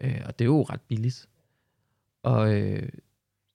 Øh, 0.00 0.20
og 0.24 0.38
det 0.38 0.44
er 0.44 0.48
jo 0.48 0.62
ret 0.62 0.80
billigt. 0.80 1.28
Og 2.22 2.54
øh, 2.54 2.88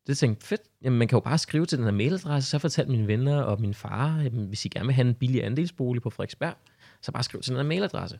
det 0.07 0.17
tænkte 0.17 0.47
fedt, 0.47 0.61
jamen 0.81 0.99
man 0.99 1.07
kan 1.07 1.15
jo 1.15 1.19
bare 1.19 1.37
skrive 1.37 1.65
til 1.65 1.77
den 1.77 1.85
her 1.85 1.91
mailadresse, 1.91 2.49
så 2.49 2.59
fortalte 2.59 2.91
mine 2.91 3.07
venner 3.07 3.41
og 3.41 3.61
min 3.61 3.73
far, 3.73 4.21
jamen, 4.21 4.47
hvis 4.47 4.65
I 4.65 4.69
gerne 4.69 4.85
vil 4.85 4.95
have 4.95 5.07
en 5.07 5.15
billig 5.15 5.43
andelsbolig 5.45 6.01
på 6.01 6.09
Frederiksberg, 6.09 6.55
så 7.01 7.11
bare 7.11 7.23
skriv 7.23 7.41
til 7.41 7.49
den 7.49 7.57
her 7.57 7.67
mailadresse. 7.67 8.19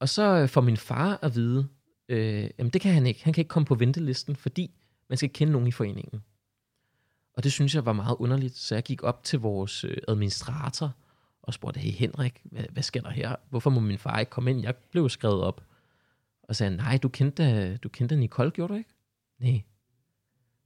Og 0.00 0.08
så 0.08 0.22
øh, 0.22 0.48
får 0.48 0.60
min 0.60 0.76
far 0.76 1.18
at 1.22 1.34
vide, 1.34 1.68
øh, 2.08 2.50
jamen 2.58 2.70
det 2.70 2.80
kan 2.80 2.92
han 2.94 3.06
ikke, 3.06 3.24
han 3.24 3.32
kan 3.32 3.40
ikke 3.40 3.48
komme 3.48 3.66
på 3.66 3.74
ventelisten, 3.74 4.36
fordi 4.36 4.70
man 5.08 5.16
skal 5.16 5.30
kende 5.30 5.52
nogen 5.52 5.68
i 5.68 5.72
foreningen. 5.72 6.22
Og 7.34 7.44
det 7.44 7.52
synes 7.52 7.74
jeg 7.74 7.86
var 7.86 7.92
meget 7.92 8.16
underligt, 8.18 8.56
så 8.56 8.74
jeg 8.74 8.84
gik 8.84 9.02
op 9.02 9.24
til 9.24 9.38
vores 9.38 9.84
øh, 9.84 9.96
administrator 10.08 10.92
og 11.42 11.54
spurgte, 11.54 11.80
hey 11.80 11.90
Henrik, 11.90 12.40
hvad, 12.44 12.64
hvad 12.70 12.82
sker 12.82 13.00
der 13.00 13.10
her? 13.10 13.36
Hvorfor 13.50 13.70
må 13.70 13.80
min 13.80 13.98
far 13.98 14.18
ikke 14.18 14.30
komme 14.30 14.50
ind? 14.50 14.62
Jeg 14.62 14.76
blev 14.76 15.08
skrevet 15.08 15.42
op. 15.42 15.64
Og 16.42 16.56
sagde, 16.56 16.76
nej, 16.76 16.98
du 17.02 17.08
kendte, 17.08 17.44
øh, 17.44 17.78
du 17.82 17.88
kendte 17.88 18.16
Nicole, 18.16 18.50
gjorde 18.50 18.72
du 18.72 18.78
ikke? 18.78 18.90
Nej, 19.40 19.62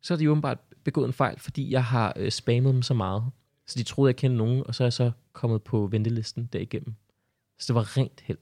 så 0.02 0.14
har 0.14 0.18
de 0.18 0.30
åbenbart 0.30 0.58
begået 0.84 1.06
en 1.06 1.12
fejl, 1.12 1.38
fordi 1.38 1.70
jeg 1.70 1.84
har 1.84 2.12
øh, 2.16 2.30
spammet 2.30 2.74
dem 2.74 2.82
så 2.82 2.94
meget. 2.94 3.24
Så 3.66 3.78
de 3.78 3.84
troede, 3.84 4.08
jeg 4.08 4.16
kendte 4.16 4.36
nogen, 4.36 4.62
og 4.66 4.74
så 4.74 4.82
er 4.82 4.86
jeg 4.86 4.92
så 4.92 5.10
kommet 5.32 5.62
på 5.62 5.86
ventelisten 5.86 6.48
derigennem. 6.52 6.94
Så 7.58 7.66
det 7.68 7.74
var 7.74 7.96
rent 7.96 8.20
held. 8.20 8.38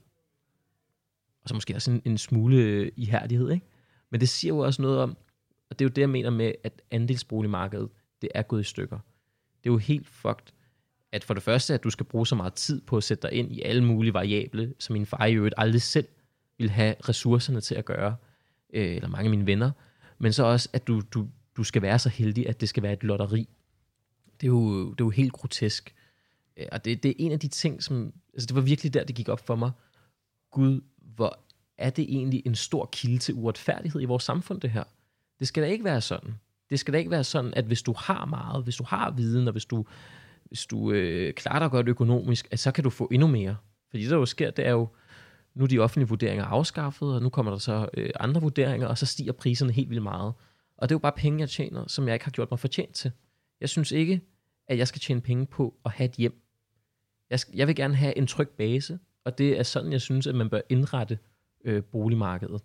og 1.43 1.49
så 1.49 1.55
måske 1.55 1.75
også 1.75 1.91
en, 1.91 2.01
en 2.05 2.17
smule 2.17 2.57
øh, 2.57 2.91
ihærdighed, 2.95 3.51
ikke? 3.51 3.65
Men 4.09 4.19
det 4.21 4.29
siger 4.29 4.53
jo 4.53 4.59
også 4.59 4.81
noget 4.81 4.99
om, 4.99 5.17
og 5.69 5.79
det 5.79 5.85
er 5.85 5.89
jo 5.89 5.93
det, 5.93 6.01
jeg 6.01 6.09
mener 6.09 6.29
med, 6.29 6.51
at 6.63 6.81
andelsboligmarkedet, 6.91 7.89
det 8.21 8.29
er 8.35 8.41
gået 8.41 8.61
i 8.61 8.63
stykker. 8.63 8.99
Det 9.63 9.69
er 9.69 9.73
jo 9.73 9.77
helt 9.77 10.07
fucked, 10.07 10.53
at 11.11 11.23
for 11.23 11.33
det 11.33 11.43
første, 11.43 11.73
at 11.73 11.83
du 11.83 11.89
skal 11.89 12.05
bruge 12.05 12.27
så 12.27 12.35
meget 12.35 12.53
tid 12.53 12.81
på 12.81 12.97
at 12.97 13.03
sætte 13.03 13.27
dig 13.27 13.37
ind 13.37 13.51
i 13.51 13.61
alle 13.61 13.83
mulige 13.83 14.13
variable, 14.13 14.73
som 14.79 14.93
min 14.93 15.05
far 15.05 15.25
i 15.25 15.33
øvrigt 15.33 15.55
aldrig 15.57 15.81
selv 15.81 16.07
vil 16.57 16.69
have 16.69 16.95
ressourcerne 17.09 17.61
til 17.61 17.75
at 17.75 17.85
gøre, 17.85 18.15
øh, 18.73 18.95
eller 18.95 19.09
mange 19.09 19.23
af 19.23 19.29
mine 19.29 19.45
venner, 19.45 19.71
men 20.17 20.33
så 20.33 20.43
også, 20.43 20.69
at 20.73 20.87
du, 20.87 21.01
du, 21.11 21.27
du 21.59 21.63
skal 21.63 21.81
være 21.81 21.99
så 21.99 22.09
heldig, 22.09 22.49
at 22.49 22.61
det 22.61 22.69
skal 22.69 22.83
være 22.83 22.93
et 22.93 23.03
lotteri. 23.03 23.49
Det 24.41 24.47
er 24.47 24.51
jo, 24.51 24.91
det 24.91 25.01
er 25.01 25.05
jo 25.05 25.09
helt 25.09 25.33
grotesk. 25.33 25.95
Øh, 26.57 26.65
og 26.71 26.85
det, 26.85 27.03
det 27.03 27.09
er 27.09 27.15
en 27.17 27.31
af 27.31 27.39
de 27.39 27.47
ting, 27.47 27.83
som... 27.83 28.13
Altså 28.33 28.47
det 28.47 28.55
var 28.55 28.61
virkelig 28.61 28.93
der, 28.93 29.03
det 29.03 29.15
gik 29.15 29.29
op 29.29 29.45
for 29.47 29.55
mig. 29.55 29.71
Gud, 30.51 30.81
hvor 31.15 31.39
er 31.77 31.89
det 31.89 32.05
egentlig 32.09 32.41
en 32.45 32.55
stor 32.55 32.89
kilde 32.91 33.17
til 33.17 33.33
uretfærdighed 33.35 34.01
i 34.01 34.05
vores 34.05 34.23
samfund, 34.23 34.61
det 34.61 34.69
her? 34.69 34.83
Det 35.39 35.47
skal 35.47 35.63
da 35.63 35.67
ikke 35.67 35.83
være 35.83 36.01
sådan. 36.01 36.33
Det 36.69 36.79
skal 36.79 36.93
da 36.93 36.97
ikke 36.97 37.11
være 37.11 37.23
sådan, 37.23 37.53
at 37.53 37.65
hvis 37.65 37.81
du 37.81 37.93
har 37.97 38.25
meget, 38.25 38.63
hvis 38.63 38.75
du 38.75 38.83
har 38.83 39.11
viden, 39.11 39.47
og 39.47 39.51
hvis 39.51 39.65
du, 39.65 39.85
hvis 40.43 40.65
du 40.65 40.91
øh, 40.91 41.33
klarer 41.33 41.59
dig 41.59 41.71
godt 41.71 41.87
økonomisk, 41.87 42.47
at 42.51 42.59
så 42.59 42.71
kan 42.71 42.83
du 42.83 42.89
få 42.89 43.09
endnu 43.11 43.27
mere. 43.27 43.55
Fordi 43.89 44.03
det, 44.03 44.11
der 44.11 44.17
jo 44.17 44.25
sker, 44.25 44.51
det 44.51 44.67
er 44.67 44.71
jo, 44.71 44.87
nu 45.55 45.63
er 45.63 45.67
de 45.67 45.79
offentlige 45.79 46.09
vurderinger 46.09 46.45
afskaffet, 46.45 47.15
og 47.15 47.21
nu 47.21 47.29
kommer 47.29 47.51
der 47.51 47.59
så 47.59 47.89
øh, 47.93 48.09
andre 48.19 48.41
vurderinger, 48.41 48.87
og 48.87 48.97
så 48.97 49.05
stiger 49.05 49.31
priserne 49.31 49.71
helt 49.71 49.89
vildt 49.89 50.03
meget. 50.03 50.33
Og 50.79 50.89
det 50.89 50.95
er 50.95 50.95
jo 50.95 50.99
bare 50.99 51.11
penge, 51.11 51.39
jeg 51.39 51.49
tjener, 51.49 51.87
som 51.87 52.07
jeg 52.07 52.13
ikke 52.13 52.25
har 52.25 52.31
gjort 52.31 52.51
mig 52.51 52.59
fortjent 52.59 52.95
til. 52.95 53.11
Jeg 53.61 53.69
synes 53.69 53.91
ikke, 53.91 54.21
at 54.67 54.77
jeg 54.77 54.87
skal 54.87 55.01
tjene 55.01 55.21
penge 55.21 55.45
på 55.45 55.75
at 55.85 55.91
have 55.91 56.05
et 56.05 56.15
hjem. 56.15 56.41
Jeg, 57.29 57.39
skal, 57.39 57.55
jeg 57.55 57.67
vil 57.67 57.75
gerne 57.75 57.95
have 57.95 58.17
en 58.17 58.27
tryg 58.27 58.49
base, 58.49 58.99
og 59.23 59.37
det 59.37 59.59
er 59.59 59.63
sådan, 59.63 59.91
jeg 59.91 60.01
synes, 60.01 60.27
at 60.27 60.35
man 60.35 60.49
bør 60.49 60.61
indrette 60.69 61.19
øh, 61.65 61.83
boligmarkedet. 61.83 62.61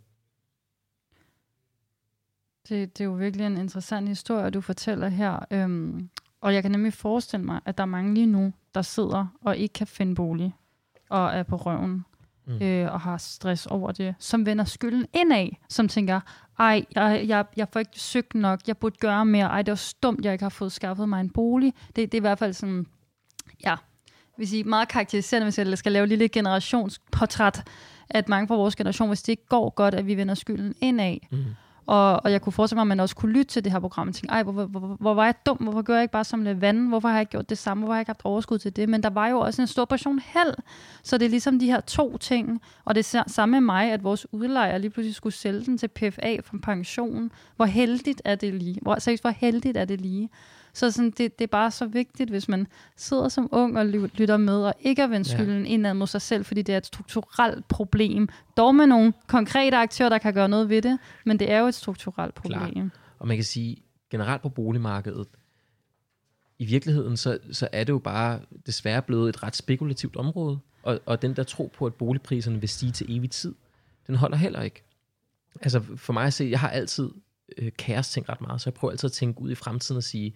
Det, 2.68 2.98
det 2.98 3.04
er 3.04 3.08
jo 3.08 3.12
virkelig 3.12 3.46
en 3.46 3.56
interessant 3.56 4.08
historie, 4.08 4.50
du 4.50 4.60
fortæller 4.60 5.08
her. 5.08 5.44
Øhm, 5.50 6.10
og 6.40 6.54
jeg 6.54 6.62
kan 6.62 6.70
nemlig 6.70 6.92
forestille 6.92 7.46
mig, 7.46 7.60
at 7.64 7.78
der 7.78 7.82
er 7.82 7.88
mange 7.88 8.14
lige 8.14 8.26
nu, 8.26 8.52
der 8.74 8.82
sidder 8.82 9.26
og 9.40 9.56
ikke 9.56 9.72
kan 9.72 9.86
finde 9.86 10.14
bolig, 10.14 10.54
og 11.08 11.34
er 11.34 11.42
på 11.42 11.56
røven, 11.56 12.04
mm. 12.46 12.62
øh, 12.62 12.92
og 12.92 13.00
har 13.00 13.16
stress 13.16 13.66
over 13.66 13.92
det, 13.92 14.14
som 14.18 14.46
vender 14.46 14.64
skylden 14.64 15.06
indad, 15.14 15.48
som 15.68 15.88
tænker, 15.88 16.20
ej, 16.58 16.84
jeg, 16.94 17.24
jeg, 17.26 17.44
jeg 17.56 17.68
får 17.72 17.80
ikke 17.80 18.00
søgt 18.00 18.34
nok, 18.34 18.60
jeg 18.66 18.76
burde 18.76 18.96
gøre 19.00 19.24
mere, 19.24 19.46
ej, 19.46 19.62
det 19.62 19.72
er 19.72 19.76
stumt, 19.76 20.24
jeg 20.24 20.32
ikke 20.32 20.44
har 20.44 20.50
fået 20.50 20.72
skaffet 20.72 21.08
mig 21.08 21.20
en 21.20 21.30
bolig. 21.30 21.72
Det, 21.86 21.96
det 21.96 22.14
er 22.14 22.20
i 22.20 22.20
hvert 22.20 22.38
fald 22.38 22.52
sådan, 22.52 22.86
ja, 23.64 23.76
vil 24.36 24.48
sige, 24.48 24.64
meget 24.64 24.88
karakteriserende, 24.88 25.44
hvis 25.44 25.58
jeg 25.58 25.78
skal 25.78 25.92
lave 25.92 26.02
et 26.02 26.08
lille 26.08 26.28
generationsportræt, 26.28 27.68
at 28.10 28.28
mange 28.28 28.48
fra 28.48 28.54
vores 28.54 28.76
generation, 28.76 29.08
hvis 29.08 29.22
det 29.22 29.32
ikke 29.32 29.46
går 29.48 29.70
godt, 29.70 29.94
at 29.94 30.06
vi 30.06 30.16
vender 30.16 30.34
skylden 30.34 30.74
indad. 30.80 31.16
Mm. 31.30 31.44
Og, 31.86 32.24
og 32.24 32.32
jeg 32.32 32.42
kunne 32.42 32.52
forestille 32.52 32.76
mig, 32.76 32.82
at 32.82 32.86
man 32.86 33.00
også 33.00 33.16
kunne 33.16 33.32
lytte 33.32 33.44
til 33.44 33.64
det 33.64 33.72
her 33.72 33.78
program 33.78 34.08
og 34.08 34.14
tænke, 34.14 34.32
ej, 34.32 34.42
hvor, 34.42 34.52
hvor, 34.52 34.66
hvor, 34.66 34.96
hvor 35.00 35.14
var 35.14 35.24
jeg 35.24 35.34
dum? 35.46 35.56
Hvorfor 35.56 35.82
gjorde 35.82 35.98
jeg 35.98 36.02
ikke 36.02 36.12
bare 36.12 36.24
som 36.24 36.60
vand? 36.60 36.88
Hvorfor 36.88 37.08
har 37.08 37.14
jeg 37.14 37.22
ikke 37.22 37.30
gjort 37.30 37.50
det 37.50 37.58
samme? 37.58 37.80
Hvorfor 37.80 37.92
har 37.92 37.98
jeg 37.98 38.00
ikke 38.02 38.08
haft 38.08 38.24
overskud 38.24 38.58
til 38.58 38.76
det? 38.76 38.88
Men 38.88 39.02
der 39.02 39.10
var 39.10 39.28
jo 39.28 39.38
også 39.38 39.62
en 39.62 39.68
stor 39.68 39.84
portion 39.84 40.18
held. 40.18 40.54
Så 41.02 41.18
det 41.18 41.24
er 41.26 41.30
ligesom 41.30 41.58
de 41.58 41.66
her 41.66 41.80
to 41.80 42.16
ting. 42.18 42.60
Og 42.84 42.94
det 42.94 43.14
er 43.14 43.22
samme 43.26 43.52
med 43.52 43.60
mig, 43.60 43.92
at 43.92 44.04
vores 44.04 44.26
udlejer 44.32 44.78
lige 44.78 44.90
pludselig 44.90 45.14
skulle 45.14 45.34
sælge 45.34 45.64
den 45.64 45.78
til 45.78 45.88
PFA 45.88 46.36
fra 46.44 46.58
pension. 46.62 47.30
Hvor 47.56 47.64
heldigt 47.64 48.22
er 48.24 48.34
det 48.34 48.54
lige? 48.54 48.78
Hvor, 48.82 48.98
seriøst, 48.98 49.22
hvor 49.22 49.30
heldigt 49.30 49.76
er 49.76 49.84
det 49.84 50.00
lige? 50.00 50.30
Så 50.74 50.90
sådan, 50.90 51.10
det, 51.10 51.38
det 51.38 51.44
er 51.44 51.46
bare 51.46 51.70
så 51.70 51.86
vigtigt, 51.86 52.30
hvis 52.30 52.48
man 52.48 52.66
sidder 52.96 53.28
som 53.28 53.48
ung 53.52 53.78
og 53.78 53.86
lytter 53.86 54.36
med, 54.36 54.56
og 54.56 54.74
ikke 54.80 55.02
at 55.02 55.10
vende 55.10 55.28
skylden 55.28 55.66
ja. 55.66 55.72
indad 55.72 55.94
mod 55.94 56.06
sig 56.06 56.22
selv, 56.22 56.44
fordi 56.44 56.62
det 56.62 56.72
er 56.72 56.78
et 56.78 56.86
strukturelt 56.86 57.68
problem. 57.68 58.28
Dog 58.56 58.74
med 58.74 58.86
nogle 58.86 59.12
konkrete 59.26 59.76
aktører, 59.76 60.08
der 60.08 60.18
kan 60.18 60.34
gøre 60.34 60.48
noget 60.48 60.68
ved 60.68 60.82
det, 60.82 60.98
men 61.24 61.38
det 61.38 61.50
er 61.50 61.58
jo 61.58 61.66
et 61.66 61.74
strukturelt 61.74 62.34
problem. 62.34 62.72
Klar. 62.72 62.88
Og 63.18 63.28
man 63.28 63.36
kan 63.36 63.44
sige, 63.44 63.76
generelt 64.10 64.42
på 64.42 64.48
boligmarkedet, 64.48 65.26
i 66.58 66.64
virkeligheden, 66.64 67.16
så, 67.16 67.38
så 67.52 67.68
er 67.72 67.84
det 67.84 67.92
jo 67.92 67.98
bare 67.98 68.40
desværre 68.66 69.02
blevet 69.02 69.28
et 69.28 69.42
ret 69.42 69.56
spekulativt 69.56 70.16
område. 70.16 70.58
Og, 70.82 71.00
og 71.06 71.22
den 71.22 71.36
der 71.36 71.42
tro 71.42 71.72
på, 71.78 71.86
at 71.86 71.94
boligpriserne 71.94 72.60
vil 72.60 72.68
stige 72.68 72.92
til 72.92 73.16
evig 73.16 73.30
tid, 73.30 73.54
den 74.06 74.14
holder 74.14 74.36
heller 74.36 74.62
ikke. 74.62 74.82
Altså 75.60 75.82
for 75.96 76.12
mig 76.12 76.26
at 76.26 76.32
se, 76.32 76.44
jeg 76.44 76.60
har 76.60 76.68
altid 76.68 77.10
øh, 77.58 77.72
kaos 77.78 78.10
tænkt 78.10 78.28
ret 78.28 78.40
meget, 78.40 78.60
så 78.60 78.70
jeg 78.70 78.74
prøver 78.74 78.92
altid 78.92 79.06
at 79.06 79.12
tænke 79.12 79.40
ud 79.40 79.50
i 79.50 79.54
fremtiden 79.54 79.96
og 79.96 80.02
sige, 80.02 80.34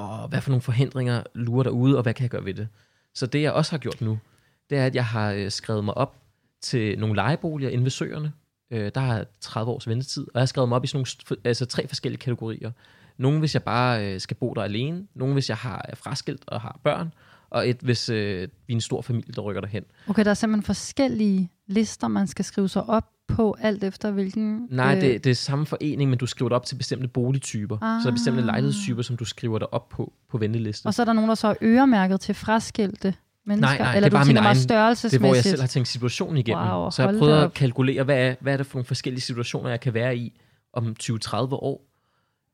og 0.00 0.28
hvad 0.28 0.40
for 0.40 0.50
nogle 0.50 0.62
forhindringer 0.62 1.22
lurer 1.34 1.62
derude, 1.62 1.96
og 1.96 2.02
hvad 2.02 2.14
kan 2.14 2.22
jeg 2.22 2.30
gøre 2.30 2.44
ved 2.44 2.54
det? 2.54 2.68
Så 3.14 3.26
det 3.26 3.42
jeg 3.42 3.52
også 3.52 3.72
har 3.72 3.78
gjort 3.78 4.00
nu, 4.00 4.18
det 4.70 4.78
er, 4.78 4.86
at 4.86 4.94
jeg 4.94 5.06
har 5.06 5.32
øh, 5.32 5.50
skrevet 5.50 5.84
mig 5.84 5.94
op 5.96 6.16
til 6.60 6.98
nogle 6.98 7.14
lejeboliger 7.14 7.70
inde 7.70 7.84
ved 7.84 7.90
søerne. 7.90 8.32
Øh, 8.70 8.90
der 8.94 9.00
har 9.00 9.26
30 9.40 9.72
års 9.72 9.88
ventetid, 9.88 10.22
og 10.22 10.30
jeg 10.34 10.40
har 10.40 10.46
skrevet 10.46 10.68
mig 10.68 10.76
op 10.76 10.84
i 10.84 10.86
sådan 10.86 11.06
nogle, 11.28 11.40
altså 11.44 11.66
tre 11.66 11.88
forskellige 11.88 12.20
kategorier. 12.20 12.70
Nogle, 13.16 13.38
hvis 13.38 13.54
jeg 13.54 13.62
bare 13.62 14.06
øh, 14.06 14.20
skal 14.20 14.36
bo 14.36 14.54
der 14.54 14.62
alene. 14.62 15.06
Nogle, 15.14 15.32
hvis 15.32 15.48
jeg 15.48 15.56
har 15.56 15.86
er 15.88 15.94
fraskilt 15.94 16.42
og 16.46 16.60
har 16.60 16.80
børn. 16.84 17.12
Og 17.50 17.68
et, 17.68 17.76
hvis 17.80 18.08
øh, 18.08 18.40
vi 18.40 18.72
er 18.72 18.76
en 18.76 18.80
stor 18.80 19.02
familie, 19.02 19.34
der 19.34 19.42
rykker 19.42 19.60
derhen. 19.60 19.84
Okay, 20.08 20.24
der 20.24 20.30
er 20.30 20.34
simpelthen 20.34 20.62
forskellige 20.62 21.50
lister, 21.66 22.08
man 22.08 22.26
skal 22.26 22.44
skrive 22.44 22.68
sig 22.68 22.82
op 22.88 23.04
på, 23.28 23.56
alt 23.60 23.84
efter 23.84 24.10
hvilken... 24.10 24.66
Nej, 24.70 24.96
øh... 24.96 25.00
det, 25.00 25.24
det 25.24 25.30
er 25.30 25.34
samme 25.34 25.66
forening, 25.66 26.10
men 26.10 26.18
du 26.18 26.26
skriver 26.26 26.48
det 26.48 26.56
op 26.56 26.66
til 26.66 26.74
bestemte 26.76 27.08
boligtyper. 27.08 27.78
Ah. 27.82 28.02
Så 28.02 28.04
der 28.04 28.10
er 28.10 28.14
bestemte 28.14 28.40
ah. 28.40 28.46
lejlighedstyper, 28.46 29.02
som 29.02 29.16
du 29.16 29.24
skriver 29.24 29.58
dig 29.58 29.74
op 29.74 29.88
på, 29.88 30.12
på 30.30 30.38
ventelisten. 30.38 30.86
Og 30.86 30.94
så 30.94 31.02
er 31.02 31.04
der 31.04 31.12
nogen, 31.12 31.28
der 31.28 31.34
så 31.34 31.48
er 31.48 31.54
øremærket 31.62 32.20
til 32.20 32.34
fraskilte 32.34 33.14
mennesker? 33.46 33.68
Nej, 33.68 33.78
nej, 33.78 33.96
eller 33.96 34.08
det 34.08 34.14
er 34.14 34.18
bare 34.18 34.26
min 34.26 34.36
egen, 34.36 34.56
det 34.56 34.70
er 34.70 35.18
hvor 35.18 35.34
jeg 35.34 35.44
selv 35.44 35.60
har 35.60 35.68
tænkt 35.68 35.88
situationen 35.88 36.36
igennem. 36.36 36.64
Wow, 36.64 36.90
så 36.90 37.02
jeg 37.02 37.10
har 37.10 37.18
prøvet 37.18 37.42
at 37.42 37.54
kalkulere, 37.54 38.04
hvad 38.04 38.28
er, 38.28 38.34
hvad 38.40 38.52
er 38.52 38.56
det 38.56 38.66
for 38.66 38.76
nogle 38.76 38.86
forskellige 38.86 39.20
situationer, 39.20 39.70
jeg 39.70 39.80
kan 39.80 39.94
være 39.94 40.16
i 40.16 40.40
om 40.72 40.96
20-30 41.02 41.36
år. 41.36 41.86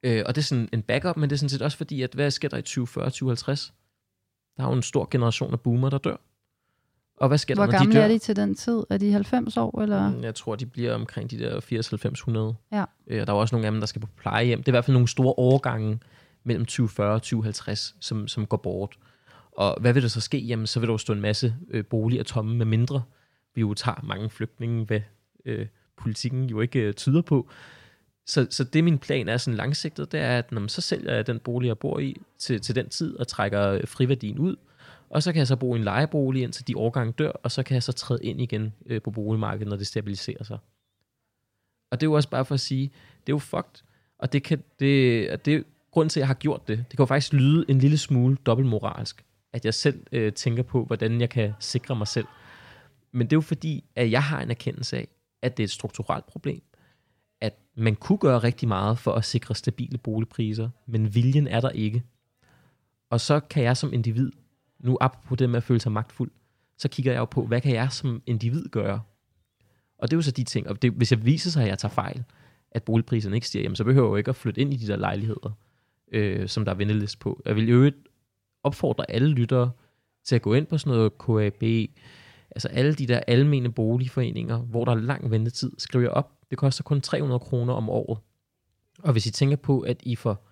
Øh, 0.03 0.23
og 0.27 0.35
det 0.35 0.41
er 0.41 0.45
sådan 0.45 0.69
en 0.73 0.83
backup, 0.83 1.17
men 1.17 1.31
det 1.31 1.37
er 1.37 1.39
sådan 1.39 1.49
set 1.49 1.63
også 1.63 1.77
fordi, 1.77 2.03
at 2.03 2.15
hvad 2.15 2.31
sker 2.31 2.49
der 2.49 2.57
i 2.57 2.63
2040, 2.63 3.05
2050? 3.05 3.73
Der 4.57 4.63
er 4.63 4.69
jo 4.69 4.73
en 4.73 4.83
stor 4.83 5.09
generation 5.11 5.53
af 5.53 5.61
boomer, 5.61 5.91
der 5.91 5.99
dør. 5.99 6.17
Og 7.17 7.29
hvad 7.29 7.39
sker 7.39 7.55
Hvor 7.55 7.67
der, 7.67 7.73
når 7.73 7.79
gamle 7.79 7.93
de 7.93 7.99
dør? 7.99 8.05
er 8.05 8.09
de 8.09 8.19
til 8.19 8.37
den 8.37 8.55
tid? 8.55 8.83
Er 8.91 8.99
de 8.99 9.13
90 9.13 9.57
år? 9.57 9.83
Eller? 9.83 10.11
Mm, 10.11 10.23
jeg 10.23 10.35
tror, 10.35 10.55
de 10.55 10.67
bliver 10.67 10.95
omkring 10.95 11.31
de 11.31 11.39
der 11.39 11.61
80-90-100. 12.73 12.77
Ja. 12.77 12.85
Øh, 13.07 13.21
og 13.21 13.27
der 13.27 13.33
er 13.33 13.37
også 13.37 13.55
nogle 13.55 13.67
af 13.67 13.73
dem, 13.73 13.81
der 13.81 13.87
skal 13.87 14.01
på 14.01 14.09
plejehjem. 14.17 14.59
Det 14.59 14.69
er 14.69 14.73
i 14.73 14.77
hvert 14.77 14.85
fald 14.85 14.95
nogle 14.95 15.09
store 15.09 15.35
overgange 15.37 16.01
mellem 16.45 16.65
2040 16.65 17.15
og 17.15 17.23
2050, 17.23 17.97
som, 18.01 18.29
som 18.29 18.47
går 18.47 18.57
bort. 18.57 18.99
Og 19.53 19.77
hvad 19.81 19.93
vil 19.93 20.03
der 20.03 20.09
så 20.09 20.21
ske? 20.21 20.39
Jamen, 20.39 20.67
så 20.67 20.81
vil 20.81 20.87
der 20.87 20.93
jo 20.93 20.99
stå 20.99 21.13
en 21.13 21.21
masse 21.21 21.55
øh, 21.71 21.85
boliger 21.85 22.23
tomme, 22.23 22.57
med 22.57 22.67
mindre 22.67 23.03
vi 23.57 23.61
jo 23.61 23.75
tager 23.75 24.01
mange 24.03 24.31
flygtninge, 24.31 24.85
hvad 24.85 25.01
øh, 25.45 25.67
politikken 25.97 26.45
jo 26.45 26.61
ikke 26.61 26.79
øh, 26.81 26.95
tyder 26.95 27.23
på. 27.23 27.49
Så, 28.27 28.47
så 28.51 28.65
det 28.65 28.85
min 28.85 28.99
plan 28.99 29.29
er 29.29 29.37
sådan 29.37 29.57
langsigtet, 29.57 30.13
det 30.13 30.21
er, 30.21 30.39
at 30.39 30.53
når 30.53 30.61
man 30.61 30.69
så 30.69 30.81
sælger 30.81 31.15
jeg 31.15 31.27
den 31.27 31.39
bolig, 31.39 31.69
jeg 31.69 31.79
bor 31.79 31.99
i, 31.99 32.17
til, 32.39 32.61
til 32.61 32.75
den 32.75 32.89
tid, 32.89 33.17
og 33.17 33.29
trækker 33.29 33.87
friværdien 33.87 34.39
ud, 34.39 34.57
og 35.11 35.23
så 35.23 35.33
kan 35.33 35.39
jeg 35.39 35.47
så 35.47 35.57
bo 35.57 35.75
i 35.75 35.79
en 35.79 35.85
lejebolig, 35.85 36.43
indtil 36.43 36.69
de 36.69 36.77
årgange 36.77 37.13
dør, 37.13 37.31
og 37.31 37.53
så 37.53 37.63
kan 37.63 37.75
jeg 37.75 37.83
så 37.83 37.93
træde 37.93 38.25
ind 38.25 38.41
igen 38.41 38.73
øh, 38.87 39.03
på 39.03 39.11
boligmarkedet, 39.11 39.69
når 39.69 39.77
det 39.77 39.87
stabiliserer 39.87 40.45
sig. 40.45 40.59
Og 41.91 42.01
det 42.01 42.07
er 42.07 42.11
jo 42.11 42.13
også 42.13 42.29
bare 42.29 42.45
for 42.45 42.55
at 42.55 42.61
sige, 42.61 42.91
det 43.27 43.33
er 43.33 43.35
jo 43.35 43.39
fucked. 43.39 43.83
Og 44.19 44.33
det 44.33 44.43
kan, 44.43 44.59
det, 44.81 45.45
det 45.45 45.55
er 45.55 46.03
til, 46.03 46.03
at 46.03 46.17
jeg 46.17 46.27
har 46.27 46.35
gjort 46.35 46.69
det. 46.69 46.79
Det 46.79 46.97
kan 46.97 46.99
jo 46.99 47.07
faktisk 47.07 47.33
lyde 47.33 47.65
en 47.69 47.79
lille 47.79 47.99
smule 47.99 48.37
dobbeltmoralsk, 48.47 49.25
at 49.53 49.65
jeg 49.65 49.75
selv 49.75 50.07
øh, 50.13 50.33
tænker 50.33 50.63
på, 50.63 50.85
hvordan 50.85 51.21
jeg 51.21 51.31
kan 51.31 51.53
sikre 51.61 51.97
mig 51.97 52.09
selv. 52.09 52.27
Men 53.13 53.27
det 53.27 53.33
er 53.33 53.37
jo 53.37 53.41
fordi, 53.41 53.85
at 53.97 54.11
jeg 54.11 54.23
har 54.23 54.41
en 54.41 54.51
erkendelse 54.51 54.97
af, 54.97 55.09
at 55.43 55.57
det 55.57 55.63
er 55.63 55.67
et 55.67 55.71
strukturelt 55.71 56.27
problem. 56.27 56.63
At 57.41 57.59
man 57.77 57.97
kunne 57.97 58.19
gøre 58.19 58.39
rigtig 58.39 58.69
meget 58.69 58.99
for 58.99 59.13
at 59.13 59.25
sikre 59.25 59.55
stabile 59.55 59.99
boligpriser, 59.99 60.69
men 60.87 61.15
viljen 61.15 61.47
er 61.47 61.61
der 61.61 61.71
ikke. 61.71 62.03
Og 63.11 63.21
så 63.21 63.41
kan 63.41 63.63
jeg 63.63 63.77
som 63.77 63.93
individ 63.93 64.33
nu 64.79 64.99
på 65.27 65.35
det 65.35 65.51
med 65.51 65.57
at 65.57 65.63
føle 65.63 65.81
sig 65.81 65.93
magtfuld, 65.93 66.31
så 66.79 66.89
kigger 66.89 67.13
jeg 67.13 67.19
jo 67.19 67.25
på, 67.25 67.47
hvad 67.47 67.61
kan 67.61 67.75
jeg 67.75 67.93
som 67.93 68.23
individ 68.27 68.65
gøre? 68.69 69.01
Og 69.99 70.11
det 70.11 70.17
er 70.17 70.19
jo 70.19 70.23
så 70.23 70.31
de 70.31 70.45
ting, 70.45 70.69
og 70.69 70.83
det, 70.83 70.93
hvis 70.93 71.11
jeg 71.11 71.25
viser 71.25 71.51
sig, 71.51 71.63
at 71.63 71.69
jeg 71.69 71.79
tager 71.79 71.93
fejl, 71.93 72.25
at 72.71 72.83
boligpriserne 72.83 73.37
ikke 73.37 73.47
stiger, 73.47 73.63
jamen, 73.63 73.77
så 73.77 73.85
behøver 73.85 74.15
jeg 74.15 74.19
ikke 74.19 74.29
at 74.29 74.37
flytte 74.37 74.61
ind 74.61 74.75
i 74.75 74.77
de 74.77 74.87
der 74.87 74.97
lejligheder, 74.97 75.51
øh, 76.13 76.49
som 76.49 76.65
der 76.65 76.73
er 76.73 76.77
ventelist 76.77 77.19
på. 77.19 77.43
Jeg 77.45 77.57
vil 77.57 77.69
jo 77.69 77.93
opfordre 78.63 79.11
alle 79.11 79.29
lyttere 79.29 79.71
til 80.25 80.35
at 80.35 80.43
gå 80.43 80.55
ind 80.55 80.67
på 80.67 80.79
sådan 80.79 80.97
noget 80.97 81.13
KAB, 81.19 81.91
altså 82.57 82.69
alle 82.69 82.95
de 82.95 83.07
der 83.07 83.21
almene 83.27 83.73
boligforeninger, 83.73 84.59
hvor 84.59 84.85
der 84.85 84.93
er 84.93 84.97
lang 84.97 85.31
ventetid, 85.31 85.73
skriver 85.79 86.05
jeg 86.05 86.11
op. 86.11 86.33
Det 86.51 86.59
koster 86.59 86.83
kun 86.83 87.01
300 87.01 87.39
kroner 87.39 87.75
om 87.75 87.91
året. 87.91 88.19
Og 89.03 89.13
hvis 89.13 89.27
I 89.27 89.31
tænker 89.31 89.57
på, 89.57 89.81
at 89.81 90.01
I 90.03 90.17
får 90.17 90.47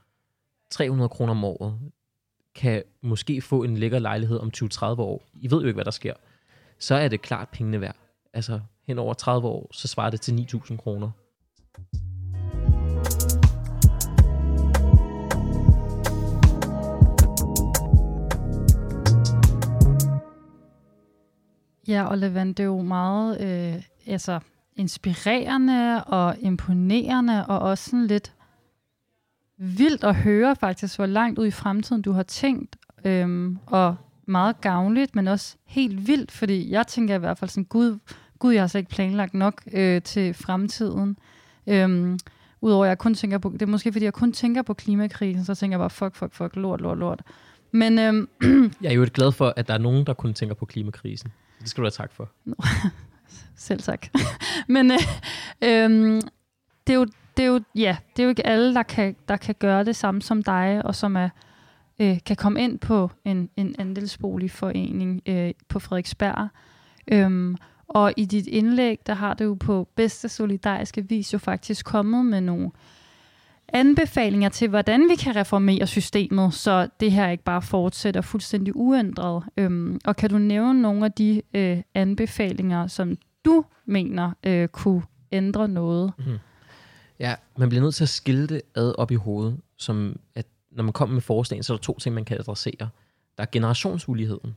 300 0.71 1.09
kroner 1.09 1.31
om 1.31 1.45
året, 1.45 1.79
kan 2.55 2.83
måske 3.03 3.41
få 3.41 3.63
en 3.63 3.77
lækker 3.77 3.99
lejlighed 3.99 4.39
om 4.39 4.51
20-30 4.57 4.85
år, 4.85 5.23
I 5.35 5.51
ved 5.51 5.61
jo 5.61 5.67
ikke, 5.67 5.77
hvad 5.77 5.85
der 5.85 5.91
sker, 5.91 6.15
så 6.79 6.95
er 6.95 7.09
det 7.09 7.23
klart 7.23 7.49
pengene 7.49 7.81
værd. 7.81 7.97
Altså 8.33 8.61
hen 8.87 8.99
over 8.99 9.15
30 9.15 9.49
år, 9.49 9.69
så 9.73 9.89
svarer 9.89 10.11
det 10.11 10.21
til 10.21 10.47
9.000 10.53 10.77
kroner. 10.77 11.11
Ja, 21.89 22.05
og 22.05 22.19
Levant, 22.19 22.57
det 22.57 22.63
er 22.63 22.67
jo 22.67 22.83
meget, 22.83 23.41
øh, 23.41 23.83
altså, 24.07 24.41
inspirerende 24.77 26.05
og 26.05 26.37
imponerende, 26.41 27.47
og 27.47 27.59
også 27.59 27.91
sådan 27.91 28.07
lidt 28.07 28.33
vildt 29.57 30.05
at 30.05 30.15
høre 30.15 30.57
faktisk, 30.57 30.97
hvor 30.97 31.07
langt 31.07 31.39
ud 31.39 31.47
i 31.47 31.51
fremtiden 31.51 32.03
du 32.03 32.13
har 32.13 32.23
tænkt, 32.23 32.77
øhm, 33.05 33.59
og 33.67 33.97
meget 34.27 34.61
gavnligt, 34.61 35.17
men 35.17 35.29
også 35.29 35.57
helt 35.67 36.09
vildt, 36.09 36.33
fordi 36.33 36.71
jeg 36.71 36.87
tænker 36.87 37.15
i 37.15 37.19
hvert 37.19 37.39
fald 37.39 37.51
sådan, 37.51 37.65
gud, 37.65 37.99
gud 38.39 38.53
jeg 38.53 38.63
har 38.63 38.67
slet 38.67 38.79
ikke 38.79 38.91
planlagt 38.91 39.35
nok 39.35 39.63
øh, 39.73 40.03
til 40.03 40.35
fremtiden. 40.35 41.17
Øhm, 41.67 42.19
Udover 42.61 42.85
at 42.85 42.89
jeg 42.89 42.99
kun 42.99 43.15
tænker 43.15 43.39
på, 43.39 43.51
det 43.53 43.63
er 43.63 43.67
måske 43.67 43.93
fordi 43.93 44.05
jeg 44.05 44.13
kun 44.13 44.33
tænker 44.33 44.63
på 44.63 44.75
klimakrisen, 44.75 45.45
så 45.45 45.55
tænker 45.55 45.75
jeg 45.75 45.81
bare, 45.81 45.91
fuck, 45.91 46.15
fuck, 46.15 46.35
fuck, 46.35 46.57
lort, 46.57 46.81
lort, 46.81 46.99
lort. 46.99 47.23
Men 47.71 47.99
øhm, 47.99 48.29
Jeg 48.83 48.91
er 48.91 48.95
jo 48.95 49.07
glad 49.15 49.33
for, 49.33 49.55
at 49.57 49.69
der 49.69 49.75
er 49.75 49.79
nogen, 49.79 50.07
der 50.07 50.15
kun 50.15 50.35
tænker 50.35 50.55
på 50.55 50.65
klimakrisen. 50.65 51.33
Det 51.65 51.71
skal 51.71 51.83
du 51.83 51.85
have 51.85 51.91
tak 51.91 52.13
for. 52.13 52.31
Selv 53.57 53.81
tak. 53.81 54.07
Men 54.75 54.91
øh, 54.91 54.99
øh, 55.63 56.21
det, 56.87 56.93
er 56.93 56.95
jo, 56.95 57.05
det, 57.37 57.43
er 57.43 57.47
jo, 57.47 57.61
ja, 57.75 57.97
det 58.17 58.23
er 58.23 58.25
jo 58.25 58.29
ikke 58.29 58.47
alle, 58.47 58.75
der 58.75 58.83
kan, 58.83 59.17
der 59.29 59.37
kan 59.37 59.55
gøre 59.59 59.85
det 59.85 59.97
samme 59.97 60.23
som 60.23 60.43
dig, 60.43 60.83
og 60.85 60.95
som 60.95 61.17
er, 61.17 61.29
øh, 61.99 62.19
kan 62.27 62.37
komme 62.37 62.63
ind 62.63 62.79
på 62.79 63.11
en, 63.25 63.51
en 63.57 63.75
andelsboligforening 63.79 65.23
øh, 65.27 65.53
på 65.69 65.79
Frederiksberg. 65.79 66.49
Øhm, 67.09 67.57
og 67.89 68.13
i 68.17 68.25
dit 68.25 68.47
indlæg, 68.47 69.01
der 69.07 69.15
har 69.15 69.35
du 69.35 69.45
jo 69.45 69.55
på 69.55 69.89
bedste 69.95 70.29
solidariske 70.29 71.09
vis 71.09 71.33
jo 71.33 71.39
faktisk 71.39 71.87
kommet 71.87 72.27
med 72.27 72.41
nogle 72.41 72.71
anbefalinger 73.69 74.49
til, 74.49 74.69
hvordan 74.69 75.09
vi 75.11 75.15
kan 75.15 75.37
reformere 75.37 75.87
systemet, 75.87 76.55
så 76.55 76.89
det 77.01 77.13
her 77.13 77.29
ikke 77.29 77.45
bare 77.45 77.63
fortsætter 77.63 78.21
fuldstændig 78.21 78.77
uændret. 78.77 79.45
Øhm, 79.57 80.01
og 80.05 80.17
kan 80.17 80.31
du 80.31 80.39
nævne 80.39 80.83
nogle 80.83 81.05
af 81.05 81.13
de 81.13 81.43
øh, 81.55 81.83
anbefalinger, 81.95 82.87
som 82.87 83.17
du 83.45 83.65
mener 83.87 84.31
øh, 84.45 84.69
kunne 84.69 85.03
ændre 85.33 85.69
noget? 85.69 86.13
Mm. 86.19 86.39
Ja, 87.19 87.35
man 87.59 87.69
bliver 87.69 87.83
nødt 87.83 87.95
til 87.95 88.05
at 88.05 88.09
skille 88.09 88.47
det 88.47 88.63
ad 88.75 88.95
op 88.99 89.11
i 89.11 89.15
hovedet, 89.15 89.61
som 89.77 90.17
at 90.35 90.47
når 90.71 90.85
man 90.85 90.93
kommer 90.93 91.15
med 91.15 91.23
forslag, 91.23 91.65
så 91.65 91.73
er 91.73 91.77
der 91.77 91.83
to 91.83 91.99
ting, 91.99 92.15
man 92.15 92.25
kan 92.25 92.39
adressere. 92.39 92.89
Der 93.37 93.43
er 93.43 93.47
generationsuligheden. 93.53 94.57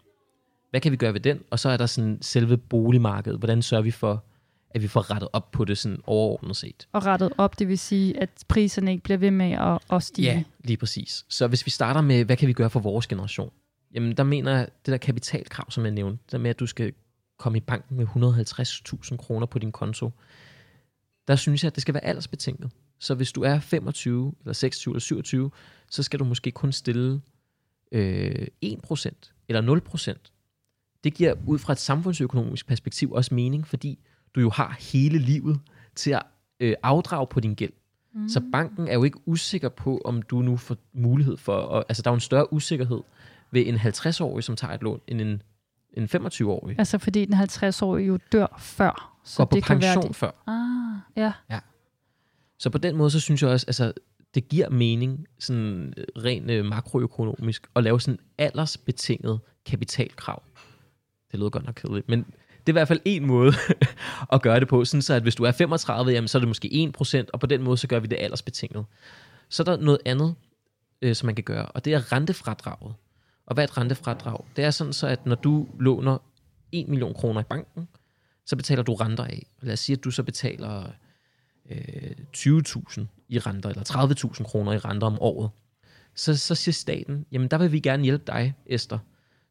Hvad 0.69 0.81
kan 0.81 0.91
vi 0.91 0.97
gøre 0.97 1.13
ved 1.13 1.19
den? 1.19 1.39
Og 1.51 1.59
så 1.59 1.69
er 1.69 1.77
der 1.77 1.85
sådan 1.85 2.17
selve 2.21 2.57
boligmarkedet. 2.57 3.39
Hvordan 3.39 3.61
sørger 3.61 3.83
vi 3.83 3.91
for, 3.91 4.23
at 4.70 4.82
vi 4.82 4.88
får 4.88 5.11
rettet 5.11 5.30
op 5.34 5.51
på 5.51 5.65
det 5.65 5.78
sådan 5.78 5.99
overordnet 6.05 6.55
set? 6.55 6.88
Og 6.91 7.05
rettet 7.05 7.34
op, 7.38 7.59
det 7.59 7.68
vil 7.68 7.80
sige, 7.80 8.20
at 8.20 8.30
priserne 8.47 8.91
ikke 8.91 9.03
bliver 9.03 9.18
ved 9.18 9.32
med 9.32 9.51
at, 9.51 9.80
at 9.91 10.03
stige. 10.03 10.28
Ja, 10.28 10.43
lige 10.59 10.78
præcis. 10.78 11.26
Så 11.30 11.47
hvis 11.47 11.65
vi 11.65 11.72
starter 11.72 12.01
med, 12.01 12.26
hvad 12.26 12.38
kan 12.38 12.47
vi 12.47 12.53
gøre 12.53 12.70
for 12.70 12.80
vores 12.80 13.07
generation? 13.07 13.51
Jamen, 13.93 14.18
der 14.18 14.24
mener 14.24 14.51
jeg, 14.51 14.68
det 14.86 14.91
der 14.91 14.97
kapitalkrav, 14.97 15.72
som 15.72 15.84
jeg 15.84 15.91
nævnte, 15.91 16.24
det 16.26 16.32
der 16.32 16.38
med, 16.38 16.49
at 16.49 16.59
du 16.59 16.65
skal 16.65 16.93
komme 17.38 17.57
i 17.57 17.61
banken 17.61 17.97
med 17.97 18.07
150.000 18.07 19.18
kroner 19.18 19.45
på 19.45 19.59
din 19.59 19.72
konto, 19.72 20.11
der 21.28 21.36
synes 21.36 21.63
jeg, 21.63 21.68
at 21.68 21.76
det 21.76 21.82
skal 21.82 21.93
være 21.93 22.05
aldersbetinget. 22.05 22.72
Så 22.99 23.15
hvis 23.15 23.32
du 23.32 23.41
er 23.41 23.59
25, 23.59 24.34
eller 24.39 24.53
26, 24.53 24.91
eller 24.91 24.99
27, 24.99 25.51
så 25.89 26.03
skal 26.03 26.20
du 26.20 26.26
måske 26.26 26.51
kun 26.51 26.72
stille 26.72 27.22
øh, 27.91 28.47
1% 28.65 29.09
eller 29.47 29.82
0%. 29.97 30.32
Det 31.03 31.13
giver 31.13 31.34
ud 31.45 31.59
fra 31.59 31.74
et 31.74 31.80
samfundsøkonomisk 31.80 32.68
perspektiv 32.68 33.11
også 33.11 33.36
mening, 33.36 33.68
fordi 33.68 33.99
du 34.36 34.41
jo 34.41 34.49
har 34.49 34.78
hele 34.80 35.17
livet 35.19 35.59
til 35.95 36.11
at 36.11 36.23
øh, 36.59 36.73
afdrage 36.84 37.28
på 37.28 37.39
din 37.39 37.53
gæld. 37.53 37.73
Mm. 38.13 38.30
Så 38.30 38.41
banken 38.51 38.88
er 38.88 38.93
jo 38.93 39.03
ikke 39.03 39.19
usikker 39.25 39.69
på, 39.69 40.01
om 40.05 40.21
du 40.21 40.41
nu 40.41 40.57
får 40.57 40.78
mulighed 40.93 41.38
for... 41.38 41.53
Og, 41.53 41.86
altså, 41.89 42.01
der 42.03 42.09
er 42.09 42.13
jo 42.13 42.15
en 42.15 42.19
større 42.21 42.53
usikkerhed 42.53 43.01
ved 43.51 43.67
en 43.67 43.75
50-årig, 43.75 44.43
som 44.43 44.55
tager 44.55 44.73
et 44.73 44.82
lån, 44.82 44.99
end 45.07 45.21
en, 45.21 45.41
en 45.93 46.03
25-årig. 46.05 46.75
Altså 46.80 46.97
fordi 46.97 47.25
den 47.25 47.34
50-årige 47.34 48.07
jo 48.07 48.19
dør 48.32 48.57
før. 48.59 49.19
Så 49.23 49.38
Går 49.38 49.45
på 49.45 49.55
det 49.55 49.63
pension 49.63 49.82
kan 49.82 49.97
være 49.99 50.07
det. 50.07 50.15
før. 50.15 50.32
Ah, 50.47 51.23
ja. 51.23 51.32
ja. 51.49 51.59
Så 52.59 52.69
på 52.69 52.78
den 52.78 52.95
måde, 52.95 53.11
så 53.11 53.19
synes 53.19 53.41
jeg 53.41 53.49
også, 53.49 53.65
altså, 53.67 53.93
det 54.36 54.47
giver 54.47 54.69
mening, 54.69 55.25
sådan 55.39 55.93
rent 56.17 56.51
øh, 56.51 56.65
makroøkonomisk, 56.65 57.67
at 57.75 57.84
lave 57.84 58.01
sådan 58.01 58.19
aldersbetinget 58.38 59.39
kapitalkrav. 59.65 60.43
Det 61.32 61.39
lyder 61.39 61.49
godt 61.49 61.65
nok 61.65 61.75
kedeligt, 61.75 62.09
men 62.09 62.25
det 62.68 62.72
er 62.72 62.74
i 62.74 62.80
hvert 62.80 62.88
fald 62.88 63.01
en 63.05 63.26
måde 63.26 63.53
at 64.34 64.41
gøre 64.41 64.59
det 64.59 64.68
på, 64.68 64.86
sådan 64.86 65.01
så 65.01 65.13
at 65.13 65.22
hvis 65.22 65.36
du 65.36 65.43
er 65.43 65.51
35, 65.51 66.11
jamen, 66.11 66.28
så 66.28 66.38
er 66.38 66.39
det 66.39 66.47
måske 66.47 66.91
1%, 67.01 67.26
og 67.34 67.39
på 67.39 67.47
den 67.47 67.63
måde, 67.63 67.78
så 67.78 67.88
gør 67.88 67.99
vi 67.99 68.07
det 68.07 68.18
aldersbetinget. 68.20 68.86
Så 69.49 69.63
er 69.63 69.65
der 69.65 69.78
noget 69.78 69.99
andet, 70.05 70.36
øh, 71.01 71.15
som 71.15 71.26
man 71.26 71.36
kan 71.36 71.43
gøre, 71.43 71.65
og 71.65 71.86
det 71.86 71.93
er 71.93 72.11
rentefradraget. 72.11 72.95
Og 73.45 73.53
hvad 73.53 73.63
er 73.63 73.68
et 73.68 73.78
rentefradrag? 73.78 74.45
Det 74.55 74.63
er 74.63 74.72
sådan 74.72 74.93
så, 74.93 75.07
at 75.07 75.26
når 75.26 75.36
du 75.36 75.68
låner 75.80 76.18
1 76.72 76.88
million 76.88 77.13
kroner 77.13 77.41
i 77.41 77.43
banken, 77.43 77.88
så 78.45 78.55
betaler 78.55 78.84
du 78.84 78.93
renter 78.93 79.24
af. 79.24 79.47
Lad 79.61 79.74
os 79.74 79.80
sige, 79.80 79.97
at 79.97 80.03
du 80.03 80.11
så 80.11 80.24
betaler 80.24 80.84
øh, 81.70 82.11
20.000 82.38 83.05
i 83.30 83.39
renter, 83.39 83.70
eller 83.70 83.84
30.000 84.38 84.43
kroner 84.43 84.74
i 84.74 84.78
renter 84.78 85.07
om 85.07 85.18
året. 85.22 85.49
Så, 86.15 86.38
så 86.38 86.55
siger 86.55 86.74
staten, 86.74 87.26
jamen 87.32 87.47
der 87.47 87.57
vil 87.57 87.72
vi 87.72 87.80
gerne 87.80 88.03
hjælpe 88.03 88.24
dig, 88.28 88.53
Esther. 88.65 88.97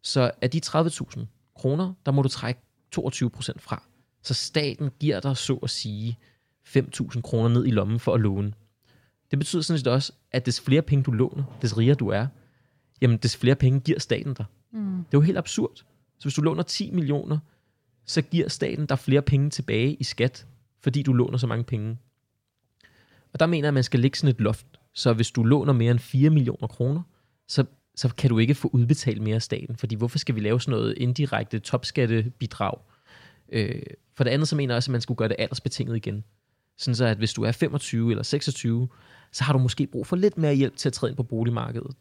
Så 0.03 0.31
af 0.43 0.51
de 0.51 0.61
30.000 0.67 1.25
kroner, 1.57 1.93
der 2.07 2.13
må 2.13 2.23
du 2.23 2.29
trække 2.29 2.61
22 2.97 3.31
procent 3.31 3.63
fra. 3.63 3.83
Så 4.23 4.35
staten 4.35 4.91
giver 5.01 5.21
dig 5.21 5.37
så 5.37 5.55
at 5.55 5.71
sige 5.71 6.19
5.000 6.69 7.21
kroner 7.21 7.49
ned 7.49 7.67
i 7.67 7.71
lommen 7.71 8.01
for 8.01 8.15
at 8.15 8.21
låne. 8.21 8.53
Det 9.31 9.39
betyder 9.39 9.63
sådan 9.63 9.79
set 9.79 9.87
også, 9.87 10.13
at 10.33 10.47
des 10.47 10.61
flere 10.61 10.83
penge 10.83 11.05
du 11.05 11.11
låner, 11.11 11.45
des 11.63 11.79
rigere 11.79 11.95
du 11.95 12.09
er, 12.09 12.27
jamen 13.01 13.17
des 13.17 13.37
flere 13.37 13.55
penge 13.55 13.81
giver 13.81 13.99
staten 13.99 14.35
dig. 14.35 14.45
Mm. 14.73 14.97
Det 14.97 15.15
er 15.15 15.19
jo 15.19 15.21
helt 15.21 15.39
absurd. 15.39 15.77
Så 16.19 16.23
hvis 16.23 16.35
du 16.35 16.43
låner 16.43 16.63
10 16.63 16.91
millioner, 16.91 17.39
så 18.05 18.23
giver 18.23 18.49
staten 18.49 18.87
dig 18.87 18.99
flere 18.99 19.23
penge 19.23 19.51
tilbage 19.51 19.95
i 19.95 20.05
skat, 20.05 20.47
fordi 20.81 21.03
du 21.03 21.13
låner 21.13 21.39
så 21.39 21.47
mange 21.47 21.65
penge. 21.65 21.99
Og 23.33 23.41
der 23.41 23.47
mener 23.47 23.67
jeg, 23.67 23.69
at 23.69 23.75
man 23.75 23.85
skal 23.85 24.01
lægge 24.01 24.19
sådan 24.19 24.35
et 24.35 24.41
loft. 24.41 24.67
Så 24.93 25.13
hvis 25.13 25.31
du 25.31 25.43
låner 25.43 25.73
mere 25.73 25.91
end 25.91 25.99
4 25.99 26.31
millioner 26.31 26.67
kroner, 26.67 27.03
så 27.49 27.65
så 27.97 28.15
kan 28.15 28.31
du 28.31 28.39
ikke 28.39 28.55
få 28.55 28.69
udbetalt 28.73 29.23
mere 29.23 29.35
af 29.35 29.43
staten. 29.43 29.77
Fordi 29.77 29.95
hvorfor 29.95 30.19
skal 30.19 30.35
vi 30.35 30.41
lave 30.41 30.61
sådan 30.61 30.73
noget 30.73 30.95
indirekte 30.97 31.59
topskattebidrag? 31.59 32.79
Øh, 33.53 33.83
for 34.15 34.25
det 34.25 34.31
andet 34.31 34.49
så 34.49 34.57
mener 34.57 34.75
jeg 34.75 34.77
også, 34.77 34.91
at 34.91 34.93
man 34.93 35.01
skulle 35.01 35.19
gøre 35.19 35.29
det 35.29 35.37
aldersbetinget 35.39 35.97
igen. 35.97 36.25
Sådan 36.79 36.97
så, 36.97 37.05
at 37.05 37.19
hvis 37.19 37.33
du 37.33 37.43
er 37.43 37.53
25 37.53 38.11
eller 38.11 38.23
26, 38.23 38.89
så 39.33 39.45
har 39.45 39.53
du 39.53 39.59
måske 39.59 39.87
brug 39.87 40.07
for 40.07 40.17
lidt 40.17 40.39
mere 40.39 40.55
hjælp 40.55 40.77
til 40.77 40.89
at 40.89 40.93
træde 40.93 41.11
ind 41.11 41.17
på 41.17 41.23
boligmarkedet. 41.23 41.97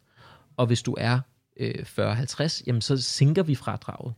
Og 0.56 0.66
hvis 0.66 0.82
du 0.82 0.94
er 0.98 1.20
øh, 1.56 1.84
40-50, 1.98 2.62
jamen 2.66 2.82
så 2.82 3.02
sænker 3.02 3.42
vi 3.42 3.54
fradraget. 3.54 4.14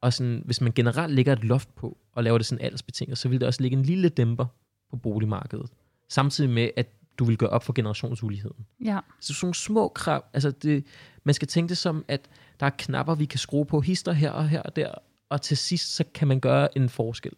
Og 0.00 0.12
sådan, 0.12 0.42
hvis 0.44 0.60
man 0.60 0.72
generelt 0.72 1.14
lægger 1.14 1.32
et 1.32 1.44
loft 1.44 1.74
på, 1.74 1.98
og 2.12 2.24
laver 2.24 2.38
det 2.38 2.46
sådan 2.46 2.64
aldersbetinget, 2.64 3.18
så 3.18 3.28
vil 3.28 3.40
det 3.40 3.46
også 3.46 3.62
ligge 3.62 3.76
en 3.76 3.82
lille 3.82 4.08
dæmper 4.08 4.46
på 4.90 4.96
boligmarkedet. 4.96 5.70
Samtidig 6.08 6.50
med, 6.50 6.70
at 6.76 6.86
du 7.20 7.24
vil 7.24 7.38
gøre 7.38 7.50
op 7.50 7.64
for 7.64 7.72
generationsuligheden. 7.72 8.66
Ja. 8.84 8.98
Så 9.20 9.34
sådan 9.34 9.46
nogle 9.46 9.54
små 9.54 9.88
krav, 9.88 10.24
altså 10.32 10.50
det, 10.50 10.86
man 11.24 11.34
skal 11.34 11.48
tænke 11.48 11.68
det 11.68 11.78
som, 11.78 12.04
at 12.08 12.28
der 12.60 12.66
er 12.66 12.70
knapper, 12.78 13.14
vi 13.14 13.24
kan 13.24 13.38
skrue 13.38 13.66
på, 13.66 13.80
hister 13.80 14.12
her 14.12 14.30
og 14.30 14.48
her 14.48 14.62
og 14.62 14.76
der, 14.76 14.94
og 15.28 15.42
til 15.42 15.56
sidst, 15.56 15.94
så 15.94 16.04
kan 16.14 16.28
man 16.28 16.40
gøre 16.40 16.78
en 16.78 16.88
forskel. 16.88 17.32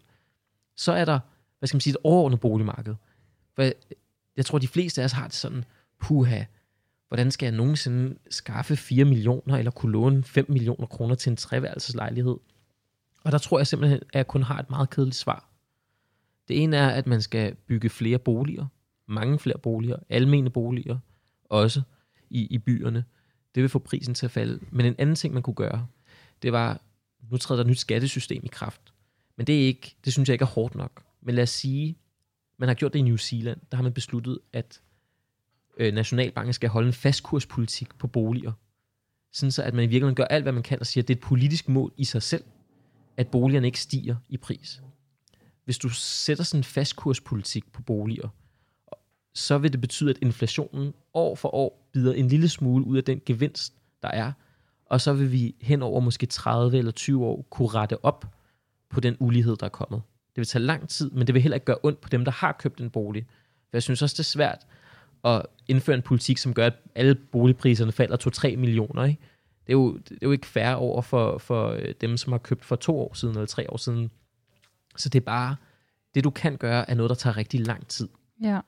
Så 0.75 0.91
er 0.91 1.05
der, 1.05 1.19
hvad 1.59 1.67
skal 1.67 1.75
man 1.75 1.81
sige, 1.81 1.91
et 1.91 1.97
overordnet 2.03 2.39
boligmarked. 2.39 2.95
For 3.55 3.71
jeg 4.37 4.45
tror, 4.45 4.59
de 4.59 4.67
fleste 4.67 5.01
af 5.01 5.05
os 5.05 5.11
har 5.11 5.27
det 5.27 5.35
sådan, 5.35 5.65
puha, 5.99 6.43
hvordan 7.07 7.31
skal 7.31 7.45
jeg 7.45 7.55
nogensinde 7.55 8.17
skaffe 8.29 8.75
4 8.75 9.05
millioner, 9.05 9.57
eller 9.57 9.71
kunne 9.71 9.91
låne 9.91 10.23
5 10.23 10.45
millioner 10.49 10.87
kroner 10.87 11.15
til 11.15 11.29
en 11.29 11.35
treværelseslejlighed? 11.35 12.37
Og 13.23 13.31
der 13.31 13.37
tror 13.37 13.59
jeg 13.59 13.67
simpelthen, 13.67 13.99
at 13.99 14.15
jeg 14.15 14.27
kun 14.27 14.43
har 14.43 14.59
et 14.59 14.69
meget 14.69 14.89
kedeligt 14.89 15.17
svar. 15.17 15.49
Det 16.47 16.63
ene 16.63 16.77
er, 16.77 16.89
at 16.89 17.07
man 17.07 17.21
skal 17.21 17.55
bygge 17.55 17.89
flere 17.89 18.17
boliger, 18.17 18.65
mange 19.07 19.39
flere 19.39 19.57
boliger, 19.57 19.97
almene 20.09 20.49
boliger 20.49 20.97
også 21.45 21.81
i, 22.29 22.47
i 22.47 22.57
byerne. 22.57 23.05
Det 23.55 23.61
vil 23.63 23.69
få 23.69 23.79
prisen 23.79 24.13
til 24.13 24.25
at 24.25 24.31
falde. 24.31 24.59
Men 24.71 24.85
en 24.85 24.95
anden 24.97 25.15
ting, 25.15 25.33
man 25.33 25.43
kunne 25.43 25.53
gøre, 25.53 25.87
det 26.41 26.51
var, 26.51 26.81
nu 27.31 27.37
træder 27.37 27.57
der 27.57 27.63
et 27.63 27.69
nyt 27.69 27.79
skattesystem 27.79 28.41
i 28.43 28.47
kraft. 28.47 28.93
Men 29.35 29.47
det 29.47 29.63
er 29.63 29.67
ikke, 29.67 29.95
det 30.05 30.13
synes 30.13 30.29
jeg 30.29 30.33
ikke 30.33 30.43
er 30.43 30.47
hårdt 30.47 30.75
nok. 30.75 31.03
Men 31.21 31.35
lad 31.35 31.43
os 31.43 31.49
sige, 31.49 31.97
man 32.57 32.69
har 32.69 32.73
gjort 32.73 32.93
det 32.93 32.99
i 32.99 33.01
New 33.01 33.15
Zealand, 33.15 33.59
der 33.71 33.77
har 33.77 33.83
man 33.83 33.93
besluttet, 33.93 34.39
at 34.53 34.81
øh, 35.77 35.93
Nationalbanken 35.93 36.53
skal 36.53 36.69
holde 36.69 36.87
en 36.87 36.93
fastkurspolitik 36.93 37.97
på 37.97 38.07
boliger. 38.07 38.51
Sådan 39.31 39.51
så, 39.51 39.63
at 39.63 39.73
man 39.73 39.83
i 39.83 39.87
virkeligheden 39.87 40.15
gør 40.15 40.23
alt, 40.23 40.43
hvad 40.43 40.53
man 40.53 40.63
kan, 40.63 40.79
og 40.79 40.85
siger, 40.85 41.03
at 41.03 41.07
det 41.07 41.13
er 41.13 41.17
et 41.17 41.23
politisk 41.23 41.69
mål 41.69 41.93
i 41.97 42.05
sig 42.05 42.21
selv, 42.21 42.43
at 43.17 43.27
boligerne 43.27 43.67
ikke 43.67 43.79
stiger 43.79 44.15
i 44.29 44.37
pris. 44.37 44.81
Hvis 45.65 45.77
du 45.77 45.89
sætter 45.89 46.43
sådan 46.43 46.59
en 46.59 46.63
fastkurspolitik 46.63 47.71
på 47.71 47.81
boliger, 47.81 48.29
så 49.33 49.57
vil 49.57 49.71
det 49.71 49.81
betyde, 49.81 50.09
at 50.09 50.17
inflationen 50.21 50.93
år 51.13 51.35
for 51.35 51.55
år 51.55 51.89
bider 51.93 52.13
en 52.13 52.27
lille 52.27 52.49
smule 52.49 52.85
ud 52.85 52.97
af 52.97 53.03
den 53.03 53.21
gevinst, 53.25 53.73
der 54.01 54.07
er. 54.07 54.31
Og 54.85 55.01
så 55.01 55.13
vil 55.13 55.31
vi 55.31 55.55
hen 55.61 55.81
over 55.81 55.99
måske 55.99 56.25
30 56.25 56.77
eller 56.77 56.91
20 56.91 57.25
år 57.25 57.45
kunne 57.49 57.67
rette 57.67 58.05
op 58.05 58.25
på 58.89 58.99
den 58.99 59.17
ulighed, 59.19 59.55
der 59.55 59.65
er 59.65 59.69
kommet. 59.69 60.01
Det 60.35 60.37
vil 60.37 60.45
tage 60.45 60.63
lang 60.63 60.89
tid, 60.89 61.11
men 61.11 61.27
det 61.27 61.33
vil 61.33 61.41
heller 61.41 61.55
ikke 61.55 61.65
gøre 61.65 61.77
ondt 61.83 62.01
på 62.01 62.09
dem, 62.09 62.25
der 62.25 62.31
har 62.31 62.51
købt 62.51 62.81
en 62.81 62.89
bolig. 62.89 63.25
For 63.69 63.77
jeg 63.77 63.83
synes 63.83 64.01
også, 64.01 64.13
det 64.13 64.19
er 64.19 64.23
svært 64.23 64.67
at 65.23 65.45
indføre 65.67 65.95
en 65.95 66.01
politik, 66.01 66.37
som 66.37 66.53
gør, 66.53 66.65
at 66.65 66.73
alle 66.95 67.15
boligpriserne 67.15 67.91
falder 67.91 68.53
2-3 68.53 68.57
millioner. 68.57 69.03
Ikke? 69.03 69.21
Det, 69.67 69.73
er 69.73 69.77
jo, 69.77 69.97
det 69.97 70.11
er 70.11 70.17
jo 70.23 70.31
ikke 70.31 70.47
fair 70.47 70.73
over 70.73 71.01
for, 71.01 71.37
for 71.37 71.69
øh, 71.69 71.93
dem, 72.01 72.17
som 72.17 72.33
har 72.33 72.39
købt 72.39 72.65
for 72.65 72.75
to 72.75 72.99
år 72.99 73.13
siden 73.13 73.35
eller 73.35 73.47
tre 73.47 73.71
år 73.71 73.77
siden. 73.77 74.11
Så 74.97 75.09
det 75.09 75.19
er 75.19 75.25
bare 75.25 75.55
Det 76.15 76.23
du 76.23 76.29
kan 76.29 76.57
gøre, 76.57 76.89
er 76.89 76.95
noget, 76.95 77.09
der 77.09 77.15
tager 77.15 77.37
rigtig 77.37 77.67
lang 77.67 77.87
tid. 77.87 78.09
Ja. 78.41 78.59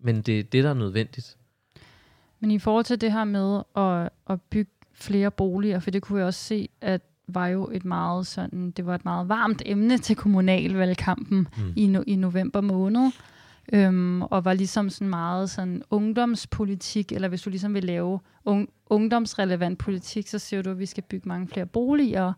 Men 0.00 0.22
det 0.22 0.38
er 0.38 0.42
det, 0.42 0.64
der 0.64 0.70
er 0.70 0.74
nødvendigt. 0.74 1.36
Men 2.40 2.50
i 2.50 2.58
forhold 2.58 2.84
til 2.84 3.00
det 3.00 3.12
her 3.12 3.24
med 3.24 3.62
at, 3.76 4.10
at 4.30 4.42
bygge 4.42 4.70
flere 4.92 5.30
boliger, 5.30 5.80
for 5.80 5.90
det 5.90 6.02
kunne 6.02 6.18
jeg 6.18 6.26
også 6.26 6.44
se, 6.44 6.68
at 6.80 7.02
var 7.34 7.46
jo 7.46 7.70
et 7.72 7.84
meget 7.84 8.26
sådan, 8.26 8.70
det 8.70 8.86
var 8.86 8.94
et 8.94 9.04
meget 9.04 9.28
varmt 9.28 9.62
emne 9.66 9.98
til 9.98 10.16
kommunalvalgkampen 10.16 11.48
mm. 11.56 11.72
i, 11.76 11.86
no, 11.86 12.02
i 12.06 12.16
november 12.16 12.60
måned. 12.60 13.10
Øhm, 13.72 14.22
og 14.22 14.44
var 14.44 14.52
ligesom 14.52 14.90
sådan 14.90 15.08
meget 15.08 15.50
sådan 15.50 15.82
ungdomspolitik, 15.90 17.12
eller 17.12 17.28
hvis 17.28 17.42
du 17.42 17.50
ligesom 17.50 17.74
vil 17.74 17.84
lave 17.84 18.20
un, 18.44 18.68
ungdomsrelevant 18.86 19.78
politik, 19.78 20.28
så 20.28 20.38
siger 20.38 20.62
du, 20.62 20.70
at 20.70 20.78
vi 20.78 20.86
skal 20.86 21.02
bygge 21.02 21.28
mange 21.28 21.48
flere 21.48 21.66
boliger. 21.66 22.32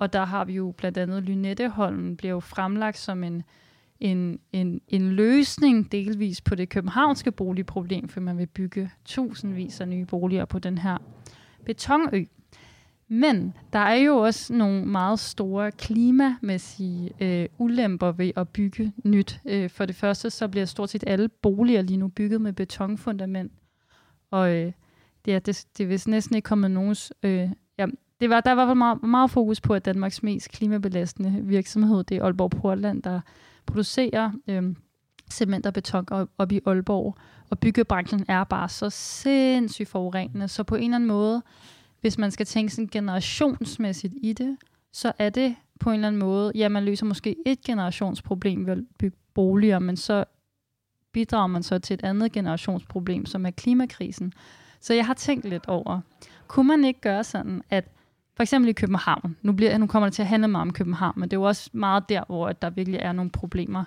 Og 0.00 0.12
der 0.12 0.24
har 0.24 0.44
vi 0.44 0.52
jo 0.52 0.74
blandt 0.76 0.98
andet 0.98 1.22
Lynetteholm, 1.22 2.16
bliver 2.16 2.32
jo 2.32 2.40
fremlagt 2.40 2.98
som 2.98 3.24
en, 3.24 3.42
en, 4.00 4.40
en, 4.52 4.80
en 4.88 5.12
løsning 5.12 5.92
delvis 5.92 6.40
på 6.40 6.54
det 6.54 6.68
københavnske 6.68 7.32
boligproblem, 7.32 8.08
for 8.08 8.20
man 8.20 8.38
vil 8.38 8.46
bygge 8.46 8.90
tusindvis 9.04 9.80
af 9.80 9.88
nye 9.88 10.04
boliger 10.04 10.44
på 10.44 10.58
den 10.58 10.78
her 10.78 10.98
betonø. 11.64 12.24
Men 13.08 13.54
der 13.72 13.78
er 13.78 13.94
jo 13.94 14.16
også 14.16 14.54
nogle 14.54 14.86
meget 14.86 15.18
store 15.18 15.70
klimamæssige 15.70 17.10
øh, 17.20 17.48
ulemper 17.58 18.12
ved 18.12 18.32
at 18.36 18.48
bygge 18.48 18.92
nyt. 19.04 19.40
Øh, 19.44 19.70
for 19.70 19.86
det 19.86 19.96
første, 19.96 20.30
så 20.30 20.48
bliver 20.48 20.66
stort 20.66 20.90
set 20.90 21.04
alle 21.06 21.28
boliger 21.28 21.82
lige 21.82 21.96
nu 21.96 22.08
bygget 22.08 22.40
med 22.40 22.52
betonfundament. 22.52 23.52
Og 24.30 24.54
øh, 24.54 24.72
det, 25.24 25.34
er, 25.34 25.38
det, 25.38 25.66
det 25.78 25.84
er 25.84 25.88
vist 25.88 26.08
næsten 26.08 26.36
ikke 26.36 26.46
kommet 26.46 26.70
nogens... 26.70 27.12
Øh, 27.22 27.48
ja, 27.78 27.86
det 28.20 28.30
var, 28.30 28.40
der 28.40 28.52
var 28.52 28.74
meget, 28.74 29.02
meget 29.02 29.30
fokus 29.30 29.60
på, 29.60 29.74
at 29.74 29.84
Danmarks 29.84 30.22
mest 30.22 30.48
klimabelastende 30.48 31.40
virksomhed, 31.42 32.04
det 32.04 32.16
er 32.16 32.22
Aalborg 32.22 32.50
Portland, 32.50 33.02
der 33.02 33.20
producerer 33.66 34.30
øh, 34.48 34.74
cement 35.30 35.66
og 35.66 35.72
beton 35.72 36.04
op, 36.10 36.28
op 36.38 36.52
i 36.52 36.60
Aalborg. 36.66 37.16
Og 37.50 37.58
byggebranchen 37.58 38.24
er 38.28 38.44
bare 38.44 38.68
så 38.68 38.90
sindssygt 38.90 39.88
forurenende, 39.88 40.48
så 40.48 40.62
på 40.62 40.74
en 40.74 40.82
eller 40.82 40.94
anden 40.94 41.08
måde 41.08 41.42
hvis 42.00 42.18
man 42.18 42.30
skal 42.30 42.46
tænke 42.46 42.72
sådan 42.72 42.88
generationsmæssigt 42.92 44.14
i 44.22 44.32
det, 44.32 44.56
så 44.92 45.12
er 45.18 45.30
det 45.30 45.56
på 45.80 45.90
en 45.90 45.94
eller 45.94 46.08
anden 46.08 46.20
måde, 46.20 46.52
ja, 46.54 46.68
man 46.68 46.84
løser 46.84 47.06
måske 47.06 47.36
et 47.46 47.60
generationsproblem 47.60 48.66
ved 48.66 48.72
at 48.72 48.78
bygge 48.98 49.16
boliger, 49.34 49.78
men 49.78 49.96
så 49.96 50.24
bidrager 51.12 51.46
man 51.46 51.62
så 51.62 51.78
til 51.78 51.94
et 51.94 52.04
andet 52.04 52.32
generationsproblem, 52.32 53.26
som 53.26 53.46
er 53.46 53.50
klimakrisen. 53.50 54.32
Så 54.80 54.94
jeg 54.94 55.06
har 55.06 55.14
tænkt 55.14 55.44
lidt 55.44 55.66
over, 55.68 56.00
kunne 56.46 56.68
man 56.68 56.84
ikke 56.84 57.00
gøre 57.00 57.24
sådan, 57.24 57.62
at 57.70 57.84
for 58.36 58.42
eksempel 58.42 58.68
i 58.68 58.72
København, 58.72 59.36
nu, 59.42 59.52
bliver, 59.52 59.78
nu 59.78 59.86
kommer 59.86 60.06
det 60.06 60.14
til 60.14 60.22
at 60.22 60.28
handle 60.28 60.48
meget 60.48 60.62
om 60.62 60.72
København, 60.72 61.12
men 61.16 61.28
det 61.28 61.36
er 61.36 61.40
jo 61.40 61.46
også 61.46 61.70
meget 61.72 62.08
der, 62.08 62.24
hvor 62.26 62.52
der 62.52 62.70
virkelig 62.70 63.00
er 63.00 63.12
nogle 63.12 63.30
problemer, 63.30 63.84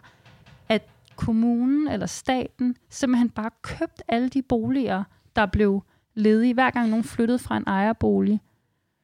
at 0.69 0.89
kommunen 1.15 1.87
eller 1.87 2.05
staten 2.05 2.75
simpelthen 2.89 3.29
bare 3.29 3.49
købt 3.61 4.03
alle 4.07 4.29
de 4.29 4.41
boliger, 4.41 5.03
der 5.35 5.45
blev 5.45 5.83
ledige. 6.13 6.53
Hver 6.53 6.69
gang 6.69 6.89
nogen 6.89 7.03
flyttede 7.03 7.39
fra 7.39 7.57
en 7.57 7.63
ejerbolig, 7.67 8.41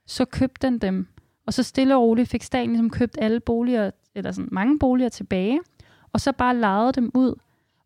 så 0.06 0.26
købte 0.26 0.68
den 0.68 0.78
dem. 0.80 1.08
Og 1.46 1.54
så 1.54 1.64
stille 1.64 1.96
og 1.96 2.02
roligt 2.02 2.30
fik 2.30 2.43
staten 2.43 2.70
ligesom 2.70 2.89
købt 2.89 3.18
alle 3.22 3.39
boliger, 3.39 3.91
eller 4.16 4.32
sådan 4.32 4.50
mange 4.52 4.80
boliger 4.80 5.10
tilbage, 5.10 5.60
og 6.14 6.22
så 6.22 6.32
bare 6.32 6.56
lejede 6.56 6.91
dem 6.91 7.12
ud, 7.14 7.36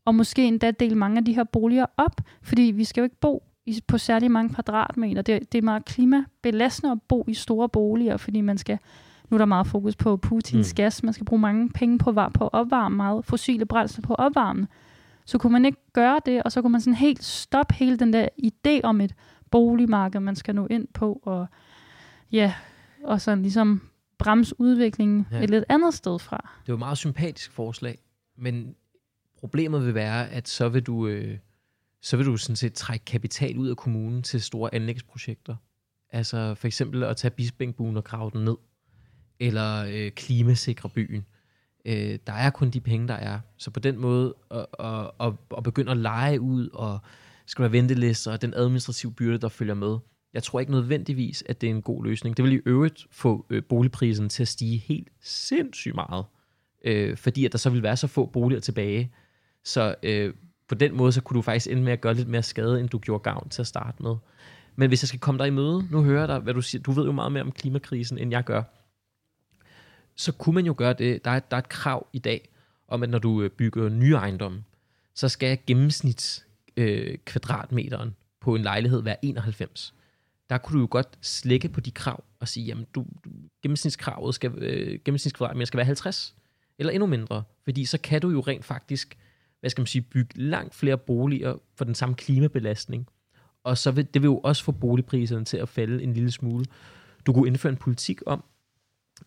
og 0.06 0.16
måske 0.16 0.48
endda 0.48 0.72
dele 0.72 0.96
mange 0.96 1.18
af 1.18 1.26
de 1.26 1.34
her 1.34 1.44
boliger 1.44 1.86
op, 1.98 2.22
fordi 2.42 2.62
vi 2.62 2.84
skal 2.84 3.02
jo 3.02 3.04
ikke 3.04 3.20
bo 3.20 3.44
i, 3.70 3.82
på 3.88 3.98
særlig 3.98 4.32
mange 4.32 4.54
kvadratmeter. 4.54 5.22
Det, 5.22 5.52
det 5.52 5.58
er 5.58 5.62
meget 5.62 5.86
klimabelastende 5.86 6.92
at 6.92 7.02
bo 7.02 7.26
i 7.28 7.34
store 7.34 7.70
boliger, 7.70 8.18
fordi 8.18 8.42
man 8.42 8.58
skal, 8.58 8.80
nu 9.30 9.36
er 9.36 9.38
der 9.38 9.46
meget 9.46 9.68
fokus 9.68 9.96
på 9.96 10.18
Putins 10.18 10.74
mm. 10.74 10.76
gas, 10.76 11.04
man 11.04 11.14
skal 11.14 11.26
bruge 11.26 11.42
mange 11.42 11.70
penge 11.70 11.98
på, 11.98 12.12
på 12.12 12.44
at 12.44 12.50
opvarme 12.54 12.96
meget 12.96 13.26
fossile 13.26 13.66
brændsler 13.66 14.02
på 14.02 14.14
at 14.14 14.20
opvarme. 14.20 14.68
Så 15.26 15.38
kunne 15.38 15.54
man 15.54 15.66
ikke 15.66 15.78
gøre 15.94 16.20
det, 16.26 16.44
og 16.44 16.52
så 16.52 16.62
kunne 16.62 16.72
man 16.72 16.82
sådan 16.82 16.94
helt 16.94 17.24
stoppe 17.24 17.74
hele 17.74 17.98
den 17.98 18.14
der 18.14 18.28
idé 18.44 18.82
om 18.84 19.02
et 19.02 19.16
boligmarked, 19.52 20.20
man 20.20 20.36
skal 20.36 20.56
nå 20.56 20.68
ind 20.68 20.88
på, 20.94 21.20
og 21.24 21.48
ja, 22.32 22.54
og 23.04 23.22
sådan 23.22 23.42
ligesom 23.42 23.82
bremse 24.20 24.56
udviklingen 24.60 25.28
ja. 25.32 25.44
et 25.44 25.50
lidt 25.50 25.66
andet 25.70 25.94
sted 25.94 26.20
fra. 26.20 26.38
Det 26.38 26.70
er 26.70 26.74
jo 26.74 26.74
et 26.74 26.80
meget 26.80 26.98
sympatisk 26.98 27.52
forslag, 27.52 27.98
men 28.38 28.76
problemet 29.40 29.86
vil 29.86 29.94
være, 29.94 30.30
at 30.30 30.48
så 30.48 30.70
vil 30.70 30.84
du, 30.84 31.08
øh, 31.08 31.38
så 32.02 32.18
vil 32.18 32.26
du 32.26 32.38
sådan 32.38 32.56
set 32.56 32.74
trække 32.74 33.06
kapital 33.06 33.58
ud 33.58 33.70
af 33.70 33.78
kommunen 33.78 34.24
til 34.24 34.42
store 34.42 34.76
anlægsprojekter. 34.76 35.56
Altså 36.10 36.56
for 36.56 36.68
eksempel 36.68 37.04
at 37.04 37.18
tage 37.18 37.32
Bispingbuen 37.32 37.98
og 37.98 38.04
grave 38.04 38.32
den 38.34 38.46
ned, 38.46 38.58
eller 39.40 39.86
øh, 39.92 40.12
klimasikre 40.12 40.90
byen. 40.90 41.26
Øh, 41.86 42.20
der 42.28 42.34
er 42.34 42.50
kun 42.50 42.70
de 42.70 42.82
penge, 42.82 43.08
der 43.08 43.14
er. 43.14 43.40
Så 43.58 43.72
på 43.72 43.80
den 43.80 43.98
måde 43.98 44.36
at, 44.52 44.66
at, 44.80 45.12
at, 45.20 45.34
at 45.58 45.64
begynde 45.64 45.92
at 45.92 45.98
lege 45.98 46.42
ud, 46.42 46.70
og 46.74 47.00
skal 47.46 47.64
være 47.64 47.72
ventelister, 47.72 48.32
og 48.32 48.42
den 48.42 48.54
administrative 48.54 49.14
byrde, 49.14 49.38
der 49.38 49.50
følger 49.50 49.74
med. 49.74 49.98
Jeg 50.34 50.44
tror 50.44 50.60
ikke 50.60 50.72
nødvendigvis, 50.72 51.44
at 51.50 51.62
det 51.62 51.68
er 51.68 51.72
en 51.72 51.82
god 51.82 52.04
løsning. 52.04 52.38
Det 52.38 52.46
vil 52.46 52.54
i 52.54 52.62
øvrigt 52.66 53.08
få 53.12 53.46
øh, 53.50 53.64
boligprisen 53.64 54.30
til 54.30 54.44
at 54.44 54.48
stige 54.48 54.78
helt 54.78 55.10
sindssygt 55.22 55.96
meget, 55.96 56.26
øh, 56.86 57.18
fordi 57.18 57.46
at 57.46 57.52
der 57.52 57.58
så 57.58 57.70
vil 57.70 57.84
være 57.84 57.98
så 57.98 58.08
få 58.08 58.26
boliger 58.26 58.62
tilbage. 58.62 59.14
Så 59.64 59.96
øh, 60.04 60.34
på 60.70 60.76
den 60.76 60.98
måde, 60.98 61.12
så 61.12 61.22
kunne 61.22 61.36
du 61.36 61.42
faktisk 61.42 61.72
ende 61.72 61.84
med 61.84 61.94
at 61.94 62.02
gøre 62.02 62.14
lidt 62.14 62.28
mere 62.28 62.44
skade, 62.44 62.80
end 62.80 62.90
du 62.90 62.98
gjorde 62.98 63.24
gavn 63.24 63.50
til 63.50 63.62
at 63.62 63.68
starte 63.68 64.04
med. 64.04 64.16
Men 64.76 64.88
hvis 64.88 65.04
jeg 65.04 65.08
skal 65.08 65.20
komme 65.20 65.40
dig 65.40 65.48
i 65.48 65.52
møde, 65.52 65.88
nu 65.92 66.04
hører 66.04 66.20
jeg 66.20 66.28
dig, 66.28 66.40
hvad 66.40 66.54
du 66.54 66.62
siger. 66.62 66.82
Du 66.82 66.92
ved 66.92 67.06
jo 67.06 67.12
meget 67.12 67.32
mere 67.32 67.44
om 67.44 67.52
klimakrisen, 67.52 68.18
end 68.18 68.32
jeg 68.32 68.44
gør 68.44 68.64
så 70.20 70.32
kunne 70.32 70.56
man 70.56 70.66
jo 70.66 70.76
gøre 70.78 70.94
det. 70.94 71.26
Der 71.26 71.32
er, 71.32 71.40
der 71.40 71.58
er 71.58 71.62
et 71.62 71.70
krav 71.70 72.08
i 72.14 72.20
dag 72.20 72.50
om, 72.88 73.04
at 73.04 73.10
når 73.10 73.20
du 73.20 73.42
øh, 73.42 73.50
bygger 73.50 73.90
nye 73.90 74.14
ejendomme, 74.14 74.64
så 75.16 75.30
skal 75.30 75.58
gennemsnits 75.68 76.46
øh, 76.78 77.18
kvadratmeteren 77.26 78.16
på 78.42 78.56
en 78.56 78.62
lejlighed 78.62 79.02
være 79.02 79.26
91. 79.26 79.94
Der 80.50 80.58
kunne 80.58 80.78
du 80.78 80.82
jo 80.82 80.88
godt 80.92 81.18
slække 81.22 81.70
på 81.70 81.80
de 81.82 81.92
krav 81.92 82.24
og 82.40 82.48
sige, 82.48 82.66
jamen 82.66 82.86
du, 82.96 83.06
du 83.26 83.30
gennemsnitskravet 83.62 84.36
skal, 84.36 84.52
øh, 84.58 85.00
gennemsnitskvadratmeter 85.06 85.66
skal 85.66 85.78
være 85.78 85.86
50, 85.86 86.36
eller 86.80 86.94
endnu 86.94 87.06
mindre, 87.06 87.44
fordi 87.64 87.86
så 87.86 87.98
kan 87.98 88.22
du 88.22 88.30
jo 88.30 88.40
rent 88.40 88.66
faktisk, 88.66 89.18
hvad 89.60 89.70
skal 89.70 89.82
man 89.82 89.88
sige, 89.88 90.02
bygge 90.02 90.42
langt 90.42 90.76
flere 90.76 90.98
boliger 90.98 91.56
for 91.76 91.86
den 91.86 91.96
samme 91.96 92.16
klimabelastning, 92.16 93.08
og 93.64 93.78
så 93.78 93.92
vil 93.92 94.08
det 94.14 94.22
vil 94.22 94.28
jo 94.28 94.38
også 94.38 94.64
få 94.64 94.72
boligpriserne 94.72 95.46
til 95.46 95.58
at 95.58 95.70
falde 95.70 96.04
en 96.04 96.14
lille 96.14 96.32
smule. 96.32 96.66
Du 97.26 97.34
kunne 97.34 97.48
indføre 97.48 97.72
en 97.72 97.78
politik 97.78 98.22
om, 98.26 98.44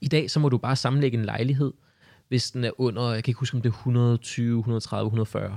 i 0.00 0.08
dag 0.08 0.30
så 0.30 0.40
må 0.40 0.48
du 0.48 0.58
bare 0.58 0.76
sammenlægge 0.76 1.18
en 1.18 1.24
lejlighed, 1.24 1.72
hvis 2.28 2.50
den 2.50 2.64
er 2.64 2.80
under, 2.80 3.12
jeg 3.12 3.24
kan 3.24 3.30
ikke 3.30 3.40
huske 3.40 3.56
om 3.56 3.62
det 3.62 3.68
er 3.68 3.74
120, 3.74 4.58
130, 4.58 5.06
140 5.06 5.56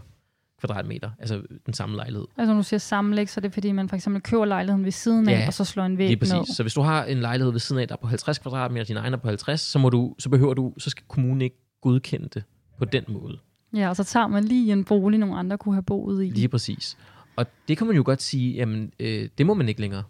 kvadratmeter, 0.59 1.09
altså 1.19 1.41
den 1.65 1.73
samme 1.73 1.95
lejlighed. 1.95 2.27
Altså 2.37 2.53
når 2.53 2.61
du 2.61 2.63
siger 2.63 2.79
sammenlæg, 2.79 3.29
så 3.29 3.39
er 3.39 3.41
det 3.41 3.53
fordi, 3.53 3.71
man 3.71 3.89
for 3.89 3.95
eksempel 3.95 4.21
køber 4.21 4.45
lejligheden 4.45 4.85
ved 4.85 4.91
siden 4.91 5.29
af, 5.29 5.39
ja, 5.39 5.47
og 5.47 5.53
så 5.53 5.65
slår 5.65 5.83
en 5.83 5.97
væg 5.97 6.07
lige 6.07 6.17
præcis. 6.17 6.33
ned. 6.33 6.45
Så 6.45 6.63
hvis 6.63 6.73
du 6.73 6.81
har 6.81 7.05
en 7.05 7.17
lejlighed 7.17 7.51
ved 7.51 7.59
siden 7.59 7.81
af, 7.81 7.87
der 7.87 7.95
er 7.95 7.99
på 7.99 8.07
50 8.07 8.39
kvadratmeter, 8.39 8.85
din 8.85 8.97
egen 8.97 9.13
er 9.13 9.17
på 9.17 9.27
50, 9.27 9.61
så, 9.61 9.79
må 9.79 9.89
du, 9.89 10.15
så 10.19 10.29
behøver 10.29 10.53
du, 10.53 10.73
så 10.77 10.89
skal 10.89 11.05
kommunen 11.07 11.41
ikke 11.41 11.57
godkende 11.81 12.27
det 12.27 12.43
på 12.77 12.85
den 12.85 13.03
måde. 13.07 13.39
Ja, 13.75 13.89
og 13.89 13.95
så 13.95 14.03
tager 14.03 14.27
man 14.27 14.43
lige 14.43 14.73
en 14.73 14.83
bolig, 14.83 15.19
nogle 15.19 15.35
andre 15.35 15.57
kunne 15.57 15.75
have 15.75 15.83
boet 15.83 16.25
i. 16.25 16.29
Lige 16.29 16.47
præcis. 16.47 16.97
Og 17.35 17.45
det 17.67 17.77
kan 17.77 17.87
man 17.87 17.95
jo 17.95 18.03
godt 18.05 18.21
sige, 18.21 18.53
jamen, 18.53 18.91
øh, 18.99 19.29
det 19.37 19.45
må 19.45 19.53
man 19.53 19.69
ikke 19.69 19.81
længere. 19.81 20.03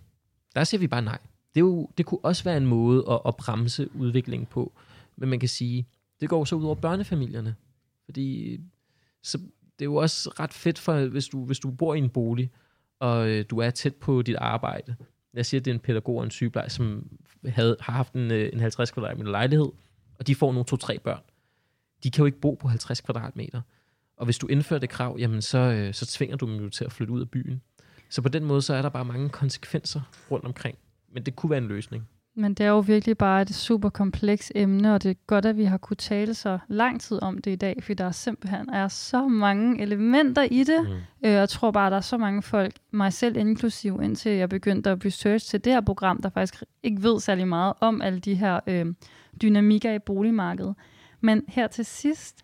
Der 0.56 0.64
siger 0.64 0.80
vi 0.80 0.88
bare 0.88 1.02
nej 1.02 1.18
det, 1.56 1.62
er 1.62 1.66
jo, 1.66 1.90
det 1.98 2.06
kunne 2.06 2.26
også 2.26 2.44
være 2.44 2.58
en 2.58 2.66
måde 2.66 3.06
at, 3.12 3.20
at 3.28 3.36
bremse 3.36 3.90
udviklingen 3.96 4.46
på. 4.46 4.74
Men 5.16 5.30
man 5.30 5.40
kan 5.40 5.50
sige, 5.50 5.88
det 6.22 6.30
går 6.30 6.46
så 6.46 6.56
ud 6.56 6.64
over 6.64 6.76
børnefamilierne. 6.76 7.56
Fordi 8.06 8.58
så 9.24 9.38
det 9.80 9.82
er 9.82 9.86
jo 9.86 9.96
også 9.96 10.30
ret 10.40 10.54
fedt, 10.54 10.80
for, 10.80 11.06
hvis, 11.06 11.28
du, 11.28 11.46
hvis 11.46 11.60
du 11.60 11.72
bor 11.72 11.96
i 11.96 11.98
en 11.98 12.10
bolig, 12.10 12.52
og 13.00 13.30
øh, 13.30 13.46
du 13.50 13.58
er 13.58 13.70
tæt 13.70 13.96
på 13.96 14.22
dit 14.22 14.36
arbejde. 14.36 14.96
Jeg 15.34 15.46
siger, 15.46 15.62
at 15.62 15.66
det 15.66 15.72
er 15.72 15.76
en 15.76 15.80
pædagog 15.80 16.18
og 16.18 16.24
en 16.24 16.32
sygeplejer, 16.32 16.70
som 16.70 17.10
havde, 17.46 17.78
har 17.80 17.94
haft 17.94 18.14
en, 18.14 18.32
øh, 18.32 18.50
en 18.54 18.60
50 18.60 18.92
kvadratmeter 18.92 19.32
lejlighed, 19.32 19.72
og 20.20 20.28
de 20.28 20.36
får 20.36 20.52
nogle 20.52 20.66
to-tre 20.66 21.00
børn. 21.00 21.22
De 22.04 22.12
kan 22.12 22.22
jo 22.22 22.26
ikke 22.26 22.40
bo 22.40 22.54
på 22.54 22.68
50 22.68 23.02
kvadratmeter. 23.02 23.62
Og 24.18 24.26
hvis 24.26 24.38
du 24.38 24.48
indfører 24.48 24.80
det 24.80 24.90
krav, 24.90 25.16
jamen 25.20 25.42
så, 25.42 25.58
øh, 25.58 25.94
så 25.94 26.06
tvinger 26.06 26.38
du 26.38 26.48
dem 26.48 26.64
jo 26.64 26.70
til 26.70 26.86
at 26.86 26.92
flytte 26.92 27.14
ud 27.14 27.22
af 27.22 27.30
byen. 27.30 27.62
Så 28.10 28.22
på 28.22 28.30
den 28.30 28.44
måde, 28.44 28.62
så 28.62 28.74
er 28.74 28.82
der 28.82 28.90
bare 28.90 29.06
mange 29.06 29.30
konsekvenser 29.30 30.02
rundt 30.32 30.46
omkring 30.46 30.78
men 31.16 31.24
det 31.24 31.36
kunne 31.36 31.50
være 31.50 31.62
en 31.62 31.68
løsning. 31.68 32.08
Men 32.38 32.54
det 32.54 32.66
er 32.66 32.70
jo 32.70 32.80
virkelig 32.80 33.18
bare 33.18 33.42
et 33.42 33.56
super 33.56 33.90
kompleks 33.90 34.52
emne, 34.56 34.94
og 34.94 35.04
det 35.04 35.12
er 35.12 35.16
godt, 35.28 35.46
at 35.46 35.58
vi 35.58 35.64
har 35.64 35.78
kunne 35.78 35.98
tale 35.98 36.34
så 36.34 36.60
lang 36.68 37.02
tid 37.02 37.22
om 37.22 37.38
det 37.38 37.52
i 37.52 37.56
dag, 37.56 37.84
for 37.84 37.94
der 37.94 38.06
er 38.06 38.12
simpelthen 38.12 38.70
er 38.70 38.88
så 38.88 39.28
mange 39.28 39.82
elementer 39.82 40.44
i 40.52 40.64
det. 40.64 40.84
Mm. 40.84 41.28
Øh, 41.28 41.32
jeg 41.32 41.50
tror 41.50 41.72
bare, 41.72 41.86
at 41.86 41.92
der 41.92 41.98
er 41.98 42.02
så 42.02 42.18
mange 42.18 42.42
folk, 42.42 42.74
mig 42.92 43.14
selv 43.14 43.38
inklusiv, 43.38 44.00
indtil 44.04 44.32
jeg 44.32 44.50
begyndte 44.50 44.90
at 44.90 45.06
research 45.06 45.50
til 45.50 45.66
det 45.66 45.74
her 45.74 45.82
program, 45.82 46.22
der 46.22 46.30
faktisk 46.30 46.64
ikke 46.84 47.04
ved 47.04 47.20
særlig 47.20 47.48
meget 47.48 47.74
om 47.80 48.02
alle 48.02 48.20
de 48.20 48.36
her 48.36 48.60
øh, 48.68 48.86
dynamikker 49.42 49.94
i 49.94 50.00
boligmarkedet. 50.00 50.76
Men 51.26 51.44
her 51.48 51.68
til 51.68 51.86
sidst 51.86 52.44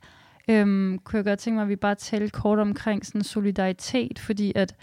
øh, 0.49 0.65
kunne 0.99 1.17
jeg 1.17 1.25
godt 1.25 1.39
tænke 1.39 1.55
mig, 1.55 1.63
at 1.63 1.69
vi 1.69 1.75
bare 1.75 1.95
talte 1.95 2.29
kort 2.29 2.59
omkring 2.59 3.05
sådan 3.05 3.23
solidaritet, 3.23 4.19
fordi 4.19 4.51
at 4.55 4.75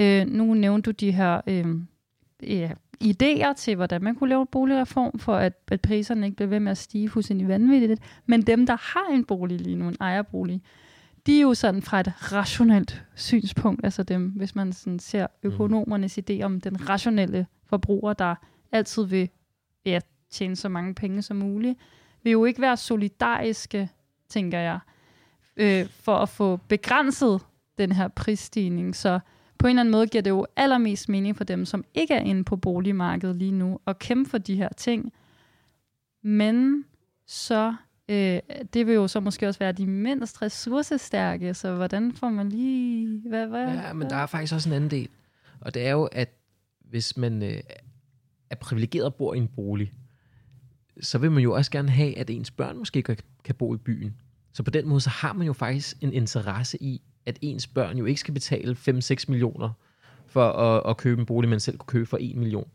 øh, 0.00 0.26
nu 0.26 0.54
nævnte 0.54 0.86
du 0.86 0.90
de 0.90 1.12
her... 1.12 1.40
Øh, 1.46 1.66
ja, 2.42 2.70
idéer 3.04 3.52
til, 3.56 3.76
hvordan 3.76 4.02
man 4.02 4.14
kunne 4.14 4.28
lave 4.28 4.40
en 4.40 4.46
boligreform, 4.52 5.18
for 5.18 5.34
at, 5.34 5.52
at 5.70 5.80
priserne 5.80 6.26
ikke 6.26 6.36
bliver 6.36 6.48
ved 6.48 6.60
med 6.60 6.70
at 6.70 6.78
stige 6.78 7.08
fuldstændig 7.08 7.48
vanvittigt. 7.48 8.00
Men 8.26 8.42
dem, 8.42 8.66
der 8.66 8.76
har 8.76 9.14
en 9.14 9.24
bolig 9.24 9.60
lige 9.60 9.76
nu, 9.76 9.88
en 9.88 9.96
ejerbolig, 10.00 10.62
de 11.26 11.38
er 11.38 11.42
jo 11.42 11.54
sådan 11.54 11.82
fra 11.82 12.00
et 12.00 12.32
rationelt 12.32 13.04
synspunkt, 13.14 13.84
altså 13.84 14.02
dem, 14.02 14.28
hvis 14.28 14.54
man 14.54 14.72
sådan 14.72 14.98
ser 14.98 15.26
økonomernes 15.42 16.18
idé 16.18 16.42
om 16.42 16.60
den 16.60 16.88
rationelle 16.88 17.46
forbruger, 17.66 18.12
der 18.12 18.34
altid 18.72 19.04
vil 19.04 19.28
ja, 19.86 20.00
tjene 20.30 20.56
så 20.56 20.68
mange 20.68 20.94
penge 20.94 21.22
som 21.22 21.36
muligt, 21.36 21.78
vil 22.22 22.30
jo 22.30 22.44
ikke 22.44 22.60
være 22.60 22.76
solidariske, 22.76 23.90
tænker 24.28 24.58
jeg, 24.58 24.78
øh, 25.56 25.86
for 25.88 26.16
at 26.16 26.28
få 26.28 26.56
begrænset 26.56 27.40
den 27.78 27.92
her 27.92 28.08
prisstigning. 28.08 28.96
Så 28.96 29.20
på 29.58 29.66
en 29.66 29.70
eller 29.70 29.80
anden 29.80 29.92
måde 29.92 30.06
giver 30.06 30.22
det 30.22 30.30
jo 30.30 30.46
allermest 30.56 31.08
mening 31.08 31.36
for 31.36 31.44
dem, 31.44 31.64
som 31.64 31.84
ikke 31.94 32.14
er 32.14 32.20
inde 32.20 32.44
på 32.44 32.56
boligmarkedet 32.56 33.36
lige 33.36 33.52
nu, 33.52 33.78
at 33.86 33.98
kæmpe 33.98 34.30
for 34.30 34.38
de 34.38 34.56
her 34.56 34.68
ting. 34.76 35.12
Men 36.22 36.84
så, 37.26 37.74
øh, 38.08 38.38
det 38.74 38.86
vil 38.86 38.94
jo 38.94 39.08
så 39.08 39.20
måske 39.20 39.48
også 39.48 39.58
være 39.58 39.72
de 39.72 39.86
mindst 39.86 40.42
ressourcestærke, 40.42 41.54
så 41.54 41.74
hvordan 41.74 42.12
får 42.12 42.30
man 42.30 42.48
lige... 42.48 43.22
Hvad, 43.28 43.46
hvad, 43.46 43.66
Ja, 43.66 43.92
men 43.92 44.10
der 44.10 44.16
er 44.16 44.26
faktisk 44.26 44.54
også 44.54 44.68
en 44.68 44.74
anden 44.74 44.90
del. 44.90 45.08
Og 45.60 45.74
det 45.74 45.86
er 45.86 45.90
jo, 45.90 46.04
at 46.04 46.34
hvis 46.80 47.16
man 47.16 47.42
øh, 47.42 47.60
er 48.50 48.56
privilegeret 48.56 49.06
og 49.06 49.14
bor 49.14 49.34
i 49.34 49.38
en 49.38 49.48
bolig, 49.48 49.92
så 51.00 51.18
vil 51.18 51.32
man 51.32 51.42
jo 51.42 51.52
også 51.52 51.70
gerne 51.70 51.90
have, 51.90 52.18
at 52.18 52.30
ens 52.30 52.50
børn 52.50 52.78
måske 52.78 53.02
kan, 53.02 53.16
kan 53.44 53.54
bo 53.54 53.74
i 53.74 53.78
byen. 53.78 54.16
Så 54.52 54.62
på 54.62 54.70
den 54.70 54.88
måde, 54.88 55.00
så 55.00 55.10
har 55.10 55.32
man 55.32 55.46
jo 55.46 55.52
faktisk 55.52 55.96
en 56.00 56.12
interesse 56.12 56.82
i, 56.82 57.02
at 57.26 57.38
ens 57.40 57.66
børn 57.66 57.98
jo 57.98 58.04
ikke 58.04 58.20
skal 58.20 58.34
betale 58.34 58.76
5-6 58.88 59.24
millioner 59.28 59.70
for 60.26 60.50
at, 60.50 60.90
at 60.90 60.96
købe 60.96 61.20
en 61.20 61.26
bolig, 61.26 61.50
man 61.50 61.60
selv 61.60 61.78
kunne 61.78 61.86
købe 61.86 62.06
for 62.06 62.18
1 62.20 62.36
million. 62.36 62.68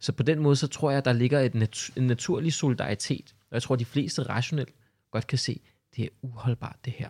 Så 0.00 0.12
på 0.12 0.22
den 0.22 0.38
måde, 0.38 0.56
så 0.56 0.66
tror 0.66 0.90
jeg, 0.90 0.98
at 0.98 1.04
der 1.04 1.12
ligger 1.12 1.40
et 1.40 1.54
nat- 1.54 1.90
en 1.96 2.06
naturlig 2.06 2.52
solidaritet. 2.52 3.34
Og 3.50 3.54
jeg 3.54 3.62
tror, 3.62 3.72
at 3.72 3.78
de 3.78 3.84
fleste 3.84 4.22
rationelt 4.22 4.74
godt 5.10 5.26
kan 5.26 5.38
se, 5.38 5.60
at 5.64 5.96
det 5.96 6.04
er 6.04 6.08
uholdbart 6.22 6.76
det 6.84 6.92
her. 6.92 7.08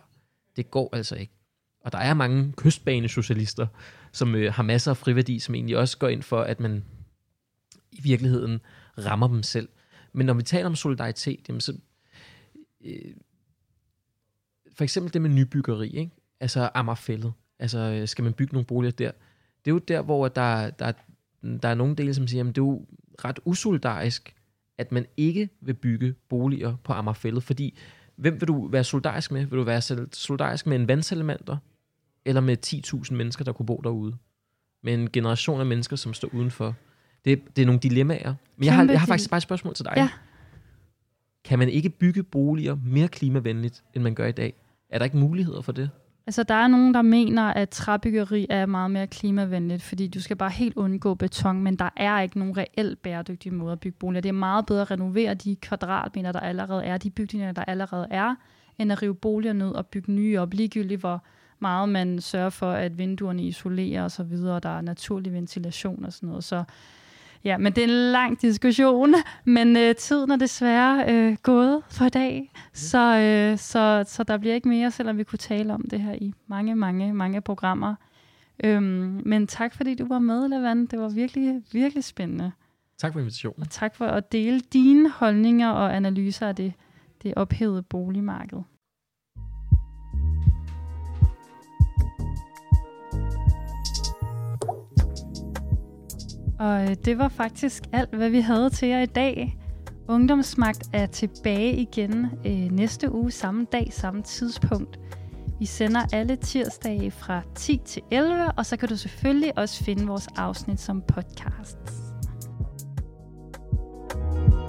Det 0.55 0.71
går 0.71 0.89
altså 0.93 1.15
ikke. 1.15 1.33
Og 1.83 1.91
der 1.91 1.97
er 1.97 2.13
mange 2.13 2.53
kystbanesocialister, 2.57 3.67
som 4.11 4.35
øh, 4.35 4.53
har 4.53 4.63
masser 4.63 4.91
af 4.91 4.97
friværdi, 4.97 5.39
som 5.39 5.55
egentlig 5.55 5.77
også 5.77 5.97
går 5.97 6.07
ind 6.07 6.23
for, 6.23 6.41
at 6.41 6.59
man 6.59 6.83
i 7.91 8.01
virkeligheden 8.01 8.61
rammer 8.97 9.27
dem 9.27 9.43
selv. 9.43 9.69
Men 10.13 10.25
når 10.25 10.33
vi 10.33 10.43
taler 10.43 10.65
om 10.65 10.75
solidaritet, 10.75 11.39
jamen 11.47 11.61
så, 11.61 11.77
øh, 12.85 13.13
for 14.75 14.83
eksempel 14.83 15.13
det 15.13 15.21
med 15.21 15.29
nybyggeri, 15.29 15.89
ikke? 15.89 16.11
altså 16.39 16.69
Amagerfællet, 16.73 17.33
altså 17.59 17.79
øh, 17.79 18.07
skal 18.07 18.23
man 18.23 18.33
bygge 18.33 18.53
nogle 18.53 18.65
boliger 18.65 18.91
der, 18.91 19.11
det 19.65 19.71
er 19.71 19.73
jo 19.75 19.79
der, 19.79 20.01
hvor 20.01 20.27
der, 20.27 20.69
der, 20.69 20.91
der 21.61 21.69
er 21.69 21.73
nogle 21.73 21.95
dele, 21.95 22.13
som 22.13 22.27
siger, 22.27 22.43
at 22.43 22.47
det 22.47 22.57
er 22.57 22.65
jo 22.65 22.85
ret 23.25 23.39
usolidarisk, 23.45 24.35
at 24.77 24.91
man 24.91 25.05
ikke 25.17 25.49
vil 25.61 25.73
bygge 25.73 26.15
boliger 26.29 26.75
på 26.83 26.93
Amagerfællet, 26.93 27.43
fordi 27.43 27.77
hvem 28.15 28.41
vil 28.41 28.47
du 28.47 28.67
være 28.67 28.83
solidarisk 28.83 29.31
med? 29.31 29.45
Vil 29.45 29.57
du 29.57 29.63
være 29.63 29.81
solidarisk 30.11 30.67
med 30.67 30.75
en 30.75 30.87
vandselementer, 30.87 31.57
eller 32.25 32.41
med 32.41 32.57
10.000 32.65 33.13
mennesker, 33.13 33.45
der 33.45 33.53
kunne 33.53 33.65
bo 33.65 33.81
derude? 33.83 34.17
Med 34.81 34.93
en 34.93 35.11
generation 35.11 35.59
af 35.59 35.65
mennesker, 35.65 35.95
som 35.95 36.13
står 36.13 36.29
udenfor. 36.33 36.75
Det, 37.25 37.55
det 37.55 37.61
er 37.61 37.65
nogle 37.65 37.79
dilemmaer. 37.79 38.33
Men 38.57 38.65
jeg 38.65 38.75
har, 38.75 38.83
jeg 38.83 38.99
har 38.99 39.07
faktisk 39.07 39.29
bare 39.29 39.37
et 39.37 39.43
spørgsmål 39.43 39.73
til 39.73 39.85
dig. 39.85 39.93
Ja. 39.97 40.09
Kan 41.45 41.59
man 41.59 41.69
ikke 41.69 41.89
bygge 41.89 42.23
boliger 42.23 42.77
mere 42.85 43.07
klimavenligt, 43.07 43.83
end 43.93 44.03
man 44.03 44.15
gør 44.15 44.27
i 44.27 44.31
dag? 44.31 44.53
Er 44.89 44.97
der 44.97 45.05
ikke 45.05 45.17
muligheder 45.17 45.61
for 45.61 45.71
det? 45.71 45.89
Altså, 46.27 46.43
der 46.43 46.53
er 46.53 46.67
nogen, 46.67 46.93
der 46.93 47.01
mener, 47.01 47.43
at 47.43 47.69
træbyggeri 47.69 48.47
er 48.49 48.65
meget 48.65 48.91
mere 48.91 49.07
klimavenligt, 49.07 49.83
fordi 49.83 50.07
du 50.07 50.21
skal 50.21 50.35
bare 50.35 50.49
helt 50.49 50.77
undgå 50.77 51.13
beton, 51.13 51.63
men 51.63 51.75
der 51.75 51.89
er 51.95 52.21
ikke 52.21 52.39
nogen 52.39 52.57
reelt 52.57 53.01
bæredygtig 53.01 53.53
måde 53.53 53.71
at 53.71 53.79
bygge 53.79 53.97
boliger. 53.99 54.21
Det 54.21 54.29
er 54.29 54.33
meget 54.33 54.65
bedre 54.65 54.81
at 54.81 54.91
renovere 54.91 55.33
de 55.33 55.55
kvadratmeter, 55.55 56.31
der 56.31 56.39
allerede 56.39 56.83
er, 56.83 56.97
de 56.97 57.09
bygninger, 57.09 57.51
der 57.51 57.63
allerede 57.63 58.07
er, 58.11 58.35
end 58.77 58.91
at 58.91 59.01
rive 59.01 59.15
boliger 59.15 59.53
ned 59.53 59.71
og 59.71 59.87
bygge 59.87 60.11
nye 60.11 60.39
op, 60.39 60.53
ligegyldigt 60.53 60.99
hvor 60.99 61.23
meget 61.59 61.89
man 61.89 62.21
sørger 62.21 62.49
for, 62.49 62.71
at 62.71 62.97
vinduerne 62.97 63.43
isolerer 63.43 64.03
og 64.03 64.11
så 64.11 64.23
videre, 64.23 64.55
og 64.55 64.63
der 64.63 64.77
er 64.77 64.81
naturlig 64.81 65.33
ventilation 65.33 66.05
og 66.05 66.13
sådan 66.13 66.27
noget. 66.27 66.43
Så 66.43 66.63
ja, 67.43 67.57
men 67.57 67.73
det 67.73 67.83
er 67.83 67.87
en 67.87 68.11
lang 68.11 68.41
diskussion, 68.41 69.13
men 69.45 69.77
øh, 69.77 69.95
tiden 69.95 70.31
er 70.31 70.35
desværre 70.35 71.05
øh, 71.13 71.37
gået 71.43 71.81
for 71.89 72.05
i 72.05 72.09
dag, 72.09 72.51
så, 72.73 73.17
øh, 73.17 73.57
så, 73.57 74.03
så 74.07 74.23
der 74.23 74.37
bliver 74.37 74.55
ikke 74.55 74.69
mere, 74.69 74.91
selvom 74.91 75.17
vi 75.17 75.23
kunne 75.23 75.39
tale 75.39 75.73
om 75.73 75.85
det 75.91 75.99
her 75.99 76.13
i 76.13 76.33
mange, 76.47 76.75
mange, 76.75 77.13
mange 77.13 77.41
programmer. 77.41 77.95
Øhm, 78.63 79.21
men 79.25 79.47
tak 79.47 79.73
fordi 79.73 79.95
du 79.95 80.07
var 80.07 80.19
med, 80.19 80.47
Levan. 80.49 80.85
Det 80.85 80.99
var 80.99 81.09
virkelig, 81.09 81.63
virkelig 81.71 82.03
spændende. 82.03 82.51
Tak 82.97 83.13
for 83.13 83.19
invitationen. 83.19 83.61
Og 83.61 83.69
tak 83.69 83.95
for 83.95 84.05
at 84.05 84.31
dele 84.31 84.59
dine 84.59 85.09
holdninger 85.09 85.69
og 85.69 85.95
analyser 85.95 86.47
af 86.47 86.55
det, 86.55 86.73
det 87.23 87.33
ophedede 87.35 87.83
boligmarked. 87.83 88.59
Og 96.63 96.83
øh, 96.83 96.95
det 97.05 97.17
var 97.17 97.27
faktisk 97.27 97.83
alt, 97.91 98.15
hvad 98.15 98.29
vi 98.29 98.39
havde 98.39 98.69
til 98.69 98.87
jer 98.87 99.01
i 99.01 99.05
dag. 99.05 99.57
Ungdomsmagt 100.07 100.89
er 100.93 101.05
tilbage 101.05 101.73
igen 101.73 102.25
øh, 102.45 102.71
næste 102.71 103.11
uge, 103.11 103.31
samme 103.31 103.65
dag, 103.71 103.87
samme 103.91 104.21
tidspunkt. 104.21 104.99
Vi 105.59 105.65
sender 105.65 106.01
alle 106.13 106.35
tirsdage 106.35 107.11
fra 107.11 107.41
10 107.55 107.81
til 107.85 108.01
11, 108.11 108.51
og 108.57 108.65
så 108.65 108.77
kan 108.77 108.89
du 108.89 108.97
selvfølgelig 108.97 109.57
også 109.57 109.83
finde 109.83 110.07
vores 110.07 110.27
afsnit 110.35 110.79
som 110.79 111.01
podcast. 111.07 111.77
thank 114.13 114.53
you 114.53 114.62